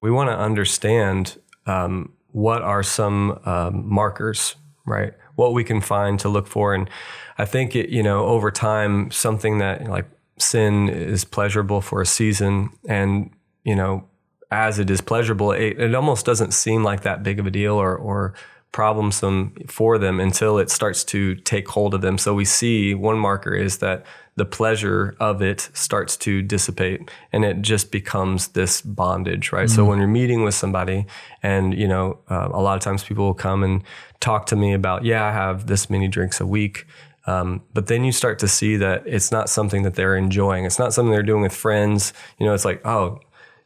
We 0.00 0.10
want 0.10 0.30
to 0.30 0.36
understand 0.36 1.38
um, 1.66 2.12
what 2.32 2.62
are 2.62 2.82
some 2.82 3.40
um, 3.44 3.88
markers, 3.88 4.56
right? 4.86 5.14
What 5.34 5.52
we 5.52 5.64
can 5.64 5.80
find 5.80 6.18
to 6.20 6.28
look 6.28 6.46
for. 6.46 6.74
And 6.74 6.90
I 7.38 7.44
think, 7.44 7.74
it, 7.76 7.90
you 7.90 8.02
know, 8.02 8.24
over 8.26 8.50
time, 8.50 9.10
something 9.10 9.58
that 9.58 9.88
like 9.88 10.06
sin 10.38 10.88
is 10.88 11.24
pleasurable 11.24 11.80
for 11.80 12.00
a 12.00 12.06
season. 12.06 12.70
And, 12.88 13.30
you 13.64 13.76
know, 13.76 14.08
as 14.50 14.78
it 14.78 14.90
is 14.90 15.00
pleasurable, 15.00 15.52
it, 15.52 15.80
it 15.80 15.94
almost 15.94 16.26
doesn't 16.26 16.52
seem 16.52 16.84
like 16.84 17.02
that 17.02 17.22
big 17.22 17.38
of 17.38 17.46
a 17.46 17.50
deal 17.50 17.74
or, 17.74 17.96
or 17.96 18.34
problemsome 18.74 19.70
for 19.70 19.98
them 19.98 20.18
until 20.18 20.58
it 20.58 20.68
starts 20.68 21.04
to 21.04 21.36
take 21.36 21.68
hold 21.68 21.94
of 21.94 22.00
them. 22.00 22.18
So 22.18 22.34
we 22.34 22.44
see 22.44 22.92
one 22.92 23.16
marker 23.16 23.54
is 23.54 23.78
that 23.78 24.04
the 24.34 24.44
pleasure 24.44 25.16
of 25.20 25.40
it 25.40 25.70
starts 25.74 26.16
to 26.16 26.42
dissipate 26.42 27.08
and 27.32 27.44
it 27.44 27.62
just 27.62 27.92
becomes 27.92 28.48
this 28.48 28.82
bondage, 28.82 29.52
right? 29.52 29.68
Mm-hmm. 29.68 29.76
So 29.76 29.84
when 29.84 29.98
you're 29.98 30.08
meeting 30.08 30.42
with 30.42 30.54
somebody 30.54 31.06
and, 31.40 31.72
you 31.72 31.86
know, 31.86 32.18
uh, 32.28 32.48
a 32.52 32.60
lot 32.60 32.76
of 32.76 32.82
times 32.82 33.04
people 33.04 33.26
will 33.26 33.32
come 33.32 33.62
and 33.62 33.84
talk 34.18 34.46
to 34.46 34.56
me 34.56 34.72
about, 34.72 35.04
yeah, 35.04 35.24
I 35.24 35.30
have 35.30 35.68
this 35.68 35.88
many 35.88 36.08
drinks 36.08 36.40
a 36.40 36.46
week. 36.46 36.84
Um, 37.28 37.62
but 37.72 37.86
then 37.86 38.02
you 38.02 38.10
start 38.10 38.40
to 38.40 38.48
see 38.48 38.76
that 38.78 39.04
it's 39.06 39.30
not 39.30 39.48
something 39.48 39.84
that 39.84 39.94
they're 39.94 40.16
enjoying. 40.16 40.64
It's 40.64 40.80
not 40.80 40.92
something 40.92 41.12
they're 41.12 41.22
doing 41.22 41.42
with 41.42 41.54
friends. 41.54 42.12
You 42.38 42.46
know, 42.46 42.54
it's 42.54 42.64
like, 42.64 42.84
oh, 42.84 43.20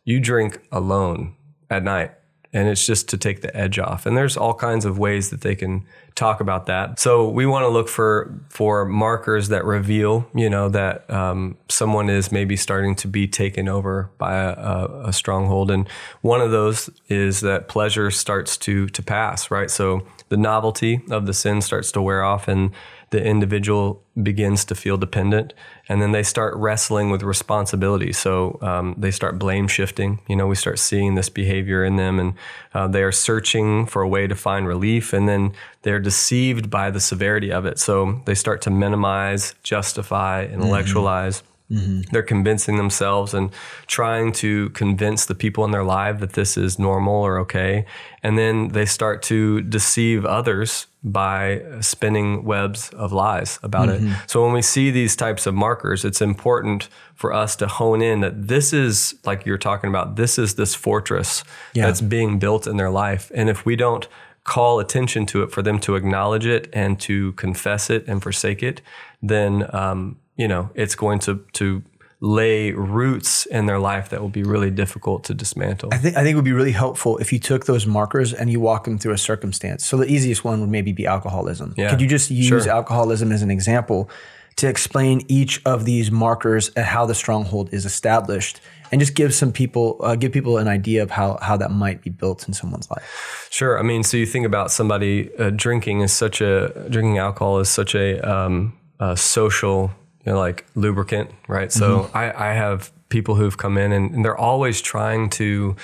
you 0.04 0.20
drink 0.20 0.61
alone 0.70 1.34
at 1.70 1.82
night 1.82 2.12
and 2.53 2.68
it's 2.68 2.86
just 2.86 3.09
to 3.11 3.18
take 3.18 3.42
the 3.42 3.55
edge 3.57 3.78
off. 3.78 4.07
And 4.07 4.16
there's 4.16 4.36
all 4.36 4.55
kinds 4.55 4.84
of 4.84 4.99
ways 4.99 5.30
that 5.30 5.42
they 5.42 5.55
can 5.55 5.84
talk 6.14 6.40
about 6.40 6.66
that. 6.66 6.99
So 6.99 7.28
we 7.28 7.46
want 7.46 7.64
to 7.64 7.68
look 7.68 7.88
for 7.88 8.34
for 8.49 8.84
markers 8.84 9.49
that 9.49 9.64
reveal, 9.64 10.28
you 10.34 10.49
know, 10.49 10.68
that 10.70 11.09
um, 11.11 11.57
someone 11.68 12.09
is 12.09 12.32
maybe 12.32 12.57
starting 12.57 12.94
to 12.96 13.09
be 13.09 13.28
taken 13.28 13.68
over 13.68 14.11
by 14.18 14.34
a, 14.34 14.86
a, 15.05 15.12
stronghold. 15.12 15.70
And 15.70 15.88
one 16.22 16.40
of 16.40 16.51
those 16.51 16.90
is 17.09 17.40
that 17.40 17.68
pleasure 17.68 18.11
starts 18.11 18.57
to 18.59 18.88
to 18.88 19.03
pass, 19.03 19.51
right? 19.51 19.70
So 19.70 20.07
the 20.28 20.36
novelty 20.36 21.03
of 21.11 21.26
the 21.26 21.34
sin 21.34 21.61
starts 21.61 21.92
to 21.92 22.03
wear 22.03 22.24
off, 22.24 22.49
and 22.49 22.70
the 23.11 23.24
individual 23.24 24.02
begins 24.22 24.64
to 24.66 24.74
feel 24.74 24.96
dependent 24.96 25.54
and 25.88 26.02
then 26.02 26.12
they 26.12 26.22
start 26.22 26.54
wrestling 26.56 27.11
with 27.11 27.22
responsibility. 27.22 28.12
So 28.12 28.59
um, 28.61 28.94
they 28.98 29.11
start 29.11 29.38
blame 29.38 29.68
shifting. 29.68 30.20
You 30.28 30.36
know 30.36 30.46
we 30.46 30.56
start 30.56 30.78
seeing 30.78 31.14
this 31.14 31.28
behavior 31.28 31.84
in 31.84 31.96
them 31.96 32.18
and 32.18 32.34
uh, 32.74 32.88
they 32.88 33.02
are 33.02 33.12
searching 33.12 33.86
for 33.86 34.02
a 34.02 34.09
way 34.09 34.26
to 34.26 34.34
find 34.34 34.66
relief 34.66 35.12
and 35.12 35.28
then 35.28 35.52
they're 35.82 36.00
deceived 36.00 36.70
by 36.70 36.90
the 36.90 37.00
severity 37.00 37.52
of 37.52 37.64
it. 37.64 37.78
So 37.78 38.20
they 38.26 38.34
start 38.34 38.62
to 38.62 38.70
minimize 38.70 39.54
justify 39.62 40.44
intellectualize 40.44 41.38
mm-hmm. 41.38 41.57
Mm-hmm. 41.70 42.00
They're 42.12 42.22
convincing 42.22 42.78
themselves 42.78 43.34
and 43.34 43.50
trying 43.86 44.32
to 44.32 44.70
convince 44.70 45.26
the 45.26 45.34
people 45.34 45.66
in 45.66 45.70
their 45.70 45.84
life 45.84 46.18
that 46.20 46.32
this 46.32 46.56
is 46.56 46.78
normal 46.78 47.14
or 47.14 47.38
okay. 47.40 47.84
And 48.22 48.38
then 48.38 48.68
they 48.68 48.86
start 48.86 49.22
to 49.24 49.60
deceive 49.60 50.24
others 50.24 50.86
by 51.04 51.62
spinning 51.80 52.44
webs 52.44 52.88
of 52.90 53.12
lies 53.12 53.58
about 53.62 53.88
mm-hmm. 53.88 54.12
it. 54.12 54.30
So 54.30 54.42
when 54.42 54.54
we 54.54 54.62
see 54.62 54.90
these 54.90 55.14
types 55.14 55.46
of 55.46 55.54
markers, 55.54 56.04
it's 56.04 56.22
important 56.22 56.88
for 57.14 57.34
us 57.34 57.54
to 57.56 57.66
hone 57.66 58.00
in 58.00 58.20
that 58.20 58.48
this 58.48 58.72
is, 58.72 59.14
like 59.24 59.44
you're 59.44 59.58
talking 59.58 59.90
about, 59.90 60.16
this 60.16 60.38
is 60.38 60.54
this 60.54 60.74
fortress 60.74 61.44
yeah. 61.74 61.86
that's 61.86 62.00
being 62.00 62.38
built 62.38 62.66
in 62.66 62.78
their 62.78 62.90
life. 62.90 63.30
And 63.34 63.50
if 63.50 63.66
we 63.66 63.76
don't 63.76 64.08
call 64.44 64.80
attention 64.80 65.26
to 65.26 65.42
it 65.42 65.52
for 65.52 65.60
them 65.60 65.78
to 65.78 65.94
acknowledge 65.94 66.46
it 66.46 66.70
and 66.72 66.98
to 67.00 67.32
confess 67.32 67.90
it 67.90 68.08
and 68.08 68.22
forsake 68.22 68.62
it, 68.62 68.80
then 69.20 69.68
um, 69.74 70.16
you 70.39 70.49
know, 70.49 70.70
it's 70.74 70.95
going 70.95 71.18
to 71.20 71.45
to 71.55 71.82
lay 72.20 72.72
roots 72.72 73.47
in 73.47 73.66
their 73.66 73.78
life 73.78 74.09
that 74.09 74.20
will 74.20 74.28
be 74.28 74.43
really 74.43 74.70
difficult 74.70 75.22
to 75.24 75.34
dismantle. 75.34 75.91
I 75.93 75.99
think 75.99 76.16
I 76.16 76.22
think 76.22 76.32
it 76.32 76.36
would 76.36 76.45
be 76.45 76.53
really 76.53 76.72
helpful 76.72 77.18
if 77.18 77.32
you 77.32 77.39
took 77.39 77.66
those 77.66 77.86
markers 77.86 78.32
and 78.32 78.51
you 78.51 78.61
walk 78.61 78.84
them 78.84 78.99
through 78.99 79.12
a 79.12 79.18
circumstance. 79.18 79.84
So 79.84 79.97
the 79.97 80.07
easiest 80.07 80.45
one 80.45 80.61
would 80.61 80.70
maybe 80.70 80.93
be 80.93 81.07
alcoholism. 81.07 81.74
Yeah. 81.76 81.91
Could 81.91 82.01
you 82.01 82.09
just 82.09 82.30
use 82.30 82.64
sure. 82.64 82.70
alcoholism 82.70 83.30
as 83.30 83.43
an 83.43 83.51
example 83.51 84.09
to 84.57 84.68
explain 84.68 85.20
each 85.28 85.61
of 85.64 85.84
these 85.84 86.11
markers 86.11 86.70
and 86.70 86.84
how 86.84 87.07
the 87.07 87.14
stronghold 87.14 87.72
is 87.72 87.84
established? 87.84 88.61
And 88.91 89.01
just 89.01 89.14
give 89.14 89.34
some 89.34 89.53
people, 89.53 90.01
uh, 90.03 90.16
give 90.16 90.32
people 90.32 90.57
an 90.57 90.66
idea 90.66 91.03
of 91.03 91.11
how 91.11 91.39
how 91.43 91.59
that 91.59 91.70
might 91.70 92.01
be 92.01 92.11
built 92.11 92.49
in 92.49 92.55
someone's 92.55 92.91
life. 92.91 93.49
Sure. 93.51 93.78
I 93.78 93.82
mean, 93.82 94.03
so 94.03 94.16
you 94.16 94.26
think 94.26 94.47
about 94.47 94.70
somebody 94.70 95.30
uh, 95.36 95.51
drinking 95.51 96.01
is 96.01 96.12
such 96.12 96.41
a 96.41 96.86
drinking 96.89 97.18
alcohol 97.18 97.61
is 97.61 97.68
such 97.68 97.95
a, 97.95 98.18
um, 98.20 98.72
a 98.99 99.14
social 99.16 99.93
you 100.24 100.32
know, 100.32 100.38
like 100.38 100.66
lubricant, 100.74 101.30
right? 101.46 101.72
So 101.72 102.00
mm-hmm. 102.00 102.16
I, 102.16 102.50
I 102.50 102.52
have 102.54 102.92
people 103.08 103.36
who've 103.36 103.56
come 103.56 103.78
in 103.78 103.92
and, 103.92 104.14
and, 104.14 104.24
they're 104.24 104.36
always 104.36 104.82
trying 104.82 105.30
to 105.30 105.74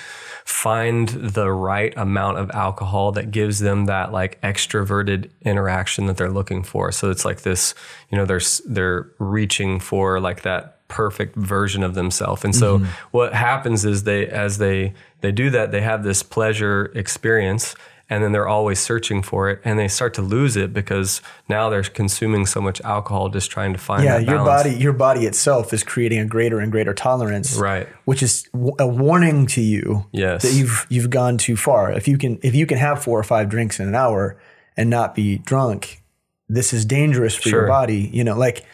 find 0.43 1.09
the 1.09 1.51
right 1.51 1.91
amount 1.97 2.37
of 2.37 2.51
alcohol 2.51 3.11
that 3.13 3.31
gives 3.31 3.59
them 3.59 3.85
that 3.85 4.11
like 4.11 4.39
extroverted 4.41 5.29
interaction 5.41 6.05
that 6.05 6.17
they're 6.17 6.31
looking 6.31 6.61
for. 6.61 6.91
So 6.91 7.09
it's 7.09 7.25
like 7.25 7.41
this, 7.41 7.73
you 8.11 8.17
know, 8.17 8.25
they're 8.25 8.41
they're 8.67 9.09
reaching 9.17 9.79
for 9.79 10.19
like 10.19 10.43
that 10.43 10.87
perfect 10.87 11.35
version 11.35 11.81
of 11.81 11.95
themselves. 11.95 12.43
And 12.45 12.55
so 12.55 12.77
mm-hmm. 12.77 12.91
what 13.11 13.33
happens 13.33 13.85
is 13.85 14.03
they 14.03 14.27
as 14.27 14.59
they 14.59 14.93
they 15.21 15.31
do 15.31 15.49
that, 15.49 15.71
they 15.71 15.81
have 15.81 16.03
this 16.03 16.21
pleasure 16.21 16.91
experience 16.93 17.75
and 18.09 18.23
then 18.23 18.31
they're 18.31 18.47
always 18.47 18.79
searching 18.79 19.21
for 19.21 19.49
it 19.49 19.59
and 19.65 19.79
they 19.79 19.87
start 19.87 20.13
to 20.13 20.21
lose 20.21 20.55
it 20.55 20.73
because 20.73 21.21
now 21.49 21.69
they're 21.69 21.83
consuming 21.83 22.45
so 22.45 22.61
much 22.61 22.79
alcohol 22.81 23.29
just 23.29 23.49
trying 23.49 23.73
to 23.73 23.79
find 23.79 24.03
yeah 24.03 24.17
your 24.17 24.37
body 24.37 24.71
your 24.71 24.93
body 24.93 25.25
itself 25.25 25.73
is 25.73 25.83
creating 25.83 26.19
a 26.19 26.25
greater 26.25 26.59
and 26.59 26.71
greater 26.71 26.93
tolerance 26.93 27.57
right. 27.57 27.87
which 28.05 28.21
is 28.21 28.47
a 28.79 28.87
warning 28.87 29.47
to 29.47 29.61
you 29.61 30.05
yes. 30.11 30.43
that 30.43 30.53
you've 30.53 30.85
you've 30.89 31.09
gone 31.09 31.37
too 31.37 31.55
far. 31.55 31.91
If 31.91 32.07
you 32.07 32.17
can 32.17 32.39
if 32.43 32.55
you 32.55 32.65
can 32.65 32.77
have 32.77 33.03
four 33.03 33.19
or 33.19 33.23
five 33.23 33.49
drinks 33.49 33.79
in 33.79 33.87
an 33.87 33.95
hour 33.95 34.37
and 34.77 34.89
not 34.89 35.15
be 35.15 35.37
drunk 35.39 36.01
this 36.47 36.73
is 36.73 36.85
dangerous 36.85 37.35
for 37.35 37.49
sure. 37.49 37.61
your 37.61 37.67
body 37.67 38.09
you 38.13 38.23
know 38.23 38.37
like 38.37 38.65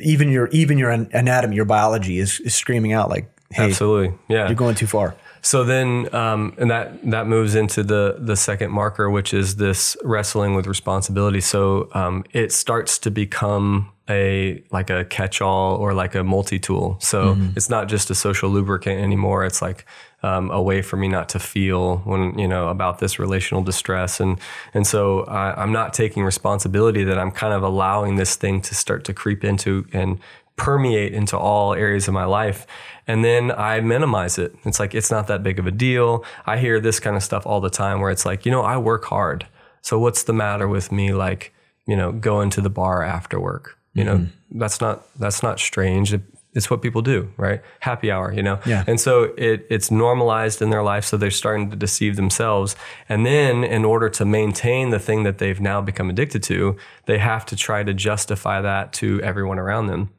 even 0.00 0.28
your 0.28 0.48
even 0.48 0.78
your 0.78 0.90
anatomy 0.90 1.56
your 1.56 1.64
biology 1.64 2.18
is, 2.18 2.40
is 2.40 2.54
screaming 2.54 2.92
out 2.92 3.08
like 3.08 3.30
hey 3.50 3.64
absolutely. 3.64 4.16
Yeah. 4.28 4.46
you're 4.46 4.54
going 4.54 4.74
too 4.74 4.86
far 4.86 5.16
so 5.44 5.62
then, 5.62 6.12
um, 6.14 6.54
and 6.56 6.70
that 6.70 7.02
that 7.10 7.26
moves 7.26 7.54
into 7.54 7.82
the 7.82 8.16
the 8.18 8.34
second 8.34 8.72
marker, 8.72 9.10
which 9.10 9.34
is 9.34 9.56
this 9.56 9.94
wrestling 10.02 10.54
with 10.54 10.66
responsibility. 10.66 11.42
So 11.42 11.90
um, 11.92 12.24
it 12.32 12.50
starts 12.50 12.98
to 13.00 13.10
become 13.10 13.92
a 14.08 14.64
like 14.70 14.88
a 14.88 15.04
catch-all 15.04 15.76
or 15.76 15.92
like 15.92 16.14
a 16.14 16.24
multi-tool. 16.24 16.96
So 17.00 17.34
mm-hmm. 17.34 17.50
it's 17.56 17.68
not 17.68 17.88
just 17.88 18.08
a 18.08 18.14
social 18.14 18.48
lubricant 18.48 19.02
anymore. 19.02 19.44
It's 19.44 19.60
like 19.60 19.84
um, 20.22 20.50
a 20.50 20.62
way 20.62 20.80
for 20.80 20.96
me 20.96 21.08
not 21.08 21.28
to 21.30 21.38
feel 21.38 21.98
when 21.98 22.38
you 22.38 22.48
know 22.48 22.68
about 22.68 22.98
this 22.98 23.18
relational 23.18 23.62
distress, 23.62 24.20
and 24.20 24.40
and 24.72 24.86
so 24.86 25.24
I, 25.24 25.62
I'm 25.62 25.72
not 25.72 25.92
taking 25.92 26.24
responsibility 26.24 27.04
that 27.04 27.18
I'm 27.18 27.30
kind 27.30 27.52
of 27.52 27.62
allowing 27.62 28.16
this 28.16 28.34
thing 28.34 28.62
to 28.62 28.74
start 28.74 29.04
to 29.04 29.12
creep 29.12 29.44
into 29.44 29.86
and 29.92 30.18
permeate 30.56 31.12
into 31.12 31.36
all 31.36 31.74
areas 31.74 32.08
of 32.08 32.14
my 32.14 32.24
life. 32.24 32.66
And 33.06 33.24
then 33.24 33.50
I 33.50 33.80
minimize 33.80 34.38
it. 34.38 34.54
It's 34.64 34.78
like, 34.80 34.94
it's 34.94 35.10
not 35.10 35.26
that 35.26 35.42
big 35.42 35.58
of 35.58 35.66
a 35.66 35.70
deal. 35.70 36.24
I 36.46 36.58
hear 36.58 36.80
this 36.80 37.00
kind 37.00 37.16
of 37.16 37.22
stuff 37.22 37.46
all 37.46 37.60
the 37.60 37.70
time 37.70 38.00
where 38.00 38.10
it's 38.10 38.24
like, 38.24 38.46
you 38.46 38.52
know, 38.52 38.62
I 38.62 38.76
work 38.78 39.04
hard. 39.06 39.46
So 39.82 39.98
what's 39.98 40.22
the 40.22 40.32
matter 40.32 40.66
with 40.68 40.90
me? 40.92 41.12
Like, 41.12 41.52
you 41.86 41.96
know, 41.96 42.12
going 42.12 42.50
to 42.50 42.60
the 42.60 42.70
bar 42.70 43.02
after 43.02 43.38
work, 43.38 43.76
you 43.92 44.04
mm-hmm. 44.04 44.24
know, 44.24 44.28
that's 44.52 44.80
not, 44.80 45.06
that's 45.18 45.42
not 45.42 45.60
strange. 45.60 46.14
it's 46.54 46.70
what 46.70 46.80
people 46.80 47.02
do, 47.02 47.30
right? 47.36 47.60
Happy 47.80 48.10
hour, 48.10 48.32
you 48.32 48.42
know? 48.42 48.60
Yeah. 48.64 48.84
And 48.86 48.98
so 49.00 49.34
it 49.36 49.66
it's 49.68 49.90
normalized 49.90 50.62
in 50.62 50.70
their 50.70 50.82
life, 50.82 51.04
so 51.04 51.16
they're 51.16 51.30
starting 51.30 51.68
to 51.70 51.76
deceive 51.76 52.16
themselves. 52.16 52.76
And 53.08 53.26
then 53.26 53.64
in 53.64 53.84
order 53.84 54.08
to 54.10 54.24
maintain 54.24 54.90
the 54.90 55.00
thing 55.00 55.24
that 55.24 55.38
they've 55.38 55.60
now 55.60 55.80
become 55.80 56.08
addicted 56.08 56.42
to, 56.44 56.76
they 57.06 57.18
have 57.18 57.44
to 57.46 57.56
try 57.56 57.82
to 57.82 57.92
justify 57.92 58.60
that 58.60 58.92
to 58.94 59.20
everyone 59.20 59.58
around 59.58 59.88
them. 59.88 60.10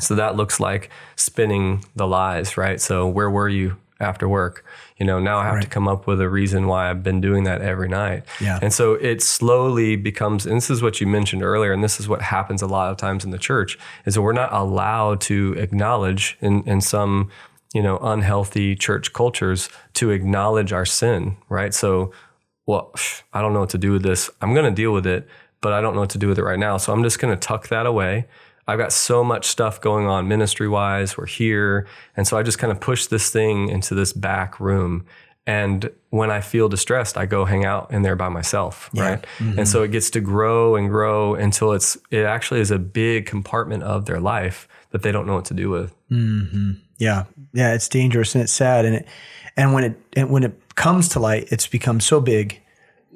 So 0.00 0.14
that 0.16 0.36
looks 0.36 0.58
like 0.58 0.90
spinning 1.16 1.84
the 1.94 2.06
lies, 2.06 2.56
right? 2.56 2.80
So 2.80 3.06
where 3.06 3.30
were 3.30 3.48
you 3.48 3.76
after 4.00 4.28
work? 4.28 4.64
You 4.96 5.06
know, 5.06 5.20
now 5.20 5.38
I 5.38 5.44
have 5.44 5.60
to 5.60 5.68
come 5.68 5.86
up 5.86 6.06
with 6.06 6.20
a 6.20 6.28
reason 6.28 6.66
why 6.66 6.90
I've 6.90 7.02
been 7.02 7.20
doing 7.20 7.44
that 7.44 7.62
every 7.62 7.88
night. 7.88 8.24
Yeah. 8.40 8.58
And 8.60 8.72
so 8.72 8.94
it 8.94 9.22
slowly 9.22 9.94
becomes, 9.96 10.46
and 10.46 10.56
this 10.56 10.68
is 10.68 10.82
what 10.82 11.00
you 11.00 11.06
mentioned 11.06 11.42
earlier, 11.42 11.72
and 11.72 11.82
this 11.82 12.00
is 12.00 12.08
what 12.08 12.22
happens 12.22 12.60
a 12.60 12.66
lot 12.66 12.90
of 12.90 12.96
times 12.96 13.24
in 13.24 13.30
the 13.30 13.38
church, 13.38 13.78
is 14.04 14.14
that 14.14 14.22
we're 14.22 14.32
not 14.32 14.52
allowed 14.52 15.20
to 15.22 15.54
acknowledge 15.58 16.36
in, 16.40 16.62
in 16.68 16.80
some, 16.80 17.30
you 17.72 17.82
know, 17.82 17.98
unhealthy 17.98 18.74
church 18.74 19.12
cultures 19.12 19.68
to 19.94 20.10
acknowledge 20.10 20.72
our 20.72 20.84
sin, 20.84 21.36
right? 21.48 21.72
So, 21.72 22.12
well, 22.66 22.92
I 23.32 23.40
don't 23.40 23.52
know 23.52 23.60
what 23.60 23.70
to 23.70 23.78
do 23.78 23.92
with 23.92 24.02
this. 24.02 24.28
I'm 24.40 24.54
going 24.54 24.66
to 24.66 24.70
deal 24.70 24.92
with 24.92 25.06
it, 25.06 25.28
but 25.60 25.72
I 25.72 25.80
don't 25.80 25.94
know 25.94 26.00
what 26.00 26.10
to 26.10 26.18
do 26.18 26.28
with 26.28 26.38
it 26.38 26.44
right 26.44 26.58
now. 26.58 26.78
So 26.78 26.92
I'm 26.92 27.02
just 27.02 27.18
going 27.18 27.32
to 27.32 27.40
tuck 27.40 27.68
that 27.68 27.86
away. 27.86 28.26
I've 28.66 28.78
got 28.78 28.92
so 28.92 29.22
much 29.22 29.46
stuff 29.46 29.80
going 29.80 30.06
on 30.06 30.28
ministry 30.28 30.68
wise. 30.68 31.16
We're 31.16 31.26
here. 31.26 31.86
And 32.16 32.26
so 32.26 32.38
I 32.38 32.42
just 32.42 32.58
kind 32.58 32.70
of 32.70 32.80
push 32.80 33.06
this 33.06 33.30
thing 33.30 33.68
into 33.68 33.94
this 33.94 34.12
back 34.12 34.58
room. 34.58 35.04
And 35.46 35.90
when 36.08 36.30
I 36.30 36.40
feel 36.40 36.70
distressed, 36.70 37.18
I 37.18 37.26
go 37.26 37.44
hang 37.44 37.66
out 37.66 37.90
in 37.90 38.02
there 38.02 38.16
by 38.16 38.30
myself, 38.30 38.88
right? 38.94 39.24
Mm-hmm. 39.38 39.58
And 39.58 39.68
so 39.68 39.82
it 39.82 39.90
gets 39.90 40.08
to 40.10 40.20
grow 40.20 40.74
and 40.74 40.88
grow 40.88 41.34
until 41.34 41.72
it's 41.72 41.98
it 42.10 42.24
actually 42.24 42.60
is 42.60 42.70
a 42.70 42.78
big 42.78 43.26
compartment 43.26 43.82
of 43.82 44.06
their 44.06 44.20
life 44.20 44.66
that 44.90 45.02
they 45.02 45.12
don't 45.12 45.26
know 45.26 45.34
what 45.34 45.44
to 45.46 45.54
do 45.54 45.68
with. 45.68 45.94
Mm-hmm. 46.10 46.72
Yeah, 46.96 47.24
yeah, 47.52 47.74
it's 47.74 47.88
dangerous 47.88 48.34
and 48.34 48.42
it's 48.42 48.52
sad, 48.52 48.86
and 48.86 48.94
it 48.94 49.08
and 49.54 49.74
when 49.74 49.84
it 49.84 50.00
and 50.14 50.30
when 50.30 50.44
it 50.44 50.58
comes 50.76 51.10
to 51.10 51.20
light, 51.20 51.48
it's 51.50 51.66
become 51.66 52.00
so 52.00 52.20
big 52.20 52.62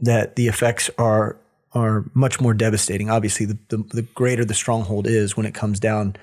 that 0.03 0.37
the 0.37 0.49
effects 0.49 0.91
are 0.99 1.39
are 1.79 2.05
much 2.15 2.41
more 2.41 2.55
devastating. 2.55 3.11
Obviously, 3.11 3.47
the 3.47 3.59
the, 3.69 3.79
the 3.93 4.03
greater 4.03 4.45
the 4.45 4.55
stronghold 4.55 5.07
is 5.07 5.37
when 5.37 5.47
it 5.47 5.55
comes 5.55 5.81
down, 5.81 6.17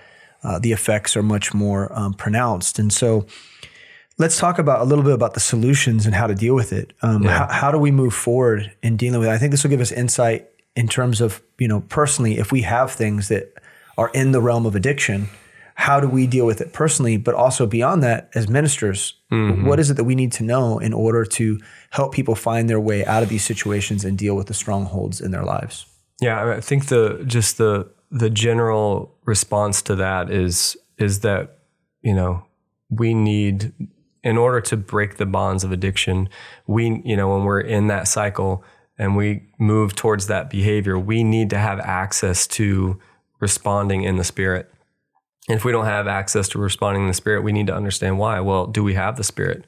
uh, 0.43 0.59
the 0.59 0.71
effects 0.71 1.15
are 1.15 1.23
much 1.23 1.53
more 1.53 1.91
um, 1.97 2.13
pronounced. 2.13 2.79
And 2.79 2.91
so, 2.91 3.25
let's 4.17 4.37
talk 4.37 4.59
about 4.59 4.81
a 4.81 4.83
little 4.85 5.03
bit 5.03 5.13
about 5.13 5.33
the 5.33 5.39
solutions 5.39 6.05
and 6.05 6.15
how 6.15 6.27
to 6.27 6.35
deal 6.35 6.55
with 6.55 6.71
it. 6.71 6.93
Um, 7.01 7.23
how, 7.23 7.47
how 7.51 7.71
do 7.71 7.77
we 7.77 7.91
move 7.91 8.13
forward 8.13 8.71
in 8.83 8.97
dealing 8.97 9.19
with 9.19 9.29
it? 9.29 9.31
I 9.31 9.37
think 9.37 9.51
this 9.51 9.63
will 9.63 9.69
give 9.69 9.81
us 9.81 9.91
insight 9.91 10.47
in 10.75 10.87
terms 10.87 11.21
of 11.21 11.41
you 11.57 11.67
know 11.67 11.81
personally 11.81 12.37
if 12.37 12.51
we 12.51 12.61
have 12.61 12.91
things 12.91 13.29
that 13.29 13.53
are 13.97 14.09
in 14.13 14.31
the 14.31 14.41
realm 14.41 14.65
of 14.65 14.75
addiction 14.75 15.29
how 15.75 15.99
do 15.99 16.07
we 16.07 16.25
deal 16.25 16.45
with 16.45 16.61
it 16.61 16.73
personally, 16.73 17.17
but 17.17 17.35
also 17.35 17.67
beyond 17.67 18.01
that, 18.01 18.29
as 18.33 18.47
ministers, 18.47 19.15
mm-hmm. 19.31 19.67
what 19.67 19.79
is 19.79 19.91
it 19.91 19.95
that 19.95 20.05
we 20.05 20.15
need 20.15 20.31
to 20.31 20.43
know 20.43 20.79
in 20.79 20.93
order 20.93 21.25
to 21.25 21.59
help 21.91 22.13
people 22.13 22.33
find 22.33 22.69
their 22.69 22.79
way 22.79 23.05
out 23.05 23.21
of 23.21 23.29
these 23.29 23.43
situations 23.43 24.05
and 24.05 24.17
deal 24.17 24.35
with 24.35 24.47
the 24.47 24.53
strongholds 24.53 25.19
in 25.19 25.31
their 25.31 25.43
lives? 25.43 25.85
Yeah, 26.21 26.55
I 26.55 26.61
think 26.61 26.87
the 26.87 27.23
just 27.27 27.57
the 27.57 27.91
the 28.09 28.29
general 28.29 29.13
response 29.25 29.81
to 29.83 29.95
that 29.95 30.31
is 30.31 30.77
is 30.97 31.19
that 31.19 31.59
you 32.01 32.13
know 32.13 32.45
we 32.89 33.13
need 33.13 33.73
in 34.23 34.37
order 34.37 34.61
to 34.61 34.77
break 34.77 35.17
the 35.17 35.25
bonds 35.25 35.65
of 35.65 35.73
addiction, 35.73 36.29
we 36.67 37.01
you 37.03 37.17
know 37.17 37.35
when 37.35 37.43
we're 37.43 37.59
in 37.59 37.87
that 37.87 38.07
cycle 38.07 38.63
and 38.97 39.17
we 39.17 39.43
move 39.59 39.93
towards 39.93 40.27
that 40.27 40.49
behavior, 40.49 40.97
we 40.97 41.21
need 41.21 41.49
to 41.49 41.57
have 41.57 41.81
access 41.81 42.47
to 42.47 42.97
responding 43.41 44.03
in 44.03 44.15
the 44.15 44.23
spirit. 44.23 44.71
And 45.47 45.57
if 45.57 45.63
we 45.63 45.71
don't 45.71 45.85
have 45.85 46.07
access 46.07 46.47
to 46.49 46.59
responding 46.59 47.03
in 47.03 47.07
the 47.07 47.13
spirit, 47.13 47.43
we 47.43 47.51
need 47.51 47.67
to 47.67 47.75
understand 47.75 48.17
why. 48.17 48.39
Well, 48.39 48.65
do 48.65 48.83
we 48.83 48.95
have 48.95 49.15
the 49.15 49.23
spirit? 49.23 49.65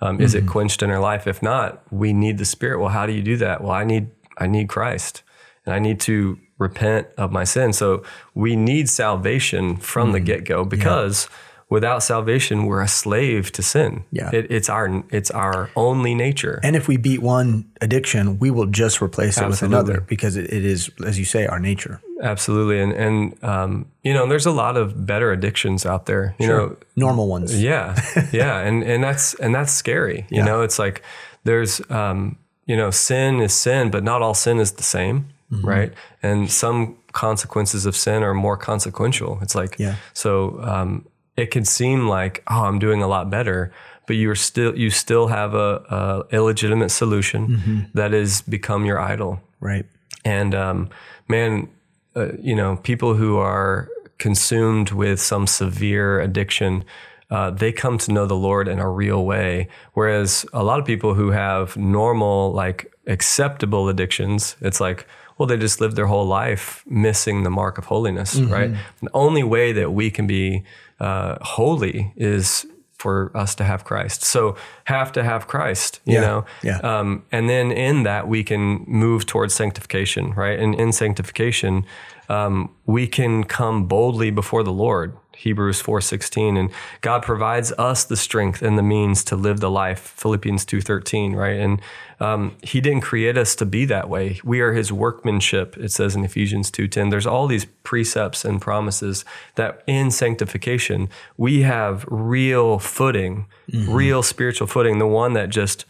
Um, 0.00 0.20
is 0.20 0.34
it 0.34 0.46
quenched 0.46 0.82
in 0.82 0.90
our 0.90 1.00
life? 1.00 1.26
If 1.26 1.42
not, 1.42 1.82
we 1.90 2.12
need 2.12 2.38
the 2.38 2.44
spirit. 2.44 2.78
Well, 2.78 2.90
how 2.90 3.06
do 3.06 3.12
you 3.12 3.22
do 3.22 3.36
that? 3.38 3.62
Well, 3.62 3.72
I 3.72 3.84
need 3.84 4.10
I 4.38 4.46
need 4.46 4.68
Christ, 4.68 5.22
and 5.64 5.74
I 5.74 5.78
need 5.78 6.00
to 6.00 6.38
repent 6.58 7.08
of 7.16 7.32
my 7.32 7.44
sin. 7.44 7.72
So 7.72 8.02
we 8.34 8.56
need 8.56 8.88
salvation 8.88 9.76
from 9.76 10.12
the 10.12 10.20
get 10.20 10.44
go 10.44 10.64
because 10.64 11.28
without 11.68 12.02
salvation, 12.02 12.66
we're 12.66 12.82
a 12.82 12.88
slave 12.88 13.50
to 13.52 13.62
sin. 13.62 14.04
Yeah. 14.12 14.30
It, 14.32 14.50
it's 14.50 14.68
our 14.68 15.04
it's 15.10 15.30
our 15.30 15.70
only 15.76 16.14
nature. 16.14 16.60
And 16.62 16.76
if 16.76 16.88
we 16.88 16.96
beat 16.96 17.20
one 17.22 17.70
addiction, 17.80 18.38
we 18.38 18.50
will 18.50 18.66
just 18.66 19.02
replace 19.02 19.38
it 19.38 19.48
with 19.48 19.62
another 19.62 20.00
because 20.00 20.36
it, 20.36 20.52
it 20.52 20.64
is, 20.64 20.90
as 21.04 21.18
you 21.18 21.24
say, 21.24 21.46
our 21.46 21.58
nature. 21.60 22.00
Absolutely, 22.22 22.80
and 22.80 22.92
and 22.92 23.44
um, 23.44 23.86
you 24.02 24.14
know, 24.14 24.26
there's 24.26 24.46
a 24.46 24.50
lot 24.50 24.76
of 24.76 25.04
better 25.04 25.32
addictions 25.32 25.84
out 25.84 26.06
there. 26.06 26.34
You 26.38 26.46
know, 26.46 26.76
Normal 26.96 27.28
ones. 27.28 27.62
Yeah, 27.62 27.94
yeah, 28.32 28.60
and 28.60 28.82
and 28.82 29.04
that's 29.04 29.34
and 29.34 29.54
that's 29.54 29.72
scary. 29.72 30.26
You 30.30 30.42
know, 30.42 30.62
it's 30.62 30.78
like 30.78 31.02
there's 31.44 31.80
um, 31.90 32.38
you 32.64 32.76
know, 32.76 32.90
sin 32.90 33.40
is 33.40 33.52
sin, 33.54 33.90
but 33.90 34.02
not 34.02 34.22
all 34.22 34.34
sin 34.34 34.58
is 34.58 34.72
the 34.72 34.82
same, 34.82 35.28
right? 35.50 35.92
And 36.22 36.50
some 36.50 36.96
consequences 37.12 37.86
of 37.86 37.94
sin 37.96 38.22
are 38.22 38.34
more 38.34 38.56
consequential. 38.56 39.38
It's 39.42 39.54
like 39.54 39.76
Yeah. 39.78 39.96
so 40.14 40.58
um, 40.62 41.06
it 41.36 41.50
can 41.50 41.64
seem 41.64 42.08
like 42.08 42.42
oh, 42.48 42.64
I'm 42.64 42.78
doing 42.78 43.02
a 43.02 43.06
lot 43.06 43.30
better, 43.30 43.72
but 44.06 44.16
you're 44.16 44.34
still 44.34 44.76
you 44.76 44.90
still 44.90 45.28
have 45.28 45.54
a, 45.54 46.24
a 46.30 46.34
illegitimate 46.34 46.90
solution 46.90 47.88
that 47.94 48.12
has 48.12 48.42
become 48.42 48.84
your 48.84 49.00
idol. 49.00 49.40
Right. 49.60 49.86
And 50.24 50.54
um, 50.54 50.90
man, 51.28 51.68
uh, 52.16 52.32
you 52.40 52.54
know, 52.54 52.76
people 52.76 53.14
who 53.14 53.36
are 53.36 53.88
consumed 54.18 54.90
with 54.90 55.20
some 55.20 55.46
severe 55.46 56.20
addiction, 56.20 56.84
uh, 57.30 57.50
they 57.50 57.72
come 57.72 57.98
to 57.98 58.12
know 58.12 58.26
the 58.26 58.34
Lord 58.36 58.68
in 58.68 58.78
a 58.78 58.88
real 58.88 59.24
way. 59.24 59.68
Whereas 59.94 60.46
a 60.52 60.62
lot 60.64 60.80
of 60.80 60.86
people 60.86 61.14
who 61.14 61.30
have 61.30 61.76
normal, 61.76 62.52
like 62.52 62.92
acceptable 63.06 63.88
addictions, 63.88 64.56
it's 64.60 64.80
like, 64.80 65.06
well, 65.38 65.46
they 65.46 65.58
just 65.58 65.80
live 65.80 65.94
their 65.96 66.06
whole 66.06 66.26
life 66.26 66.82
missing 66.86 67.42
the 67.42 67.50
mark 67.50 67.76
of 67.76 67.84
holiness, 67.84 68.36
right? 68.50 68.70
The 69.02 69.10
only 69.12 69.42
way 69.42 69.72
that 69.72 69.92
we 69.92 70.10
can 70.10 70.26
be 70.26 70.64
uh, 71.00 71.36
holy 71.42 72.12
is 72.16 72.66
for 72.98 73.30
us 73.36 73.54
to 73.54 73.64
have 73.64 73.84
Christ. 73.84 74.24
So 74.24 74.56
have 74.84 75.12
to 75.12 75.22
have 75.22 75.46
Christ, 75.46 76.00
you 76.06 76.14
Yeah, 76.14 76.20
know? 76.20 76.44
yeah. 76.62 76.78
Um, 76.78 77.24
and 77.30 77.48
then 77.48 77.70
in 77.70 78.04
that, 78.04 78.26
we 78.26 78.42
can 78.42 78.84
move 78.86 79.26
towards 79.26 79.54
sanctification, 79.54 80.32
right? 80.32 80.58
And 80.58 80.74
in 80.74 80.92
sanctification, 80.92 81.84
um, 82.30 82.70
we 82.86 83.06
can 83.06 83.44
come 83.44 83.86
boldly 83.86 84.30
before 84.30 84.62
the 84.62 84.72
Lord. 84.72 85.14
Hebrews 85.36 85.82
4:16 85.82 86.58
and 86.58 86.70
God 87.00 87.22
provides 87.22 87.72
us 87.72 88.04
the 88.04 88.16
strength 88.16 88.62
and 88.62 88.76
the 88.76 88.82
means 88.82 89.22
to 89.24 89.36
live 89.36 89.60
the 89.60 89.70
life 89.70 90.00
Philippians 90.16 90.64
2:13 90.64 91.34
right? 91.34 91.58
And 91.58 91.80
um, 92.18 92.56
he 92.62 92.80
didn't 92.80 93.02
create 93.02 93.36
us 93.36 93.54
to 93.56 93.66
be 93.66 93.84
that 93.84 94.08
way. 94.08 94.40
We 94.42 94.60
are 94.60 94.72
his 94.72 94.92
workmanship 94.92 95.76
it 95.76 95.92
says 95.92 96.16
in 96.16 96.24
Ephesians 96.24 96.70
2:10 96.70 97.10
there's 97.10 97.26
all 97.26 97.46
these 97.46 97.66
precepts 97.82 98.44
and 98.44 98.60
promises 98.60 99.24
that 99.54 99.82
in 99.86 100.10
sanctification 100.10 101.08
we 101.36 101.62
have 101.62 102.04
real 102.08 102.78
footing 102.78 103.46
real 103.72 104.22
spiritual 104.22 104.66
footing. 104.66 104.98
The 104.98 105.06
one 105.06 105.32
that 105.34 105.50
just 105.50 105.84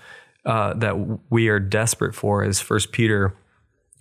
uh, 0.44 0.74
that 0.74 0.96
we 1.30 1.48
are 1.48 1.58
desperate 1.58 2.14
for 2.14 2.44
is 2.44 2.60
First 2.60 2.92
Peter 2.92 3.34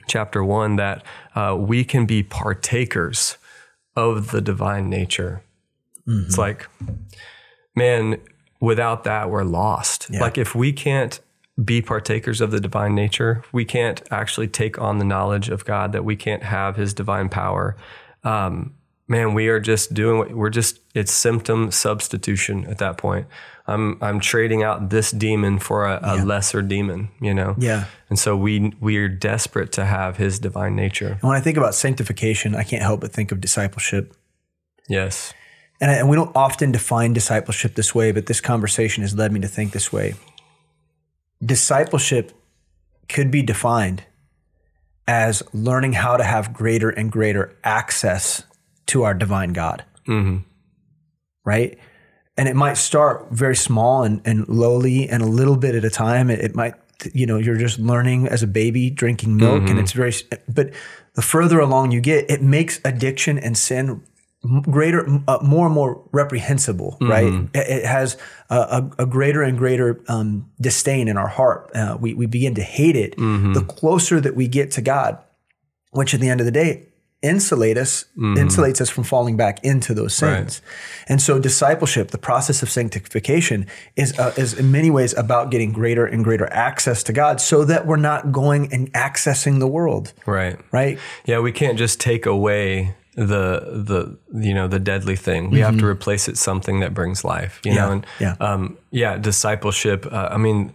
chapter 0.08 0.44
one 0.44 0.76
that 0.76 1.04
uh, 1.34 1.56
we 1.60 1.84
can 1.84 2.06
be 2.06 2.22
partakers 2.22 3.38
of 3.96 4.32
the 4.32 4.42
divine 4.42 4.90
nature. 4.90 5.42
It's 6.26 6.38
like, 6.38 6.68
man, 7.76 8.20
without 8.60 9.04
that, 9.06 9.30
we're 9.30 9.44
lost. 9.44 10.12
Like, 10.22 10.38
if 10.38 10.54
we 10.54 10.72
can't 10.74 11.20
be 11.64 11.82
partakers 11.82 12.42
of 12.42 12.52
the 12.52 12.60
divine 12.60 12.94
nature, 12.94 13.44
we 13.52 13.66
can't 13.66 14.02
actually 14.12 14.48
take 14.48 14.80
on 14.80 14.98
the 14.98 15.06
knowledge 15.06 15.50
of 15.50 15.66
God, 15.66 15.94
that 15.94 16.04
we 16.04 16.16
can't 16.16 16.44
have 16.44 16.76
his 16.76 16.94
divine 16.94 17.30
power. 17.30 17.78
Um, 18.24 18.76
man, 19.08 19.34
we 19.34 19.48
are 19.48 19.60
just 19.60 19.94
doing 19.94 20.18
what 20.18 20.32
we're 20.32 20.50
just, 20.50 20.80
it's 20.94 21.12
symptom 21.12 21.72
substitution 21.72 22.66
at 22.66 22.78
that 22.80 22.98
point. 22.98 23.28
I'm, 23.68 23.98
I'm 24.02 24.20
trading 24.20 24.62
out 24.62 24.90
this 24.90 25.10
demon 25.12 25.58
for 25.58 25.86
a, 25.86 26.00
a 26.04 26.24
lesser 26.24 26.62
demon, 26.62 27.10
you 27.20 27.34
know? 27.34 27.56
Yeah. 27.58 27.86
And 28.10 28.20
so 28.20 28.38
we, 28.38 28.74
we 28.80 28.98
are 28.98 29.08
desperate 29.08 29.72
to 29.74 29.86
have 29.86 30.18
his 30.18 30.38
divine 30.38 30.76
nature. 30.76 31.18
And 31.20 31.24
when 31.24 31.36
I 31.36 31.42
think 31.42 31.58
about 31.58 31.74
sanctification, 31.74 32.54
I 32.54 32.64
can't 32.64 32.84
help 32.84 33.02
but 33.02 33.12
think 33.12 33.32
of 33.32 33.42
discipleship. 33.42 34.16
Yes. 34.88 35.34
And, 35.82 35.90
I, 35.90 35.96
and 35.96 36.10
we 36.10 36.16
don't 36.16 36.36
often 36.36 36.72
define 36.72 37.14
discipleship 37.14 37.74
this 37.74 37.96
way, 37.96 38.12
but 38.12 38.28
this 38.28 38.40
conversation 38.40 39.02
has 39.02 39.16
led 39.16 39.32
me 39.32 39.40
to 39.40 39.48
think 39.48 39.72
this 39.72 39.92
way. 39.92 40.14
Discipleship 41.44 42.34
could 43.10 43.32
be 43.32 43.42
defined 43.42 44.04
as 45.08 45.42
learning 45.54 45.94
how 45.94 46.18
to 46.18 46.24
have 46.24 46.54
greater 46.54 46.90
and 46.90 47.12
greater 47.12 47.56
access 47.64 48.44
to 48.88 49.04
our 49.04 49.16
divine 49.16 49.54
God. 49.54 49.84
Mm-hmm. 50.08 50.38
Right? 51.44 51.80
And 52.38 52.50
it 52.50 52.56
might 52.56 52.78
start 52.78 53.28
very 53.32 53.56
small 53.56 54.04
and, 54.04 54.22
and 54.26 54.48
lowly 54.50 55.08
and 55.08 55.24
a 55.24 55.26
little 55.26 55.56
bit 55.56 55.74
at 55.74 55.86
a 55.86 55.90
time. 55.90 56.30
It, 56.30 56.40
it 56.40 56.56
might, 56.56 56.74
you 57.14 57.26
know, 57.26 57.38
you're 57.38 57.58
just 57.58 57.80
learning 57.80 58.28
as 58.28 58.44
a 58.44 58.48
baby 58.48 58.90
drinking 58.90 59.38
milk 59.38 59.70
and 59.70 59.80
it's 59.80 59.94
very, 59.94 60.14
but 60.48 60.72
the 61.14 61.22
further 61.22 61.60
along 61.60 61.92
you 61.92 62.02
get, 62.02 62.30
it 62.30 62.42
makes 62.42 62.82
addiction 62.84 63.38
and 63.40 63.58
sin 63.58 64.04
greater, 64.62 65.08
uh, 65.28 65.40
more 65.42 65.66
and 65.66 65.76
more 65.76 66.08
reprehensible, 66.12 66.98
right? 67.02 67.26
It, 67.54 67.70
it 67.70 67.86
has 67.86 68.18
a, 68.50 68.90
a, 69.00 69.06
greater 69.06 69.42
and 69.42 69.58
greater 69.58 70.02
um, 70.08 70.52
disdain 70.60 71.08
in 71.08 71.18
our 71.18 71.28
heart. 71.28 71.72
Uh, 71.74 71.98
we, 72.00 72.14
we 72.14 72.26
begin 72.26 72.56
to 72.56 72.64
hate 72.64 72.96
it 72.96 73.16
the 73.54 73.64
closer 73.64 74.22
that 74.22 74.36
we 74.36 74.48
get 74.48 74.72
to 74.72 74.82
God, 74.82 75.18
which 75.92 76.14
at 76.14 76.20
the 76.20 76.30
end 76.30 76.42
of 76.42 76.46
the 76.46 76.52
day, 76.52 76.88
insulate 77.26 77.78
us 77.78 78.06
insulates 78.18 78.80
us 78.82 78.90
from 78.90 79.04
falling 79.04 79.36
back 79.38 79.56
into 79.64 79.94
those 79.94 80.14
sins 80.16 80.62
and 81.10 81.20
so 81.22 81.40
discipleship 81.40 82.12
the 82.12 82.18
process 82.30 82.62
of 82.64 82.70
sanctification 82.70 83.66
is 83.96 84.18
uh, 84.20 84.34
is 84.38 84.54
in 84.62 84.72
many 84.72 84.90
ways 84.92 85.14
about 85.18 85.52
getting 85.52 85.72
greater 85.74 86.06
and 86.14 86.24
greater 86.24 86.48
access 86.54 87.04
to 87.04 87.12
god 87.14 87.42
so 87.42 87.66
that 87.66 87.86
we're 87.88 88.04
not 88.12 88.32
going 88.32 88.72
and 88.74 88.92
accessing 88.94 89.60
the 89.60 89.68
world 89.78 90.14
Right. 90.26 90.58
right 90.72 90.98
Yeah, 91.26 91.40
we 91.42 91.52
can't 91.52 91.78
just 91.78 92.00
take 92.00 92.26
away 92.26 92.96
the 93.16 93.48
the 93.90 94.02
you 94.48 94.54
know 94.54 94.68
the 94.68 94.80
deadly 94.92 95.16
thing. 95.16 95.50
We 95.50 95.62
have 95.62 95.78
to 95.80 95.86
replace 95.86 96.28
it 96.28 96.32
with 96.32 96.40
something 96.40 96.82
that 96.82 96.94
brings 96.94 97.24
life. 97.24 97.62
You 97.64 97.74
know, 97.76 97.92
and 97.92 98.02
Mm-hmm. 98.06 98.24
yeah. 98.24 98.36
um, 98.54 98.78
yeah, 98.92 99.18
discipleship. 99.18 100.06
Uh, 100.12 100.28
I 100.36 100.38
mean, 100.38 100.74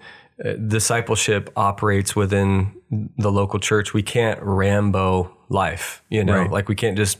discipleship 0.68 1.50
operates 1.56 2.16
within 2.16 2.72
the 3.18 3.30
local 3.30 3.58
church. 3.58 3.92
We 3.94 4.02
can't 4.02 4.40
Rambo 4.42 5.36
life. 5.48 6.02
You 6.08 6.24
know, 6.24 6.38
Right. 6.38 6.50
like 6.50 6.68
we 6.68 6.74
can't 6.74 6.96
just 6.96 7.18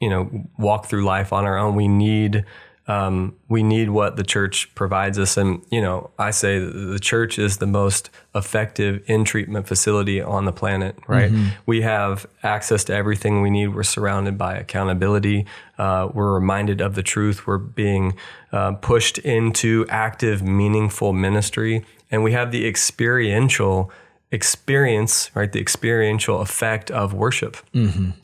you 0.00 0.08
know 0.08 0.30
walk 0.58 0.86
through 0.86 1.04
life 1.04 1.32
on 1.32 1.44
our 1.44 1.56
own. 1.58 1.74
We 1.76 1.88
need. 1.88 2.44
Um, 2.88 3.36
we 3.48 3.62
need 3.62 3.90
what 3.90 4.16
the 4.16 4.24
church 4.24 4.74
provides 4.74 5.16
us. 5.16 5.36
And, 5.36 5.62
you 5.70 5.80
know, 5.80 6.10
I 6.18 6.32
say 6.32 6.58
the 6.58 6.98
church 7.00 7.38
is 7.38 7.58
the 7.58 7.66
most 7.66 8.10
effective 8.34 9.04
in 9.06 9.24
treatment 9.24 9.68
facility 9.68 10.20
on 10.20 10.44
the 10.44 10.50
planet, 10.50 10.96
right? 11.06 11.30
We 11.66 11.82
have 11.82 12.26
access 12.42 12.82
to 12.84 12.92
everything 12.94 13.42
we 13.42 13.50
need. 13.50 13.68
We're 13.76 13.84
surrounded 13.84 14.36
by 14.36 14.56
accountability. 14.56 15.46
Uh, 15.78 16.08
we're 16.12 16.34
reminded 16.34 16.80
of 16.80 16.96
the 16.96 17.04
truth. 17.04 17.46
We're 17.46 17.58
being 17.58 18.16
uh, 18.50 18.72
pushed 18.72 19.18
into 19.18 19.86
active, 19.88 20.42
meaningful 20.42 21.12
ministry. 21.12 21.84
And 22.10 22.22
we 22.22 22.32
have 22.32 22.50
the 22.50 22.66
experiential 22.66 23.92
experience, 24.32 25.30
right? 25.34 25.50
The 25.50 25.60
experiential 25.60 26.40
effect 26.40 26.90
of 26.90 27.12
worship, 27.12 27.56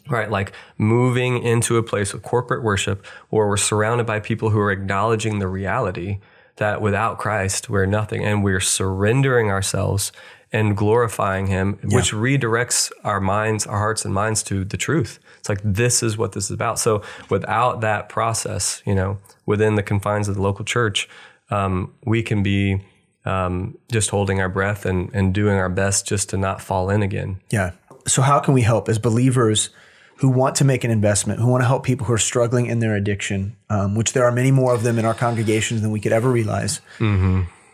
right? 0.08 0.30
Like 0.30 0.52
moving 0.78 1.42
into 1.42 1.76
a 1.78 1.82
place 1.82 2.14
of 2.14 2.22
corporate 2.22 2.62
worship 2.62 3.04
where 3.30 3.46
we're 3.46 3.56
surrounded 3.56 4.06
by 4.06 4.20
people 4.20 4.50
who 4.50 4.60
are 4.60 4.70
acknowledging 4.70 5.38
the 5.40 5.48
reality 5.48 6.18
that 6.56 6.80
without 6.80 7.18
Christ, 7.18 7.68
we're 7.68 7.86
nothing 7.86 8.24
and 8.24 8.42
we're 8.44 8.60
surrendering 8.60 9.50
ourselves 9.50 10.12
and 10.52 10.76
glorifying 10.76 11.48
Him, 11.48 11.78
which 11.82 12.12
redirects 12.12 12.92
our 13.02 13.20
minds, 13.20 13.66
our 13.66 13.78
hearts 13.78 14.04
and 14.04 14.14
minds 14.14 14.42
to 14.44 14.64
the 14.64 14.76
truth. 14.76 15.18
It's 15.40 15.48
like, 15.48 15.60
this 15.64 16.02
is 16.04 16.16
what 16.16 16.32
this 16.32 16.44
is 16.44 16.52
about. 16.52 16.78
So 16.78 17.02
without 17.28 17.80
that 17.80 18.08
process, 18.08 18.80
you 18.86 18.94
know, 18.94 19.18
within 19.44 19.74
the 19.74 19.82
confines 19.82 20.28
of 20.28 20.36
the 20.36 20.42
local 20.42 20.64
church, 20.64 21.08
um, 21.50 21.92
we 22.04 22.22
can 22.22 22.42
be 22.44 22.80
um, 23.26 23.76
just 23.90 24.10
holding 24.10 24.40
our 24.40 24.48
breath 24.48 24.86
and, 24.86 25.10
and 25.12 25.34
doing 25.34 25.56
our 25.56 25.68
best 25.68 26.06
just 26.06 26.30
to 26.30 26.36
not 26.36 26.62
fall 26.62 26.88
in 26.90 27.02
again. 27.02 27.40
Yeah. 27.50 27.72
So, 28.06 28.22
how 28.22 28.38
can 28.40 28.54
we 28.54 28.62
help 28.62 28.88
as 28.88 28.98
believers 28.98 29.70
who 30.18 30.28
want 30.28 30.54
to 30.56 30.64
make 30.64 30.84
an 30.84 30.90
investment, 30.90 31.40
who 31.40 31.48
want 31.48 31.62
to 31.62 31.66
help 31.66 31.84
people 31.84 32.06
who 32.06 32.12
are 32.12 32.18
struggling 32.18 32.66
in 32.66 32.78
their 32.78 32.94
addiction, 32.94 33.56
um, 33.68 33.94
which 33.94 34.12
there 34.12 34.24
are 34.24 34.32
many 34.32 34.50
more 34.50 34.72
of 34.74 34.82
them 34.82 34.98
in 34.98 35.04
our 35.04 35.12
congregations 35.12 35.82
than 35.82 35.90
we 35.90 36.00
could 36.00 36.12
ever 36.12 36.30
realize? 36.30 36.80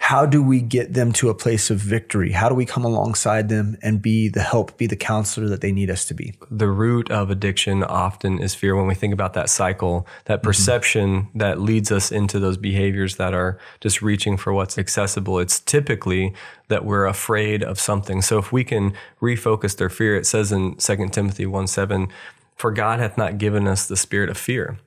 How 0.02 0.26
do 0.26 0.42
we 0.42 0.60
get 0.60 0.94
them 0.94 1.12
to 1.12 1.30
a 1.30 1.34
place 1.34 1.70
of 1.70 1.78
victory? 1.78 2.32
How 2.32 2.48
do 2.48 2.56
we 2.56 2.66
come 2.66 2.84
alongside 2.84 3.48
them 3.48 3.78
and 3.82 4.02
be 4.02 4.28
the 4.28 4.42
help, 4.42 4.76
be 4.76 4.88
the 4.88 4.96
counselor 4.96 5.48
that 5.48 5.60
they 5.60 5.70
need 5.70 5.90
us 5.90 6.04
to 6.06 6.12
be? 6.12 6.34
The 6.50 6.66
root 6.66 7.08
of 7.12 7.30
addiction 7.30 7.84
often 7.84 8.40
is 8.40 8.52
fear. 8.52 8.74
When 8.74 8.88
we 8.88 8.96
think 8.96 9.14
about 9.14 9.34
that 9.34 9.48
cycle, 9.48 10.04
that 10.24 10.38
mm-hmm. 10.38 10.48
perception 10.48 11.28
that 11.36 11.60
leads 11.60 11.92
us 11.92 12.10
into 12.10 12.40
those 12.40 12.56
behaviors 12.56 13.14
that 13.16 13.32
are 13.32 13.60
just 13.80 14.02
reaching 14.02 14.36
for 14.36 14.52
what's 14.52 14.76
accessible, 14.76 15.38
it's 15.38 15.60
typically 15.60 16.34
that 16.66 16.84
we're 16.84 17.06
afraid 17.06 17.62
of 17.62 17.78
something. 17.78 18.22
So 18.22 18.38
if 18.38 18.50
we 18.50 18.64
can 18.64 18.94
refocus 19.20 19.76
their 19.76 19.88
fear, 19.88 20.16
it 20.16 20.26
says 20.26 20.50
in 20.50 20.74
2 20.74 21.08
Timothy 21.10 21.46
1 21.46 21.68
7, 21.68 22.08
for 22.56 22.72
God 22.72 22.98
hath 22.98 23.16
not 23.16 23.38
given 23.38 23.68
us 23.68 23.86
the 23.86 23.96
spirit 23.96 24.30
of 24.30 24.36
fear, 24.36 24.78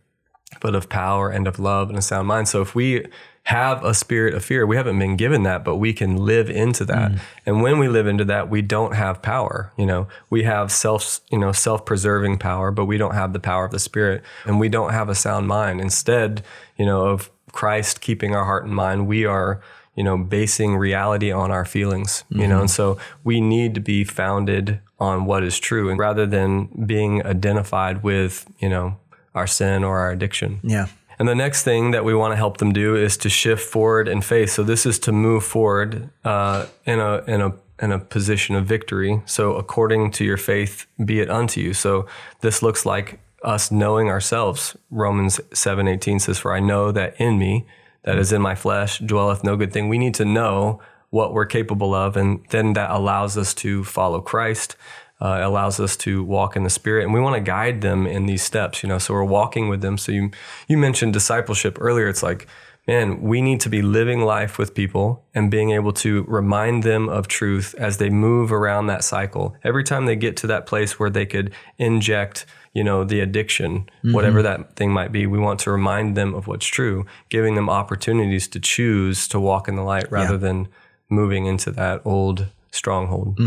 but 0.61 0.75
of 0.75 0.89
power 0.89 1.29
and 1.29 1.47
of 1.47 1.59
love 1.59 1.89
and 1.89 1.97
a 1.97 2.01
sound 2.01 2.27
mind. 2.27 2.47
So 2.47 2.61
if 2.61 2.75
we 2.75 3.05
have 3.43 3.83
a 3.83 3.93
spirit 3.93 4.33
of 4.33 4.43
fear, 4.43 4.65
we 4.65 4.75
haven't 4.75 4.97
been 4.97 5.15
given 5.15 5.43
that, 5.43 5.63
but 5.63 5.75
we 5.75 5.93
can 5.93 6.17
live 6.17 6.49
into 6.49 6.83
that. 6.85 7.11
Mm. 7.11 7.19
And 7.45 7.61
when 7.61 7.77
we 7.77 7.87
live 7.87 8.07
into 8.07 8.25
that, 8.25 8.49
we 8.49 8.63
don't 8.63 8.95
have 8.95 9.21
power. 9.21 9.71
You 9.77 9.85
know, 9.85 10.07
we 10.31 10.43
have 10.43 10.71
self, 10.71 11.19
you 11.29 11.37
know, 11.37 11.51
self-preserving 11.51 12.39
power, 12.39 12.71
but 12.71 12.85
we 12.85 12.97
don't 12.97 13.13
have 13.13 13.33
the 13.33 13.39
power 13.39 13.65
of 13.65 13.71
the 13.71 13.79
spirit 13.79 14.23
and 14.45 14.59
we 14.59 14.67
don't 14.67 14.93
have 14.93 15.09
a 15.09 15.15
sound 15.15 15.47
mind. 15.47 15.79
Instead, 15.79 16.43
you 16.75 16.87
know, 16.87 17.05
of 17.05 17.29
Christ 17.51 18.01
keeping 18.01 18.35
our 18.35 18.45
heart 18.45 18.65
and 18.65 18.73
mind, 18.73 19.05
we 19.05 19.25
are, 19.25 19.61
you 19.95 20.03
know, 20.03 20.17
basing 20.17 20.75
reality 20.75 21.31
on 21.31 21.51
our 21.51 21.65
feelings, 21.65 22.23
you 22.29 22.47
know, 22.47 22.55
mm-hmm. 22.55 22.61
and 22.61 22.71
so 22.71 22.97
we 23.23 23.39
need 23.39 23.75
to 23.75 23.79
be 23.79 24.03
founded 24.03 24.79
on 24.99 25.25
what 25.25 25.43
is 25.43 25.59
true 25.59 25.89
and 25.89 25.99
rather 25.99 26.25
than 26.25 26.65
being 26.85 27.25
identified 27.25 28.01
with, 28.01 28.47
you 28.59 28.69
know, 28.69 28.97
our 29.35 29.47
sin 29.47 29.83
or 29.83 29.99
our 29.99 30.11
addiction. 30.11 30.59
Yeah. 30.63 30.87
And 31.19 31.27
the 31.27 31.35
next 31.35 31.63
thing 31.63 31.91
that 31.91 32.03
we 32.03 32.13
want 32.13 32.31
to 32.31 32.35
help 32.35 32.57
them 32.57 32.73
do 32.73 32.95
is 32.95 33.17
to 33.17 33.29
shift 33.29 33.63
forward 33.63 34.07
in 34.07 34.21
faith. 34.21 34.49
So 34.49 34.63
this 34.63 34.85
is 34.85 34.99
to 34.99 35.11
move 35.11 35.43
forward 35.43 36.09
uh, 36.23 36.65
in 36.85 36.99
a 36.99 37.23
in 37.25 37.41
a 37.41 37.53
in 37.81 37.91
a 37.91 37.99
position 37.99 38.55
of 38.55 38.65
victory. 38.65 39.21
So 39.25 39.55
according 39.55 40.11
to 40.11 40.25
your 40.25 40.37
faith, 40.37 40.87
be 41.03 41.19
it 41.19 41.29
unto 41.29 41.61
you. 41.61 41.73
So 41.73 42.07
this 42.41 42.61
looks 42.61 42.85
like 42.85 43.19
us 43.43 43.71
knowing 43.71 44.09
ourselves. 44.09 44.75
Romans 44.89 45.39
seven 45.53 45.87
eighteen 45.87 46.19
says, 46.19 46.37
"For 46.39 46.53
I 46.53 46.59
know 46.59 46.91
that 46.91 47.19
in 47.19 47.37
me, 47.37 47.65
that 48.03 48.17
is 48.17 48.33
in 48.33 48.41
my 48.41 48.55
flesh, 48.55 48.99
dwelleth 48.99 49.43
no 49.43 49.55
good 49.55 49.71
thing." 49.71 49.87
We 49.87 49.97
need 49.97 50.15
to 50.15 50.25
know 50.25 50.81
what 51.11 51.33
we're 51.33 51.45
capable 51.45 51.93
of, 51.93 52.17
and 52.17 52.43
then 52.49 52.73
that 52.73 52.91
allows 52.91 53.37
us 53.37 53.53
to 53.53 53.85
follow 53.85 54.19
Christ 54.19 54.75
uh, 55.21 55.39
allows 55.41 55.79
us 55.79 55.95
to 55.95 56.23
walk 56.23 56.55
in 56.55 56.63
the 56.63 56.69
spirit 56.69 57.03
and 57.03 57.13
we 57.13 57.19
want 57.21 57.35
to 57.35 57.41
guide 57.41 57.81
them 57.81 58.05
in 58.05 58.25
these 58.25 58.43
steps 58.43 58.83
you 58.83 58.89
know 58.89 58.97
so 58.97 59.13
we're 59.13 59.23
walking 59.23 59.69
with 59.69 59.81
them. 59.81 59.97
So 59.97 60.11
you 60.11 60.31
you 60.67 60.77
mentioned 60.77 61.13
discipleship 61.13 61.77
earlier. 61.79 62.07
It's 62.07 62.23
like 62.23 62.47
man 62.87 63.21
we 63.21 63.41
need 63.41 63.59
to 63.61 63.69
be 63.69 63.81
living 63.81 64.21
life 64.21 64.57
with 64.57 64.73
people 64.73 65.23
and 65.33 65.49
being 65.49 65.71
able 65.71 65.93
to 65.93 66.23
remind 66.23 66.83
them 66.83 67.09
of 67.09 67.27
truth 67.27 67.73
as 67.77 67.97
they 67.97 68.09
move 68.09 68.51
around 68.51 68.87
that 68.87 69.03
cycle. 69.03 69.55
Every 69.63 69.83
time 69.83 70.05
they 70.05 70.15
get 70.15 70.37
to 70.37 70.47
that 70.47 70.65
place 70.65 70.99
where 70.99 71.09
they 71.09 71.25
could 71.25 71.53
inject 71.77 72.45
you 72.73 72.83
know 72.83 73.03
the 73.05 73.21
addiction 73.21 73.87
whatever 74.13 74.41
that 74.41 74.75
thing 74.75 74.91
might 74.91 75.11
be 75.11 75.25
we 75.25 75.39
want 75.39 75.59
to 75.61 75.71
remind 75.71 76.17
them 76.17 76.33
of 76.35 76.45
what's 76.47 76.65
true 76.65 77.05
giving 77.29 77.55
them 77.55 77.69
opportunities 77.69 78.47
to 78.49 78.59
choose 78.59 79.27
to 79.29 79.39
walk 79.39 79.67
in 79.69 79.75
the 79.75 79.81
light 79.81 80.11
rather 80.11 80.37
than 80.37 80.67
moving 81.09 81.45
into 81.45 81.71
that 81.71 82.01
old 82.03 82.47
stronghold 82.71 83.37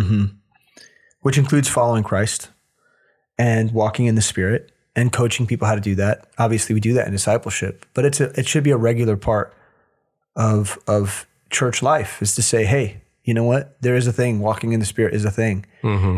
Which 1.28 1.36
includes 1.36 1.68
following 1.68 2.04
Christ 2.04 2.48
and 3.36 3.70
walking 3.72 4.06
in 4.06 4.14
the 4.14 4.22
Spirit 4.22 4.72
and 4.96 5.12
coaching 5.12 5.46
people 5.46 5.68
how 5.68 5.74
to 5.74 5.80
do 5.82 5.94
that. 5.96 6.26
Obviously, 6.38 6.72
we 6.72 6.80
do 6.80 6.94
that 6.94 7.06
in 7.06 7.12
discipleship, 7.12 7.84
but 7.92 8.06
it's 8.06 8.18
a, 8.18 8.30
it 8.40 8.48
should 8.48 8.64
be 8.64 8.70
a 8.70 8.78
regular 8.78 9.14
part 9.14 9.52
of 10.36 10.78
of 10.86 11.26
church 11.50 11.82
life 11.82 12.22
is 12.22 12.34
to 12.36 12.40
say, 12.40 12.64
hey, 12.64 13.02
you 13.24 13.34
know 13.34 13.44
what? 13.44 13.76
There 13.82 13.94
is 13.94 14.06
a 14.06 14.12
thing. 14.12 14.40
Walking 14.40 14.72
in 14.72 14.80
the 14.80 14.86
Spirit 14.86 15.12
is 15.12 15.26
a 15.26 15.30
thing, 15.30 15.66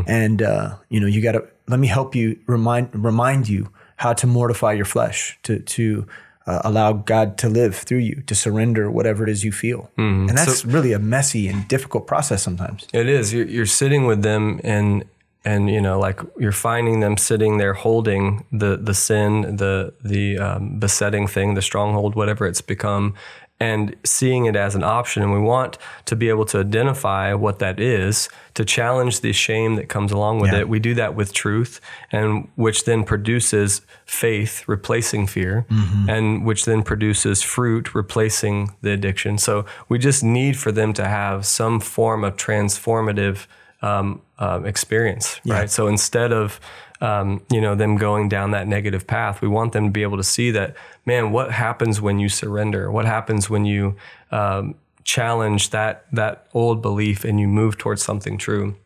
and 0.07 0.43
uh, 0.43 0.77
you 0.91 1.01
know 1.01 1.09
you 1.09 1.21
got 1.21 1.33
to 1.33 1.45
let 1.67 1.81
me 1.81 1.89
help 1.89 2.15
you 2.15 2.39
remind 2.47 2.91
remind 2.95 3.49
you 3.49 3.73
how 3.97 4.13
to 4.13 4.29
mortify 4.29 4.75
your 4.75 4.85
flesh 4.85 5.37
to 5.43 5.59
to 5.59 6.07
uh, 6.51 6.61
allow 6.65 6.93
God 6.93 7.39
to 7.39 7.49
live 7.49 7.77
through 7.77 7.99
you 7.99 8.23
to 8.27 8.35
surrender 8.35 8.91
whatever 8.91 9.23
it 9.25 9.31
is 9.31 9.45
you 9.45 9.53
feel, 9.53 9.91
and 10.29 10.37
that's 10.37 10.65
really 10.65 10.93
a 10.93 10.99
messy 10.99 11.49
and 11.49 11.67
difficult 11.69 12.07
process 12.07 12.43
sometimes. 12.43 12.87
It 12.93 13.09
is. 13.09 13.33
You're, 13.33 13.47
you're 13.47 13.67
sitting 13.67 14.07
with 14.07 14.23
them 14.23 14.61
and 14.65 15.05
and 15.45 15.71
you 15.71 15.81
know 15.81 15.99
like 15.99 16.21
you're 16.39 16.53
finding 16.53 17.01
them 17.01 17.17
sitting 17.17 17.59
there 17.59 17.75
holding 17.75 18.45
the 18.53 18.77
the 18.77 18.95
sin, 18.95 19.57
the 19.57 19.93
the 20.05 20.39
um, 20.39 20.79
besetting 20.79 21.27
thing, 21.27 21.55
the 21.55 21.63
stronghold, 21.63 22.15
whatever 22.15 22.47
it's 22.47 22.61
become, 22.61 23.15
and 23.61 23.95
seeing 24.05 24.47
it 24.47 24.57
as 24.57 24.75
an 24.75 24.83
option. 24.83 25.23
And 25.23 25.33
we 25.33 25.39
want 25.39 25.77
to 26.07 26.17
be 26.17 26.31
able 26.31 26.47
to 26.47 26.59
identify 26.61 27.35
what 27.35 27.59
that 27.59 27.79
is 27.79 28.29
to 28.55 28.65
challenge 28.65 29.21
the 29.21 29.33
shame 29.33 29.75
that 29.77 29.89
comes 29.89 30.11
along 30.13 30.41
with 30.41 30.53
Yeah. 30.53 30.61
it. 30.61 30.69
We 30.69 30.79
do 30.81 30.95
that 30.95 31.15
with 31.15 31.33
truth, 31.35 31.79
and 32.11 32.49
which 32.57 32.85
then 32.87 33.05
produces 33.05 33.83
faith 34.07 34.65
replacing 34.67 35.27
fear, 35.27 35.67
and 36.09 36.45
which 36.47 36.65
then 36.65 36.83
produces 36.83 37.43
fruit 37.43 37.95
replacing 37.95 38.71
the 38.81 38.93
addiction. 38.93 39.37
So 39.39 39.67
we 39.91 39.99
just 39.99 40.25
need 40.25 40.57
for 40.57 40.73
them 40.73 40.93
to 40.95 41.05
have 41.07 41.45
some 41.45 41.81
form 41.81 42.25
of 42.25 42.37
transformative 42.37 43.47
um, 43.83 44.21
um, 44.39 44.67
experience, 44.67 45.41
right? 45.47 45.71
So 45.71 45.87
instead 45.87 46.33
of 46.33 46.61
um, 47.01 47.43
you 47.51 47.61
know 47.61 47.75
them 47.75 47.97
going 47.97 48.29
down 48.29 48.51
that 48.51 48.67
negative 48.69 49.07
path, 49.07 49.41
we 49.41 49.49
want 49.49 49.73
them 49.73 49.87
to 49.87 49.91
be 49.91 50.03
able 50.03 50.17
to 50.17 50.25
see 50.25 50.51
that 50.53 50.77
man, 51.07 51.33
what 51.33 51.51
happens 51.53 52.01
when 52.01 52.19
you 52.19 52.29
surrender? 52.29 52.91
What 52.91 53.07
happens 53.07 53.49
when 53.49 53.65
you 53.65 53.97
um, 54.31 54.75
challenge 55.05 55.71
that 55.71 56.05
that 56.13 56.47
old 56.53 56.83
belief 56.83 57.25
and 57.25 57.41
you 57.41 57.49
move 57.49 57.79
towards 57.79 58.03
something 58.03 58.39
true, 58.39 58.77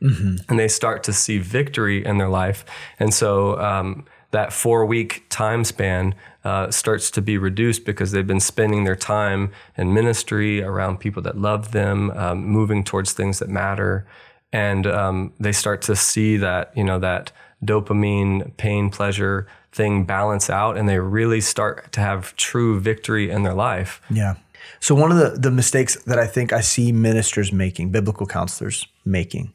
and 0.49 0.59
they 0.59 0.69
start 0.69 1.03
to 1.05 1.13
see 1.13 1.39
victory 1.39 2.05
in 2.05 2.19
their 2.19 2.29
life, 2.29 2.65
and 2.99 3.13
so. 3.13 3.59
Um, 3.61 4.07
that 4.31 4.53
four 4.53 4.85
week 4.85 5.25
time 5.29 5.63
span 5.63 6.13
uh, 6.43 6.69
starts 6.69 7.09
to 7.09 7.23
be 7.23 7.39
reduced 7.39 7.85
because 7.85 8.11
they've 8.11 8.27
been 8.27 8.41
spending 8.41 8.83
their 8.83 8.97
time 8.97 9.53
in 9.77 9.95
ministry 9.95 10.61
around 10.61 10.99
people 10.99 11.23
that 11.23 11.39
love 11.39 11.71
them, 11.71 12.11
um, 12.11 12.45
moving 12.45 12.83
towards 12.83 13.13
things 13.13 13.39
that 13.39 13.49
matter, 13.49 14.05
and 14.53 14.89
um, 14.89 15.33
they 15.39 15.53
start 15.53 15.83
to 15.83 15.95
see 15.95 16.37
that 16.37 16.77
you 16.77 16.83
know 16.83 16.99
that 16.99 17.31
dopamine, 17.65 18.57
pain, 18.57 18.91
pleasure 18.91 19.47
thing 19.73 20.05
balance 20.05 20.49
out, 20.49 20.77
and 20.77 20.89
they 20.89 20.99
really 20.99 21.41
start 21.41 21.93
to 21.93 22.01
have 22.01 22.35
true 22.37 22.79
victory 22.79 23.31
in 23.31 23.43
their 23.43 23.55
life. 23.55 24.01
Yeah. 24.11 24.35
So 24.81 24.95
one 24.95 25.11
of 25.11 25.19
the 25.19 25.39
the 25.39 25.51
mistakes 25.51 25.97
that 26.05 26.19
I 26.19 26.27
think 26.27 26.53
I 26.53 26.61
see 26.61 26.93
ministers 26.93 27.53
making, 27.53 27.91
biblical 27.91 28.27
counselors 28.27 28.87
making, 29.05 29.55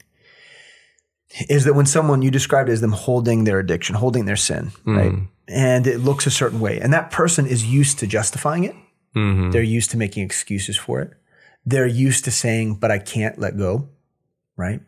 is 1.47 1.63
that 1.65 1.73
when 1.73 1.85
someone 1.85 2.21
you 2.21 2.31
described 2.31 2.69
as 2.69 2.81
them 2.81 2.91
holding 2.91 3.43
their 3.43 3.59
addiction, 3.59 3.95
holding 3.95 4.25
their 4.25 4.35
sin, 4.35 4.71
mm. 4.85 4.97
right? 4.97 5.13
And 5.47 5.87
it 5.87 5.99
looks 5.99 6.27
a 6.27 6.31
certain 6.31 6.59
way. 6.59 6.79
And 6.79 6.93
that 6.93 7.11
person 7.11 7.47
is 7.47 7.65
used 7.65 7.99
to 7.99 8.07
justifying 8.07 8.65
it. 8.65 8.75
Mm-hmm. 9.15 9.51
They're 9.51 9.63
used 9.63 9.91
to 9.91 9.97
making 9.97 10.23
excuses 10.23 10.77
for 10.77 11.01
it. 11.01 11.13
They're 11.65 11.87
used 11.87 12.25
to 12.25 12.31
saying, 12.31 12.75
but 12.75 12.91
I 12.91 12.99
can't 12.99 13.39
let 13.39 13.57
go. 13.57 13.89
Right. 14.55 14.81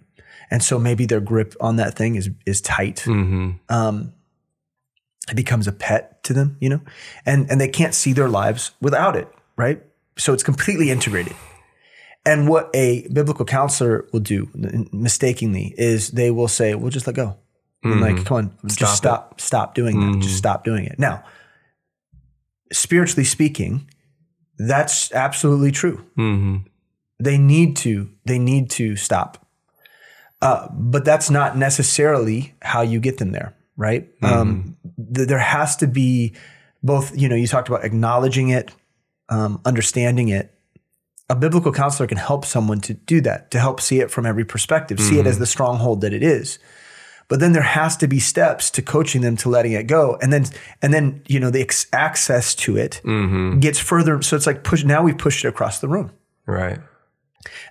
And 0.52 0.62
so 0.62 0.78
maybe 0.78 1.06
their 1.06 1.22
grip 1.22 1.56
on 1.60 1.78
that 1.78 1.96
thing 1.96 2.16
is 2.16 2.30
is 2.46 2.62
tight. 2.62 3.06
Um, 3.70 4.14
it 5.30 5.36
becomes 5.36 5.68
a 5.68 5.72
pet 5.72 6.22
to 6.26 6.34
them, 6.34 6.58
you 6.60 6.70
know, 6.70 6.82
and 7.26 7.50
and 7.50 7.60
they 7.62 7.70
can't 7.70 7.94
see 7.96 8.14
their 8.14 8.28
lives 8.30 8.72
without 8.82 9.16
it, 9.16 9.28
right? 9.56 9.82
So 10.18 10.34
it's 10.34 10.44
completely 10.44 10.92
integrated. 10.92 11.36
And 12.26 12.48
what 12.48 12.70
a 12.76 13.08
biblical 13.12 13.46
counselor 13.46 14.06
will 14.14 14.20
do, 14.20 14.50
mistakenly, 14.92 15.74
is 15.78 16.10
they 16.12 16.30
will 16.32 16.48
say, 16.50 16.76
"Well, 16.76 16.92
just 16.92 17.08
let 17.08 17.16
go." 17.16 17.38
And 17.84 18.00
like, 18.02 18.26
come 18.26 18.38
on, 18.38 18.58
just 18.68 18.98
stop, 18.98 19.42
stop 19.42 19.74
doing 19.74 20.00
that. 20.00 20.22
Just 20.22 20.38
stop 20.38 20.64
doing 20.64 20.86
it. 20.86 21.00
Now, 21.00 21.24
spiritually 22.72 23.24
speaking, 23.24 23.90
that's 24.58 25.12
absolutely 25.14 25.72
true. 25.72 26.06
hmm 26.16 26.58
They 27.20 27.38
need 27.38 27.76
to. 27.78 28.10
They 28.26 28.38
need 28.40 28.70
to 28.72 28.96
stop. 28.96 29.48
Uh, 30.42 30.68
but 30.72 31.06
that's 31.06 31.30
not 31.30 31.58
necessarily 31.58 32.56
how 32.62 32.82
you 32.82 33.00
get 33.00 33.18
them 33.20 33.32
there, 33.32 33.56
right? 33.78 34.10
Um, 34.24 34.76
th- 35.14 35.28
there 35.28 35.38
has 35.38 35.76
to 35.78 35.88
be 35.88 36.34
both. 36.82 37.16
You 37.16 37.30
know, 37.30 37.36
you 37.36 37.48
talked 37.48 37.68
about 37.68 37.84
acknowledging 37.86 38.50
it, 38.50 38.72
um, 39.30 39.62
understanding 39.66 40.30
it. 40.30 40.54
A 41.30 41.36
biblical 41.36 41.72
counselor 41.72 42.08
can 42.08 42.18
help 42.18 42.44
someone 42.44 42.82
to 42.82 42.94
do 42.94 43.22
that, 43.22 43.52
to 43.52 43.60
help 43.60 43.80
see 43.80 44.00
it 44.00 44.12
from 44.12 44.26
every 44.26 44.44
perspective, 44.44 45.00
see 45.00 45.20
it 45.20 45.28
as 45.28 45.40
the 45.40 45.46
stronghold 45.46 46.02
that 46.02 46.12
it 46.12 46.24
is. 46.24 46.60
But 47.30 47.40
then 47.40 47.54
there 47.54 47.62
has 47.62 47.96
to 47.98 48.08
be 48.08 48.20
steps 48.20 48.70
to 48.72 48.82
coaching 48.82 49.22
them 49.22 49.38
to 49.38 49.48
letting 49.48 49.72
it 49.72 49.88
go, 49.88 50.18
and 50.22 50.34
then 50.34 50.46
and 50.82 50.94
then 50.94 51.22
you 51.28 51.40
know 51.40 51.50
the 51.50 51.62
ex- 51.62 51.86
access 51.94 52.54
to 52.56 52.76
it 52.76 53.00
gets 53.62 53.80
further. 53.80 54.22
So 54.22 54.36
it's 54.36 54.46
like 54.48 54.64
push. 54.66 54.84
Now 54.84 55.02
we've 55.04 55.18
pushed 55.18 55.46
it 55.46 55.48
across 55.48 55.80
the 55.80 55.88
room 55.88 56.12
Right. 56.46 56.80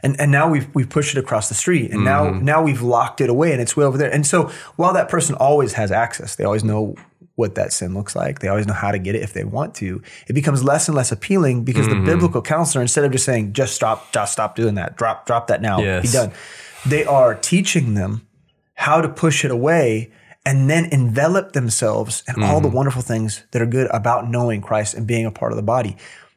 And 0.02 0.18
and 0.20 0.30
now 0.30 0.48
we've 0.48 0.72
we've 0.74 0.88
pushed 0.88 1.16
it 1.16 1.20
across 1.20 1.48
the 1.48 1.54
street 1.54 1.90
and 1.90 2.04
now 2.04 2.26
mm-hmm. 2.26 2.44
now 2.44 2.62
we've 2.62 2.82
locked 2.82 3.20
it 3.20 3.30
away 3.30 3.52
and 3.52 3.60
it's 3.60 3.76
way 3.76 3.84
over 3.84 3.98
there. 3.98 4.12
And 4.12 4.26
so 4.26 4.50
while 4.76 4.92
that 4.94 5.08
person 5.08 5.34
always 5.36 5.74
has 5.74 5.90
access 5.90 6.36
they 6.36 6.44
always 6.44 6.64
know 6.64 6.94
what 7.40 7.54
that 7.54 7.72
sin 7.72 7.94
looks 7.94 8.14
like. 8.14 8.40
They 8.40 8.48
always 8.48 8.66
know 8.66 8.74
how 8.74 8.92
to 8.92 8.98
get 8.98 9.14
it 9.14 9.22
if 9.22 9.32
they 9.32 9.44
want 9.44 9.74
to. 9.76 10.02
It 10.28 10.34
becomes 10.34 10.62
less 10.62 10.88
and 10.88 10.96
less 10.96 11.10
appealing 11.10 11.64
because 11.64 11.88
the 11.88 11.94
mm-hmm. 11.94 12.04
biblical 12.04 12.42
counselor 12.42 12.82
instead 12.82 13.04
of 13.04 13.12
just 13.12 13.24
saying 13.24 13.54
just 13.54 13.74
stop 13.74 14.12
just 14.12 14.32
stop 14.32 14.54
doing 14.54 14.74
that. 14.74 14.96
Drop 14.96 15.26
drop 15.26 15.46
that 15.48 15.62
now. 15.62 15.78
Be 16.02 16.08
done. 16.08 16.32
They 16.86 17.04
are 17.04 17.34
teaching 17.34 17.94
them 17.94 18.26
how 18.74 19.00
to 19.00 19.08
push 19.08 19.44
it 19.44 19.50
away 19.50 20.12
and 20.46 20.70
then 20.70 20.86
envelop 20.86 21.52
themselves 21.52 22.22
in 22.28 22.42
all 22.42 22.60
the 22.60 22.68
mm-hmm. 22.68 22.76
wonderful 22.76 23.02
things 23.02 23.44
that 23.50 23.60
are 23.60 23.66
good 23.66 23.88
about 23.90 24.28
knowing 24.30 24.60
Christ 24.60 24.94
and 24.94 25.06
being 25.06 25.26
a 25.26 25.30
part 25.30 25.52
of 25.52 25.56
the 25.56 25.62
body. 25.62 25.96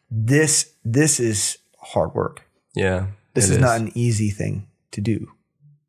This 0.09 0.73
this 0.83 1.19
is 1.19 1.57
hard 1.79 2.13
work. 2.13 2.47
Yeah. 2.75 3.07
This 3.33 3.49
is 3.49 3.57
not 3.57 3.79
an 3.79 3.91
easy 3.95 4.29
thing 4.29 4.67
to 4.91 5.01
do. 5.01 5.31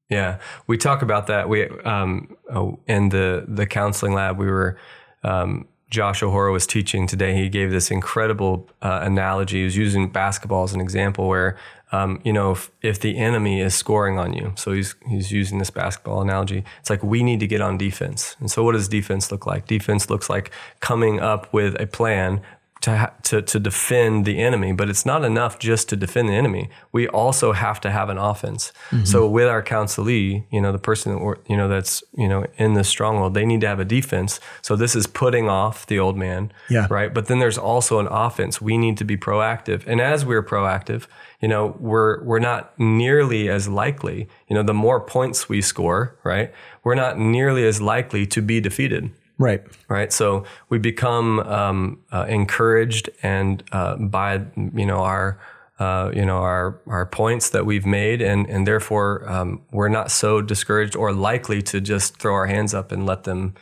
Yeah, 0.08 0.38
we 0.66 0.76
talk 0.76 1.02
about 1.02 1.26
that. 1.28 1.48
We 1.48 1.68
um, 1.80 2.36
oh, 2.52 2.78
in 2.86 3.08
the 3.08 3.44
the 3.48 3.66
counseling 3.66 4.12
lab, 4.12 4.38
we 4.38 4.46
were 4.46 4.78
um, 5.22 5.66
Josh 5.90 6.22
O'Hora 6.22 6.52
was 6.52 6.66
teaching 6.66 7.06
today. 7.06 7.34
He 7.36 7.48
gave 7.48 7.70
this 7.70 7.90
incredible 7.90 8.68
uh, 8.82 9.00
analogy. 9.02 9.58
He 9.58 9.64
was 9.64 9.76
using 9.76 10.10
basketball 10.10 10.64
as 10.64 10.72
an 10.72 10.80
example, 10.80 11.28
where 11.28 11.56
um, 11.92 12.20
you 12.24 12.32
know 12.32 12.52
if, 12.52 12.70
if 12.82 13.00
the 13.00 13.16
enemy 13.16 13.60
is 13.60 13.74
scoring 13.74 14.18
on 14.18 14.32
you, 14.32 14.52
so 14.56 14.72
he's 14.72 14.94
he's 15.08 15.32
using 15.32 15.58
this 15.58 15.70
basketball 15.70 16.20
analogy. 16.20 16.64
It's 16.80 16.90
like 16.90 17.02
we 17.02 17.22
need 17.22 17.40
to 17.40 17.46
get 17.46 17.60
on 17.60 17.78
defense. 17.78 18.36
And 18.40 18.50
so, 18.50 18.62
what 18.62 18.72
does 18.72 18.88
defense 18.88 19.32
look 19.32 19.46
like? 19.46 19.66
Defense 19.66 20.10
looks 20.10 20.28
like 20.28 20.50
coming 20.80 21.20
up 21.20 21.52
with 21.52 21.80
a 21.80 21.86
plan 21.86 22.42
to, 22.84 22.96
ha- 22.96 23.12
to 23.22 23.40
to 23.42 23.58
defend 23.58 24.24
the 24.26 24.38
enemy, 24.40 24.72
but 24.72 24.88
it's 24.90 25.06
not 25.06 25.24
enough 25.24 25.58
just 25.58 25.88
to 25.88 25.96
defend 25.96 26.28
the 26.28 26.34
enemy. 26.34 26.68
We 26.92 27.08
also 27.08 27.52
have 27.52 27.80
to 27.80 27.90
have 27.90 28.08
an 28.10 28.18
offense. 28.18 28.72
Mm-hmm. 28.90 29.04
So 29.06 29.26
with 29.26 29.48
our 29.48 29.62
counselee, 29.62 30.44
you 30.50 30.60
know, 30.60 30.70
the 30.70 30.78
person 30.78 31.12
that 31.12 31.18
we're, 31.24 31.36
you 31.46 31.56
know 31.56 31.66
that's 31.68 32.04
you 32.16 32.28
know 32.28 32.44
in 32.58 32.74
the 32.74 32.84
stronghold, 32.84 33.32
they 33.34 33.46
need 33.46 33.62
to 33.62 33.66
have 33.68 33.80
a 33.80 33.84
defense. 33.86 34.38
So 34.62 34.76
this 34.76 34.94
is 34.94 35.06
putting 35.06 35.48
off 35.48 35.86
the 35.86 35.98
old 35.98 36.16
man, 36.16 36.52
Yeah. 36.68 36.86
right? 36.90 37.12
But 37.12 37.26
then 37.26 37.38
there's 37.38 37.58
also 37.58 37.98
an 38.00 38.06
offense. 38.10 38.60
We 38.60 38.76
need 38.76 38.98
to 38.98 39.04
be 39.04 39.16
proactive, 39.16 39.86
and 39.86 40.00
as 40.00 40.26
we're 40.26 40.42
proactive, 40.44 41.06
you 41.40 41.48
know, 41.48 41.76
we're 41.80 42.22
we're 42.22 42.38
not 42.52 42.78
nearly 42.78 43.48
as 43.48 43.66
likely. 43.66 44.28
You 44.48 44.56
know, 44.56 44.62
the 44.62 44.74
more 44.74 45.00
points 45.00 45.48
we 45.48 45.62
score, 45.62 46.16
right? 46.22 46.52
We're 46.84 46.94
not 46.96 47.18
nearly 47.18 47.66
as 47.66 47.80
likely 47.80 48.26
to 48.26 48.42
be 48.42 48.60
defeated 48.60 49.10
Right. 49.38 49.62
right? 49.88 50.12
So 50.12 50.44
we 50.68 50.78
become 50.78 51.40
um, 51.40 52.00
uh, 52.12 52.26
encouraged 52.28 53.10
and 53.22 53.62
uh, 53.72 53.96
by 53.96 54.42
you 54.54 54.86
know 54.86 54.98
our 54.98 55.38
uh, 55.80 56.12
you 56.14 56.24
know 56.24 56.38
our 56.38 56.78
our 56.86 57.06
points 57.06 57.50
that 57.50 57.66
we've 57.66 57.84
made, 57.86 58.22
and 58.22 58.48
and 58.48 58.66
therefore 58.66 59.28
um, 59.28 59.60
we're 59.72 59.88
not 59.88 60.10
so 60.10 60.40
discouraged 60.40 60.94
or 60.94 61.12
likely 61.12 61.62
to 61.62 61.80
just 61.80 62.16
throw 62.18 62.32
our 62.34 62.46
hands 62.46 62.74
up 62.74 62.92
and 62.92 63.06
let 63.06 63.24
them 63.24 63.54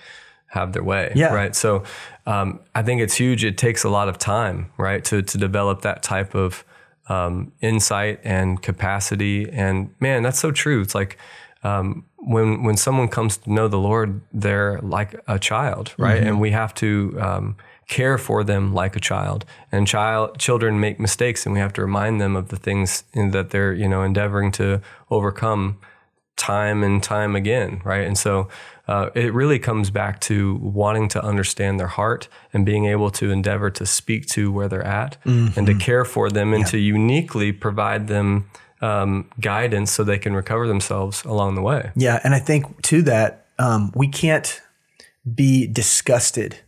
have 0.48 0.74
their 0.74 0.82
way, 0.82 1.10
Yeah. 1.14 1.32
right? 1.32 1.56
So 1.56 1.84
um, 2.26 2.60
I 2.74 2.82
think 2.82 3.00
it's 3.00 3.14
huge. 3.14 3.42
It 3.42 3.56
takes 3.56 3.84
a 3.84 3.88
lot 3.88 4.08
of 4.10 4.18
time, 4.18 4.70
right, 4.76 5.02
to 5.06 5.22
to 5.22 5.38
develop 5.38 5.80
that 5.82 6.02
type 6.02 6.34
of 6.34 6.64
um, 7.08 7.52
insight 7.62 8.20
and 8.22 8.60
capacity. 8.62 9.50
And 9.50 9.94
man, 9.98 10.22
that's 10.22 10.38
so 10.38 10.50
true. 10.50 10.82
It's 10.82 10.94
like 10.94 11.16
um, 11.62 12.04
when 12.16 12.62
when 12.62 12.76
someone 12.76 13.08
comes 13.08 13.36
to 13.38 13.52
know 13.52 13.68
the 13.68 13.78
Lord, 13.78 14.20
they're 14.32 14.78
like 14.80 15.14
a 15.26 15.38
child, 15.38 15.94
right? 15.98 16.22
And 16.28 16.40
we 16.40 16.50
have 16.52 16.74
to 16.74 17.16
um, 17.20 17.56
care 17.88 18.18
for 18.18 18.44
them 18.44 18.72
like 18.74 18.96
a 18.96 19.00
child. 19.00 19.44
And 19.70 19.86
child 19.86 20.38
children 20.38 20.80
make 20.80 20.98
mistakes, 21.00 21.46
and 21.46 21.52
we 21.52 21.60
have 21.60 21.72
to 21.74 21.82
remind 21.82 22.20
them 22.20 22.36
of 22.36 22.48
the 22.48 22.56
things 22.56 23.04
in, 23.12 23.30
that 23.30 23.50
they're 23.50 23.72
you 23.72 23.88
know 23.88 24.02
endeavoring 24.02 24.52
to 24.52 24.80
overcome 25.10 25.78
time 26.36 26.82
and 26.82 27.02
time 27.02 27.36
again, 27.36 27.80
right? 27.84 28.06
And 28.06 28.16
so 28.16 28.48
uh, 28.88 29.10
it 29.14 29.32
really 29.32 29.58
comes 29.58 29.90
back 29.90 30.20
to 30.20 30.56
wanting 30.56 31.08
to 31.08 31.22
understand 31.22 31.78
their 31.78 31.86
heart 31.86 32.28
and 32.52 32.66
being 32.66 32.86
able 32.86 33.10
to 33.10 33.30
endeavor 33.30 33.70
to 33.70 33.86
speak 33.86 34.26
to 34.26 34.50
where 34.50 34.66
they're 34.68 34.82
at 34.82 35.16
and 35.56 35.66
to 35.66 35.74
care 35.74 36.04
for 36.04 36.30
them 36.30 36.52
and 36.52 36.66
to 36.66 36.78
uniquely 36.78 37.52
provide 37.52 38.08
them 38.08 38.50
um, 38.82 39.30
guidance 39.40 39.90
so 39.92 40.04
they 40.04 40.18
can 40.18 40.34
recover 40.34 40.66
themselves 40.68 41.24
along 41.24 41.54
the 41.54 41.62
way. 41.62 41.90
Yeah, 41.96 42.20
and 42.24 42.34
I 42.34 42.40
think 42.40 42.82
to 42.82 43.02
that, 43.02 43.46
um, 43.58 43.92
we 43.94 44.08
can't 44.08 44.60
be 45.34 45.66
disgusted 45.68 46.58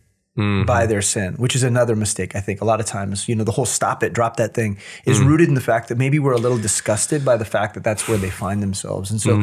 by 0.65 0.85
their 0.85 1.01
sin, 1.01 1.35
which 1.35 1.55
is 1.55 1.63
another 1.63 1.95
mistake. 1.95 2.35
I 2.35 2.41
think 2.41 2.59
a 2.59 2.65
lot 2.65 2.81
of 2.81 2.85
times, 2.85 3.29
you 3.29 3.35
know, 3.35 3.45
the 3.45 3.53
whole 3.53 3.65
"stop 3.65 4.03
it, 4.03 4.11
drop 4.11 4.35
that 4.35 4.53
thing" 4.53 4.77
is 5.05 5.21
rooted 5.21 5.47
in 5.47 5.53
the 5.55 5.61
fact 5.61 5.87
that 5.87 5.97
maybe 5.97 6.19
we're 6.19 6.33
a 6.33 6.37
little 6.37 6.57
disgusted 6.57 7.23
by 7.23 7.37
the 7.37 7.45
fact 7.45 7.73
that 7.75 7.85
that's 7.85 8.05
where 8.09 8.17
they 8.17 8.29
find 8.29 8.61
themselves, 8.61 9.11
and 9.11 9.21
so, 9.21 9.41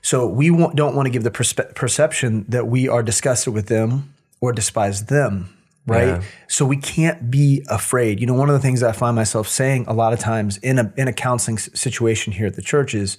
so 0.00 0.26
we 0.28 0.50
don't 0.50 0.94
want 0.94 1.06
to 1.06 1.10
give 1.10 1.24
the 1.24 1.30
perspe- 1.32 1.74
perception 1.74 2.44
that 2.48 2.68
we 2.68 2.88
are 2.88 3.02
disgusted 3.02 3.52
with 3.52 3.66
them 3.66 4.14
or 4.40 4.52
despise 4.52 5.06
them. 5.06 5.52
Right. 5.88 6.08
Yeah. 6.08 6.22
So 6.48 6.64
we 6.64 6.76
can't 6.76 7.30
be 7.30 7.64
afraid. 7.68 8.20
You 8.20 8.26
know, 8.26 8.34
one 8.34 8.48
of 8.48 8.54
the 8.54 8.60
things 8.60 8.82
I 8.82 8.92
find 8.92 9.16
myself 9.16 9.48
saying 9.48 9.86
a 9.86 9.92
lot 9.92 10.12
of 10.12 10.18
times 10.18 10.58
in 10.58 10.78
a 10.78 10.92
in 10.96 11.08
a 11.08 11.12
counseling 11.12 11.58
situation 11.58 12.32
here 12.32 12.46
at 12.46 12.54
the 12.54 12.62
church 12.62 12.94
is, 12.94 13.18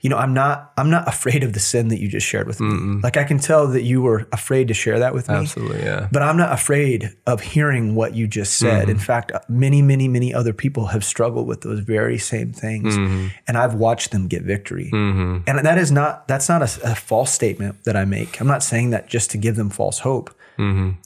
you 0.00 0.08
know, 0.08 0.16
I'm 0.16 0.32
not 0.32 0.72
I'm 0.78 0.88
not 0.88 1.06
afraid 1.06 1.42
of 1.42 1.52
the 1.52 1.60
sin 1.60 1.88
that 1.88 2.00
you 2.00 2.08
just 2.08 2.26
shared 2.26 2.46
with 2.46 2.60
me. 2.60 3.00
Like 3.02 3.16
I 3.16 3.24
can 3.24 3.38
tell 3.38 3.66
that 3.68 3.82
you 3.82 4.00
were 4.00 4.26
afraid 4.32 4.68
to 4.68 4.74
share 4.74 4.98
that 4.98 5.12
with 5.12 5.28
me. 5.28 5.34
Absolutely, 5.34 5.80
yeah. 5.80 6.08
But 6.10 6.22
I'm 6.22 6.38
not 6.38 6.52
afraid 6.52 7.14
of 7.26 7.42
hearing 7.42 7.94
what 7.94 8.14
you 8.14 8.26
just 8.26 8.56
said. 8.56 8.82
Mm-hmm. 8.82 8.90
In 8.92 8.98
fact, 8.98 9.32
uh, 9.32 9.40
many, 9.48 9.82
many, 9.82 10.08
many 10.08 10.32
other 10.32 10.54
people 10.54 10.86
have 10.86 11.04
struggled 11.04 11.46
with 11.46 11.60
those 11.60 11.80
very 11.80 12.16
same 12.16 12.52
things, 12.52 12.96
mm-hmm. 12.96 13.28
and 13.46 13.58
I've 13.58 13.74
watched 13.74 14.10
them 14.10 14.26
get 14.26 14.42
victory. 14.42 14.90
Mm-hmm. 14.92 15.42
And 15.46 15.66
that 15.66 15.76
is 15.76 15.92
not 15.92 16.26
that's 16.28 16.48
not 16.48 16.62
a, 16.62 16.92
a 16.92 16.94
false 16.94 17.30
statement 17.30 17.84
that 17.84 17.96
I 17.96 18.06
make. 18.06 18.40
I'm 18.40 18.48
not 18.48 18.62
saying 18.62 18.90
that 18.90 19.06
just 19.06 19.30
to 19.32 19.38
give 19.38 19.56
them 19.56 19.68
false 19.68 19.98
hope. 20.00 20.34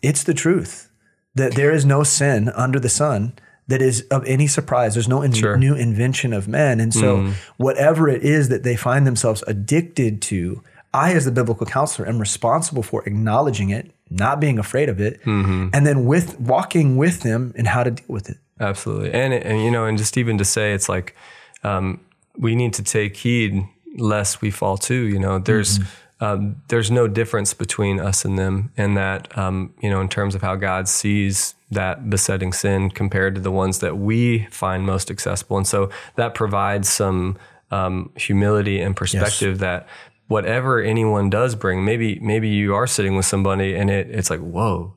It's 0.02 0.24
the 0.24 0.34
truth 0.34 0.90
that 1.34 1.54
there 1.54 1.72
is 1.72 1.84
no 1.84 2.02
sin 2.02 2.50
under 2.54 2.78
the 2.78 2.88
sun 2.88 3.32
that 3.66 3.80
is 3.80 4.02
of 4.10 4.24
any 4.26 4.46
surprise. 4.46 4.94
There's 4.94 5.08
no 5.08 5.22
in- 5.22 5.32
new 5.58 5.74
invention 5.74 6.32
of 6.32 6.46
men, 6.46 6.80
and 6.80 6.92
so 6.92 7.18
mm. 7.18 7.32
whatever 7.56 8.08
it 8.08 8.22
is 8.22 8.48
that 8.50 8.62
they 8.62 8.76
find 8.76 9.06
themselves 9.06 9.42
addicted 9.46 10.20
to. 10.22 10.62
I, 10.92 11.12
as 11.12 11.24
the 11.24 11.32
biblical 11.32 11.66
counselor, 11.66 12.06
am 12.06 12.20
responsible 12.20 12.84
for 12.84 13.02
acknowledging 13.04 13.70
it, 13.70 13.90
not 14.10 14.38
being 14.38 14.60
afraid 14.60 14.88
of 14.88 15.00
it, 15.00 15.20
mm-hmm. 15.24 15.70
and 15.72 15.84
then 15.84 16.04
with 16.04 16.38
walking 16.38 16.96
with 16.96 17.22
them 17.22 17.52
and 17.56 17.66
how 17.66 17.82
to 17.82 17.90
deal 17.90 18.06
with 18.06 18.30
it. 18.30 18.36
Absolutely. 18.60 19.12
And, 19.12 19.34
and 19.34 19.60
you 19.60 19.72
know, 19.72 19.86
and 19.86 19.98
just 19.98 20.16
even 20.16 20.38
to 20.38 20.44
say, 20.44 20.72
it's 20.72 20.88
like, 20.88 21.16
um, 21.64 21.98
we 22.38 22.54
need 22.54 22.74
to 22.74 22.84
take 22.84 23.16
heed 23.16 23.66
lest 23.96 24.40
we 24.40 24.52
fall 24.52 24.76
too, 24.76 25.08
you 25.08 25.18
know, 25.18 25.40
there's, 25.40 25.80
mm-hmm. 25.80 25.88
Um, 26.24 26.62
there's 26.68 26.90
no 26.90 27.06
difference 27.06 27.52
between 27.52 28.00
us 28.00 28.24
and 28.24 28.38
them 28.38 28.72
and 28.76 28.96
that, 28.96 29.36
um, 29.36 29.74
you 29.82 29.90
know, 29.90 30.00
in 30.00 30.08
terms 30.08 30.34
of 30.34 30.40
how 30.40 30.56
God 30.56 30.88
sees 30.88 31.54
that 31.70 32.08
besetting 32.08 32.52
sin 32.52 32.88
compared 32.88 33.34
to 33.34 33.40
the 33.42 33.50
ones 33.50 33.80
that 33.80 33.98
we 33.98 34.46
find 34.50 34.86
most 34.86 35.10
accessible. 35.10 35.58
And 35.58 35.66
so 35.66 35.90
that 36.16 36.34
provides 36.34 36.88
some, 36.88 37.36
um, 37.70 38.10
humility 38.16 38.80
and 38.80 38.96
perspective 38.96 39.58
that 39.58 39.86
whatever 40.28 40.80
anyone 40.80 41.28
does 41.28 41.54
bring, 41.54 41.84
maybe, 41.84 42.18
maybe 42.20 42.48
you 42.48 42.74
are 42.74 42.86
sitting 42.86 43.16
with 43.16 43.26
somebody 43.26 43.74
and 43.74 43.90
it, 43.90 44.08
it's 44.10 44.30
like, 44.30 44.40
whoa, 44.40 44.94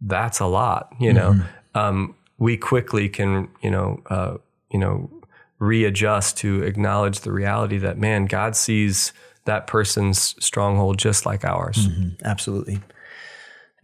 that's 0.00 0.40
a 0.40 0.46
lot, 0.46 0.92
you 0.98 1.12
know, 1.12 1.40
um, 1.74 2.14
we 2.38 2.56
quickly 2.56 3.08
can, 3.08 3.48
you 3.62 3.70
know, 3.70 4.02
uh, 4.10 4.36
you 4.70 4.80
know, 4.80 5.08
readjust 5.60 6.36
to 6.38 6.62
acknowledge 6.62 7.20
the 7.20 7.30
reality 7.32 7.78
that 7.78 7.96
man, 7.96 8.26
God 8.26 8.56
sees 8.56 9.12
that 9.46 9.66
person's 9.66 10.34
stronghold 10.44 10.98
just 10.98 11.26
like 11.26 11.44
ours. 11.44 11.88
Absolutely. 12.24 12.80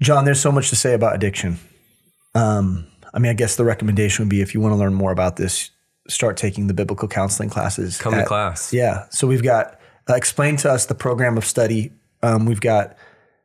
John, 0.01 0.25
there's 0.25 0.41
so 0.41 0.51
much 0.51 0.71
to 0.71 0.77
say 0.77 0.95
about 0.95 1.15
addiction. 1.15 1.59
Um, 2.35 2.87
I 3.13 3.19
mean, 3.19 3.31
I 3.31 3.35
guess 3.35 3.57
the 3.57 3.65
recommendation 3.65 4.25
would 4.25 4.31
be 4.31 4.41
if 4.41 4.55
you 4.55 4.61
want 4.61 4.73
to 4.73 4.77
learn 4.79 4.95
more 4.95 5.13
about 5.13 5.37
this, 5.37 5.71
start 6.09 6.37
taking 6.37 6.67
the 6.67 6.75
biblical 6.75 7.09
counseling 7.09 7.51
classes. 7.51 7.99
Come 7.99 8.15
to 8.15 8.25
class. 8.25 8.73
Yeah. 8.73 9.07
So 9.11 9.27
we've 9.27 9.43
got, 9.43 9.79
uh, 10.09 10.15
explain 10.15 10.57
to 10.59 10.71
us 10.71 10.87
the 10.87 10.95
program 10.95 11.37
of 11.37 11.45
study. 11.45 11.93
Um, 12.23 12.47
we've 12.47 12.61
got 12.61 12.97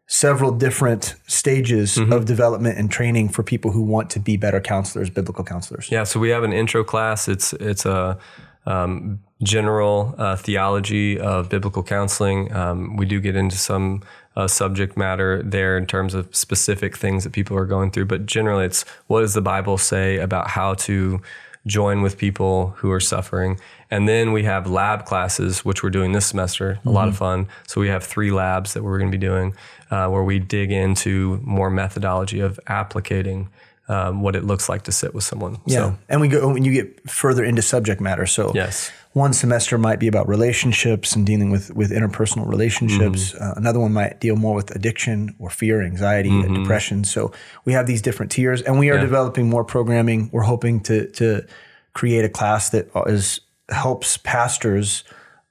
several 0.08 0.52
different 0.52 1.16
stages 1.28 1.96
Mm-hmm. 1.98 2.14
of 2.14 2.26
development 2.26 2.78
and 2.78 2.92
training 2.92 3.30
for 3.30 3.42
people 3.44 3.72
who 3.72 3.82
want 3.82 4.10
to 4.12 4.20
be 4.20 4.38
better 4.38 4.62
counselors, 4.62 5.10
biblical 5.10 5.44
counselors. 5.44 5.90
Yeah, 5.92 6.04
so 6.04 6.20
we 6.20 6.30
have 6.30 6.44
an 6.44 6.54
intro 6.54 6.84
class. 6.84 7.28
It's 7.28 7.54
it's 7.54 7.86
a 7.86 8.18
um, 8.66 9.20
general 9.44 10.16
uh, 10.18 10.36
theology 10.36 11.20
of 11.20 11.50
biblical 11.50 11.84
counseling. 11.84 12.52
Um, 12.54 12.96
we 12.98 13.06
do 13.06 13.20
get 13.20 13.36
into 13.36 13.58
some 13.58 14.04
uh, 14.36 14.48
subject 14.48 14.98
matter 14.98 15.42
there 15.44 15.78
in 15.78 15.86
terms 15.86 16.14
of 16.14 16.34
specific 16.36 16.98
things 16.98 17.24
that 17.24 17.32
people 17.32 17.58
are 17.58 17.66
going 17.66 17.92
through, 17.92 18.06
but 18.06 18.26
generally, 18.26 18.66
it's 18.66 18.84
what 19.08 19.22
does 19.22 19.34
the 19.34 19.42
Bible 19.42 19.78
say 19.78 20.18
about 20.18 20.50
how 20.50 20.74
to 20.74 21.22
join 21.68 22.02
with 22.02 22.18
people 22.18 22.70
who 22.78 22.92
are 22.92 23.00
suffering. 23.00 23.60
And 23.90 24.08
then 24.08 24.32
we 24.34 24.44
have 24.44 24.70
lab 24.70 25.06
classes, 25.06 25.66
which 25.66 25.82
we're 25.82 25.90
doing 25.90 26.12
this 26.12 26.28
semester, 26.28 26.80
a 26.86 26.90
lot 26.90 27.08
of 27.08 27.18
fun. 27.18 27.48
So 27.68 27.82
we 27.82 27.88
have 27.88 28.04
three 28.04 28.32
labs 28.32 28.74
that 28.74 28.84
we're 28.84 29.00
going 29.00 29.12
to 29.12 29.18
be 29.18 29.26
doing 29.26 29.56
uh, 29.90 30.08
where 30.10 30.24
we 30.24 30.40
dig 30.40 30.72
into 30.72 31.40
more 31.44 31.70
methodology 31.70 32.40
of 32.40 32.60
applicating 32.68 33.48
um, 33.88 34.22
what 34.22 34.36
it 34.36 34.44
looks 34.44 34.68
like 34.70 34.84
to 34.84 34.92
sit 34.92 35.14
with 35.14 35.24
someone. 35.24 35.58
Yeah. 35.66 35.76
So, 35.78 35.98
and 36.10 36.22
we 36.22 36.28
go 36.28 36.48
when 36.52 36.64
you 36.66 36.74
get 36.74 37.10
further 37.10 37.44
into 37.44 37.62
subject 37.62 38.02
matter. 38.02 38.26
So 38.26 38.52
Yes. 38.56 38.92
one 39.14 39.32
semester 39.34 39.78
might 39.78 40.00
be 40.00 40.08
about 40.08 40.28
relationships 40.28 41.16
and 41.16 41.26
dealing 41.26 41.52
with 41.52 41.74
with 41.76 41.92
interpersonal 41.92 42.48
relationships. 42.48 43.32
Mm-hmm. 43.34 43.44
Uh, 43.44 43.54
another 43.58 43.80
one 43.80 43.94
might 43.94 44.20
deal 44.20 44.36
more 44.36 44.56
with 44.56 44.76
addiction 44.76 45.36
or 45.40 45.50
fear, 45.50 45.82
anxiety, 45.84 46.30
and 46.30 46.56
depression. 46.56 47.04
So 47.04 47.32
we 47.66 47.74
have 47.74 47.86
these 47.86 48.02
different 48.02 48.32
tiers, 48.32 48.62
and 48.62 48.80
we 48.80 48.90
are 48.90 48.94
Mm-hmm. 48.94 49.02
Yeah. 49.02 49.08
developing 49.08 49.50
more 49.50 49.64
programming. 49.64 50.30
We're 50.34 50.44
hoping 50.44 50.82
to 50.84 51.08
to 51.12 51.46
create 51.94 52.26
a 52.26 52.30
class 52.30 52.70
that 52.72 52.90
is 53.08 53.40
helps 53.70 54.18
pastors. 54.18 55.04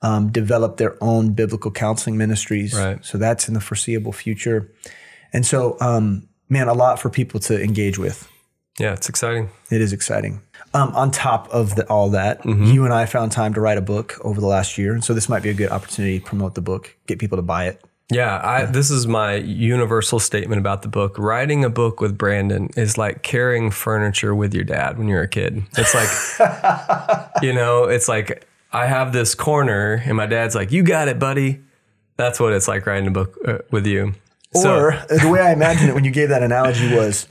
Um, 0.03 0.30
develop 0.30 0.76
their 0.76 0.97
own 1.03 1.32
biblical 1.32 1.70
counseling 1.70 2.18
ministries. 2.18 2.74
Right. 2.74 3.03
So 3.03 3.16
that's 3.16 3.49
in 3.49 3.55
the 3.55 3.61
foreseeable 3.61 4.12
future. 4.12 4.70
And 5.32 5.47
so, 5.47 5.78
um, 5.80 6.28
man, 6.49 6.68
a 6.68 6.74
lot 6.74 6.99
for 7.01 7.11
people 7.11 7.40
to 7.40 7.62
engage 7.62 7.99
with. 7.99 8.28
yeah, 8.78 8.92
it's 8.92 9.09
exciting. 9.09 9.51
It 9.70 9.80
is 9.80 9.92
exciting. 9.92 10.40
Um, 10.74 10.95
on 10.97 11.11
top 11.12 11.49
of 11.51 11.76
the, 11.76 11.86
all 11.88 12.11
that, 12.11 12.42
Mm-hmm. 12.42 12.64
you 12.64 12.84
and 12.84 12.92
I 12.92 13.07
found 13.07 13.30
time 13.32 13.55
to 13.55 13.61
write 13.61 13.78
a 13.78 13.82
book 13.82 14.18
over 14.22 14.40
the 14.40 14.47
last 14.49 14.76
year, 14.76 14.92
and 14.92 15.05
so 15.05 15.14
this 15.14 15.28
might 15.28 15.42
be 15.42 15.51
a 15.51 15.55
good 15.55 15.70
opportunity 15.70 16.18
to 16.18 16.24
promote 16.26 16.55
the 16.57 16.61
book, 16.61 16.97
get 17.07 17.18
people 17.20 17.36
to 17.36 17.42
buy 17.42 17.66
it. 17.68 17.80
Yeah, 18.11 18.38
I, 18.45 18.64
this 18.66 18.90
is 18.90 19.07
my 19.07 19.36
universal 19.36 20.18
statement 20.18 20.59
about 20.59 20.82
the 20.82 20.88
book. 20.88 21.16
Writing 21.18 21.64
a 21.64 21.70
book 21.70 22.01
with 22.03 22.18
Brandon 22.18 22.68
is 22.76 22.99
like 22.99 23.22
carrying 23.22 23.70
furniture 23.70 24.34
with 24.34 24.53
your 24.53 24.64
dad 24.64 24.99
when 24.99 25.09
you're 25.09 25.22
a 25.22 25.28
kid. 25.28 25.62
It's 25.78 25.95
like, 25.95 26.11
you 27.42 27.53
know, 27.55 27.84
it's 27.84 28.07
like 28.09 28.47
I 28.72 28.86
have 28.86 29.12
this 29.12 29.34
corner, 29.34 30.03
and 30.05 30.16
my 30.16 30.26
dad's 30.26 30.55
like, 30.55 30.70
"You 30.72 30.82
got 30.82 31.09
it, 31.09 31.18
buddy." 31.18 31.61
That's 32.16 32.38
what 32.38 32.53
it's 32.53 32.68
like 32.68 32.84
writing 32.86 33.09
a 33.09 33.11
book 33.11 33.38
uh, 33.47 33.59
with 33.70 33.86
you. 33.86 34.14
So- 34.57 34.75
or 34.77 34.93
uh, 34.93 35.07
the 35.23 35.29
way 35.29 35.41
I 35.41 35.53
imagined 35.53 35.89
it 35.91 35.95
when 35.95 36.05
you 36.05 36.11
gave 36.11 36.29
that 36.29 36.43
analogy 36.43 36.95
was, 36.95 37.27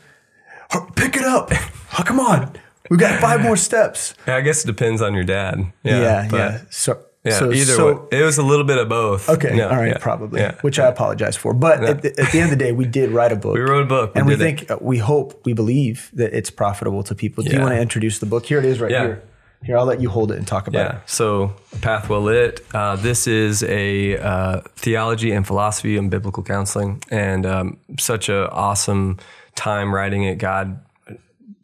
pick 0.95 1.15
it 1.15 1.23
up. 1.23 1.51
Oh, 1.97 2.03
come 2.03 2.19
on, 2.19 2.51
We've 2.89 2.99
got 2.99 3.19
five 3.21 3.41
more 3.41 3.55
steps. 3.55 4.13
Yeah, 4.27 4.35
I 4.35 4.41
guess 4.41 4.63
it 4.63 4.67
depends 4.67 5.01
on 5.01 5.13
your 5.13 5.23
dad. 5.23 5.71
Yeah, 5.83 6.01
Yeah, 6.01 6.29
yeah. 6.31 6.61
So, 6.69 6.99
yeah. 7.23 7.39
so 7.39 7.51
either 7.53 7.73
so, 7.73 7.93
way, 8.11 8.19
it 8.19 8.23
was 8.23 8.37
a 8.37 8.43
little 8.43 8.65
bit 8.65 8.77
of 8.77 8.89
both. 8.89 9.29
Okay, 9.29 9.55
Yeah, 9.55 9.69
all 9.69 9.77
right, 9.77 9.87
yeah, 9.89 9.97
probably, 9.99 10.41
Yeah. 10.41 10.55
which 10.61 10.79
I 10.79 10.87
apologize 10.87 11.37
for. 11.37 11.53
But 11.53 11.83
at, 11.83 12.01
the, 12.01 12.09
at 12.19 12.31
the 12.31 12.39
end 12.39 12.51
of 12.51 12.57
the 12.59 12.63
day, 12.65 12.71
we 12.73 12.85
did 12.85 13.11
write 13.11 13.31
a 13.31 13.35
book. 13.37 13.53
we 13.55 13.61
wrote 13.61 13.83
a 13.83 13.87
book. 13.87 14.11
and 14.15 14.27
we 14.27 14.33
it. 14.33 14.37
think, 14.39 14.69
uh, 14.69 14.77
we 14.81 14.97
hope, 14.97 15.45
we 15.45 15.53
believe 15.53 16.09
that 16.13 16.33
it's 16.33 16.49
profitable 16.49 17.03
to 17.03 17.15
people. 17.15 17.43
Do 17.43 17.51
you 17.51 17.61
want 17.61 17.71
to 17.73 17.79
introduce 17.79 18.19
the 18.19 18.25
book? 18.25 18.45
Here 18.47 18.59
it 18.59 18.65
is 18.65 18.81
right 18.81 18.91
Yeah. 18.91 19.03
here. 19.03 19.23
Here, 19.63 19.77
I'll 19.77 19.85
let 19.85 20.01
you 20.01 20.09
hold 20.09 20.31
it 20.31 20.37
and 20.37 20.45
talk 20.45 20.67
about 20.67 20.79
Yeah. 20.79 20.99
So, 21.05 21.55
Path 21.81 22.09
Well 22.09 22.21
Lit. 22.21 22.61
Uh, 22.73 22.97
this 22.97 23.27
is 23.27 23.63
a 23.63 24.17
uh, 24.17 24.61
theology 24.75 25.31
and 25.31 25.47
philosophy 25.47 25.97
and 25.97 26.11
biblical 26.11 26.43
counseling, 26.43 27.01
and 27.09 27.45
um, 27.45 27.77
such 27.97 28.27
a 28.27 28.49
awesome 28.51 29.17
time 29.55 29.93
writing 29.93 30.23
it. 30.23 30.37
God 30.37 30.79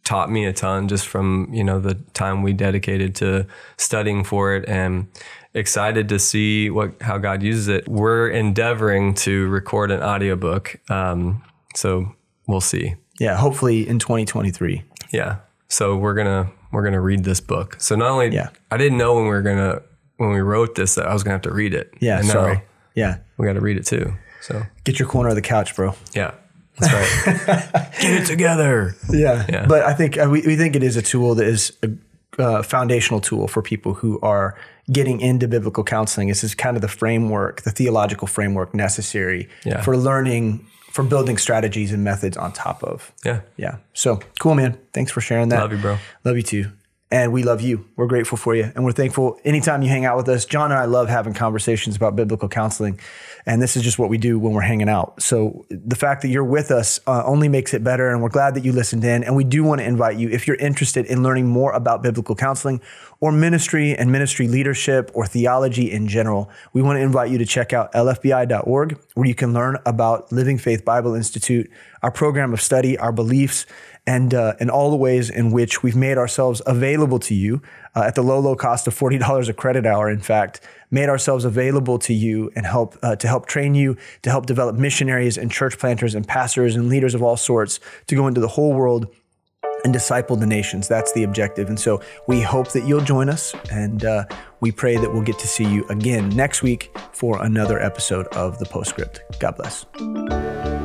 taught 0.06 0.32
me 0.32 0.46
a 0.46 0.54
ton 0.54 0.88
just 0.88 1.08
from 1.08 1.50
you 1.52 1.64
know 1.64 1.80
the 1.80 1.96
time 2.14 2.42
we 2.42 2.54
dedicated 2.54 3.16
to 3.16 3.46
studying 3.78 4.24
for 4.24 4.56
it, 4.56 4.68
and 4.68 5.08
excited 5.54 6.08
to 6.10 6.20
see 6.20 6.70
what 6.70 7.02
how 7.02 7.18
God 7.18 7.44
uses 7.44 7.68
it. 7.68 7.88
We're 7.88 8.30
endeavoring 8.30 9.14
to 9.16 9.48
record 9.50 9.92
an 9.92 10.02
audiobook, 10.02 10.80
um, 10.90 11.44
so 11.76 12.16
we'll 12.48 12.62
see. 12.62 12.96
Yeah, 13.20 13.36
hopefully 13.36 13.86
in 13.86 14.00
2023. 14.00 14.84
Yeah. 15.12 15.40
So 15.68 15.98
we're 15.98 16.16
gonna 16.16 16.50
we're 16.72 16.84
gonna 16.84 17.02
read 17.02 17.24
this 17.24 17.40
book. 17.42 17.76
So 17.80 17.96
not 17.96 18.10
only 18.10 18.30
Yeah. 18.30 18.50
I 18.72 18.78
didn't 18.78 18.98
know 18.98 19.16
when 19.16 19.24
we 19.24 19.30
were 19.30 19.42
gonna 19.42 19.82
when 20.18 20.32
we 20.32 20.40
wrote 20.42 20.76
this 20.76 20.96
that 20.96 21.06
I 21.08 21.14
was 21.14 21.24
gonna 21.24 21.34
have 21.36 21.42
to 21.44 21.54
read 21.54 21.74
it. 21.74 21.94
Yeah, 22.00 22.20
And 22.20 22.28
sorry. 22.28 22.62
Yeah, 22.96 23.18
We 23.38 23.46
got 23.48 23.54
to 23.54 23.62
read 23.62 23.78
it 23.78 23.86
too. 23.86 24.14
So 24.42 24.64
get 24.84 25.00
your 25.00 25.08
corner 25.08 25.30
of 25.30 25.36
the 25.36 25.42
couch, 25.42 25.76
bro. 25.76 25.96
yeah, 26.14 26.32
that's 26.78 26.92
right. 26.94 27.92
Get 28.02 28.24
it 28.24 28.26
together. 28.26 28.96
Yeah. 29.10 29.46
Yeah. 29.48 29.66
But 29.68 29.84
I 29.84 29.94
think 29.94 30.18
uh, 30.18 30.28
we, 30.30 30.42
we 30.42 30.56
think 30.58 30.76
it 30.76 30.84
is 30.84 30.98
a 30.98 31.02
tool 31.02 31.36
that 31.36 31.46
is 31.48 31.72
a 31.84 32.42
uh, 32.42 32.64
foundational 32.64 33.22
tool 33.22 33.48
for 33.48 33.62
people 33.62 33.94
who 33.94 34.20
are 34.22 34.58
getting 34.92 35.22
into 35.22 35.48
biblical 35.48 35.84
counseling. 35.84 36.28
This 36.30 36.44
is 36.44 36.56
kind 36.56 36.76
of 36.76 36.82
the 36.82 36.88
framework, 36.88 37.62
the 37.62 37.72
theological 37.72 38.28
framework 38.28 38.74
necessary 38.74 39.48
Yeah. 39.66 39.82
for 39.82 39.96
learning, 39.96 40.66
for 40.92 41.04
building 41.04 41.38
strategies 41.38 41.92
and 41.92 42.04
methods 42.04 42.38
on 42.38 42.52
top 42.52 42.84
of. 42.84 43.12
Yeah. 43.24 43.42
Yeah. 43.58 43.78
So 43.94 44.20
cool, 44.40 44.56
man. 44.56 44.78
Thanks 44.94 45.12
for 45.12 45.22
sharing 45.22 45.50
that. 45.50 45.60
Love 45.60 45.72
you, 45.72 45.78
bro. 45.78 45.98
Love 46.24 46.38
you 46.38 46.44
too. 46.44 46.72
And 47.12 47.34
we 47.34 47.42
love 47.42 47.60
you. 47.60 47.86
We're 47.96 48.06
grateful 48.06 48.38
for 48.38 48.56
you. 48.56 48.72
And 48.76 48.86
we're 48.86 48.92
thankful 48.92 49.40
anytime 49.44 49.82
you 49.82 49.90
hang 49.90 50.06
out 50.06 50.16
with 50.16 50.30
us. 50.30 50.46
John 50.46 50.72
and 50.72 50.80
I 50.80 50.86
love 50.86 51.10
having 51.10 51.34
conversations 51.34 51.96
about 51.96 52.16
biblical 52.16 52.48
counseling. 52.48 53.00
And 53.48 53.60
this 53.60 53.76
is 53.76 53.82
just 53.82 53.98
what 53.98 54.10
we 54.10 54.20
do 54.20 54.38
when 54.38 54.54
we're 54.54 54.62
hanging 54.62 54.90
out. 54.90 55.20
So 55.20 55.66
the 55.72 55.96
fact 55.96 56.22
that 56.22 56.28
you're 56.28 56.44
with 56.44 56.70
us 56.70 57.00
uh, 57.08 57.24
only 57.26 57.48
makes 57.48 57.74
it 57.74 57.84
better. 57.84 58.12
And 58.12 58.22
we're 58.22 58.30
glad 58.30 58.54
that 58.54 58.64
you 58.64 58.72
listened 58.72 59.04
in. 59.04 59.24
And 59.24 59.36
we 59.36 59.44
do 59.44 59.64
want 59.64 59.82
to 59.82 59.88
invite 59.88 60.18
you, 60.18 60.30
if 60.30 60.46
you're 60.46 60.58
interested 60.58 61.08
in 61.08 61.24
learning 61.24 61.48
more 61.48 61.72
about 61.72 62.04
biblical 62.04 62.36
counseling 62.36 62.80
or 63.22 63.32
ministry 63.32 63.96
and 63.96 64.12
ministry 64.12 64.48
leadership 64.48 65.10
or 65.16 65.26
theology 65.26 65.92
in 65.92 66.08
general, 66.08 66.48
we 66.74 66.84
want 66.84 66.98
to 66.98 67.02
invite 67.02 67.32
you 67.32 67.40
to 67.40 67.46
check 67.46 67.74
out 67.74 67.92
lfbi.org, 67.94 69.00
where 69.16 69.28
you 69.28 69.36
can 69.36 69.52
learn 69.52 69.78
about 69.84 70.32
Living 70.32 70.60
Faith 70.60 70.86
Bible 70.86 71.16
Institute, 71.16 71.72
our 72.04 72.12
program 72.12 72.54
of 72.54 72.62
study, 72.62 73.00
our 73.00 73.12
beliefs, 73.12 73.66
and 74.06 74.34
uh, 74.34 74.56
and 74.60 74.70
all 74.72 74.90
the 74.90 74.98
ways 74.98 75.30
in 75.30 75.52
which 75.52 75.84
we've 75.84 75.96
made 75.96 76.18
ourselves 76.18 76.62
available 76.66 77.20
to 77.20 77.36
you 77.36 77.62
uh, 77.96 78.04
at 78.04 78.16
the 78.16 78.22
low 78.22 78.40
low 78.40 78.56
cost 78.56 78.88
of 78.88 78.94
forty 78.94 79.18
dollars 79.26 79.50
a 79.50 79.54
credit 79.54 79.86
hour. 79.86 80.10
In 80.10 80.20
fact, 80.20 80.62
made 80.92 81.10
ourselves 81.10 81.46
available 81.46 82.00
to 82.00 82.14
you 82.14 82.52
and 82.56 82.66
help 82.66 82.98
uh, 83.04 83.16
to 83.16 83.28
help 83.28 83.46
train 83.46 83.76
you 83.76 83.98
to 84.24 84.30
help 84.30 84.46
develop 84.46 84.76
missionaries 84.76 85.38
and 85.38 85.52
church 85.52 85.78
planters 85.78 86.16
and 86.16 86.28
pastors 86.28 86.76
and 86.76 86.90
leaders 86.90 87.16
of 87.16 87.24
all 87.24 87.38
sorts 87.38 87.80
to 88.08 88.16
go 88.16 88.28
into 88.28 88.42
the 88.42 88.48
whole 88.48 88.74
world 88.74 89.08
and 89.84 89.94
disciple 89.94 90.36
the 90.36 90.46
nations. 90.46 90.88
That's 90.88 91.12
the 91.14 91.24
objective. 91.24 91.70
And 91.70 91.80
so 91.80 92.02
we 92.28 92.42
hope 92.42 92.72
that 92.74 92.86
you'll 92.86 93.02
join 93.02 93.30
us, 93.30 93.54
and 93.72 94.04
uh, 94.04 94.26
we 94.60 94.72
pray 94.72 94.98
that 94.98 95.12
we'll 95.12 95.22
get 95.24 95.40
to 95.40 95.48
see 95.48 95.66
you 95.66 95.86
again 95.90 96.30
next 96.30 96.64
week 96.64 96.96
for 97.12 97.42
another 97.44 97.80
episode 97.80 98.28
of 98.28 98.60
the 98.60 98.66
Postscript. 98.66 99.22
God 99.40 99.56
bless. 99.56 100.79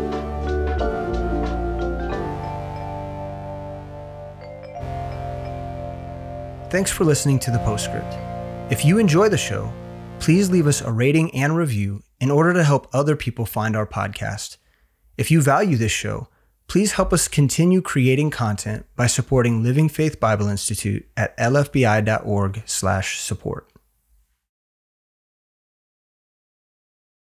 Thanks 6.74 6.90
for 6.90 7.04
listening 7.04 7.38
to 7.38 7.52
the 7.52 7.60
Postscript. 7.60 8.12
If 8.68 8.84
you 8.84 8.98
enjoy 8.98 9.28
the 9.28 9.38
show, 9.38 9.72
please 10.18 10.50
leave 10.50 10.66
us 10.66 10.80
a 10.80 10.90
rating 10.90 11.32
and 11.32 11.56
review 11.56 12.02
in 12.20 12.32
order 12.32 12.52
to 12.52 12.64
help 12.64 12.88
other 12.92 13.14
people 13.14 13.46
find 13.46 13.76
our 13.76 13.86
podcast. 13.86 14.56
If 15.16 15.30
you 15.30 15.40
value 15.40 15.76
this 15.76 15.92
show, 15.92 16.26
please 16.66 16.94
help 16.94 17.12
us 17.12 17.28
continue 17.28 17.80
creating 17.80 18.30
content 18.30 18.86
by 18.96 19.06
supporting 19.06 19.62
Living 19.62 19.88
Faith 19.88 20.18
Bible 20.18 20.48
Institute 20.48 21.06
at 21.16 21.38
lfbi.org/support. 21.38 23.73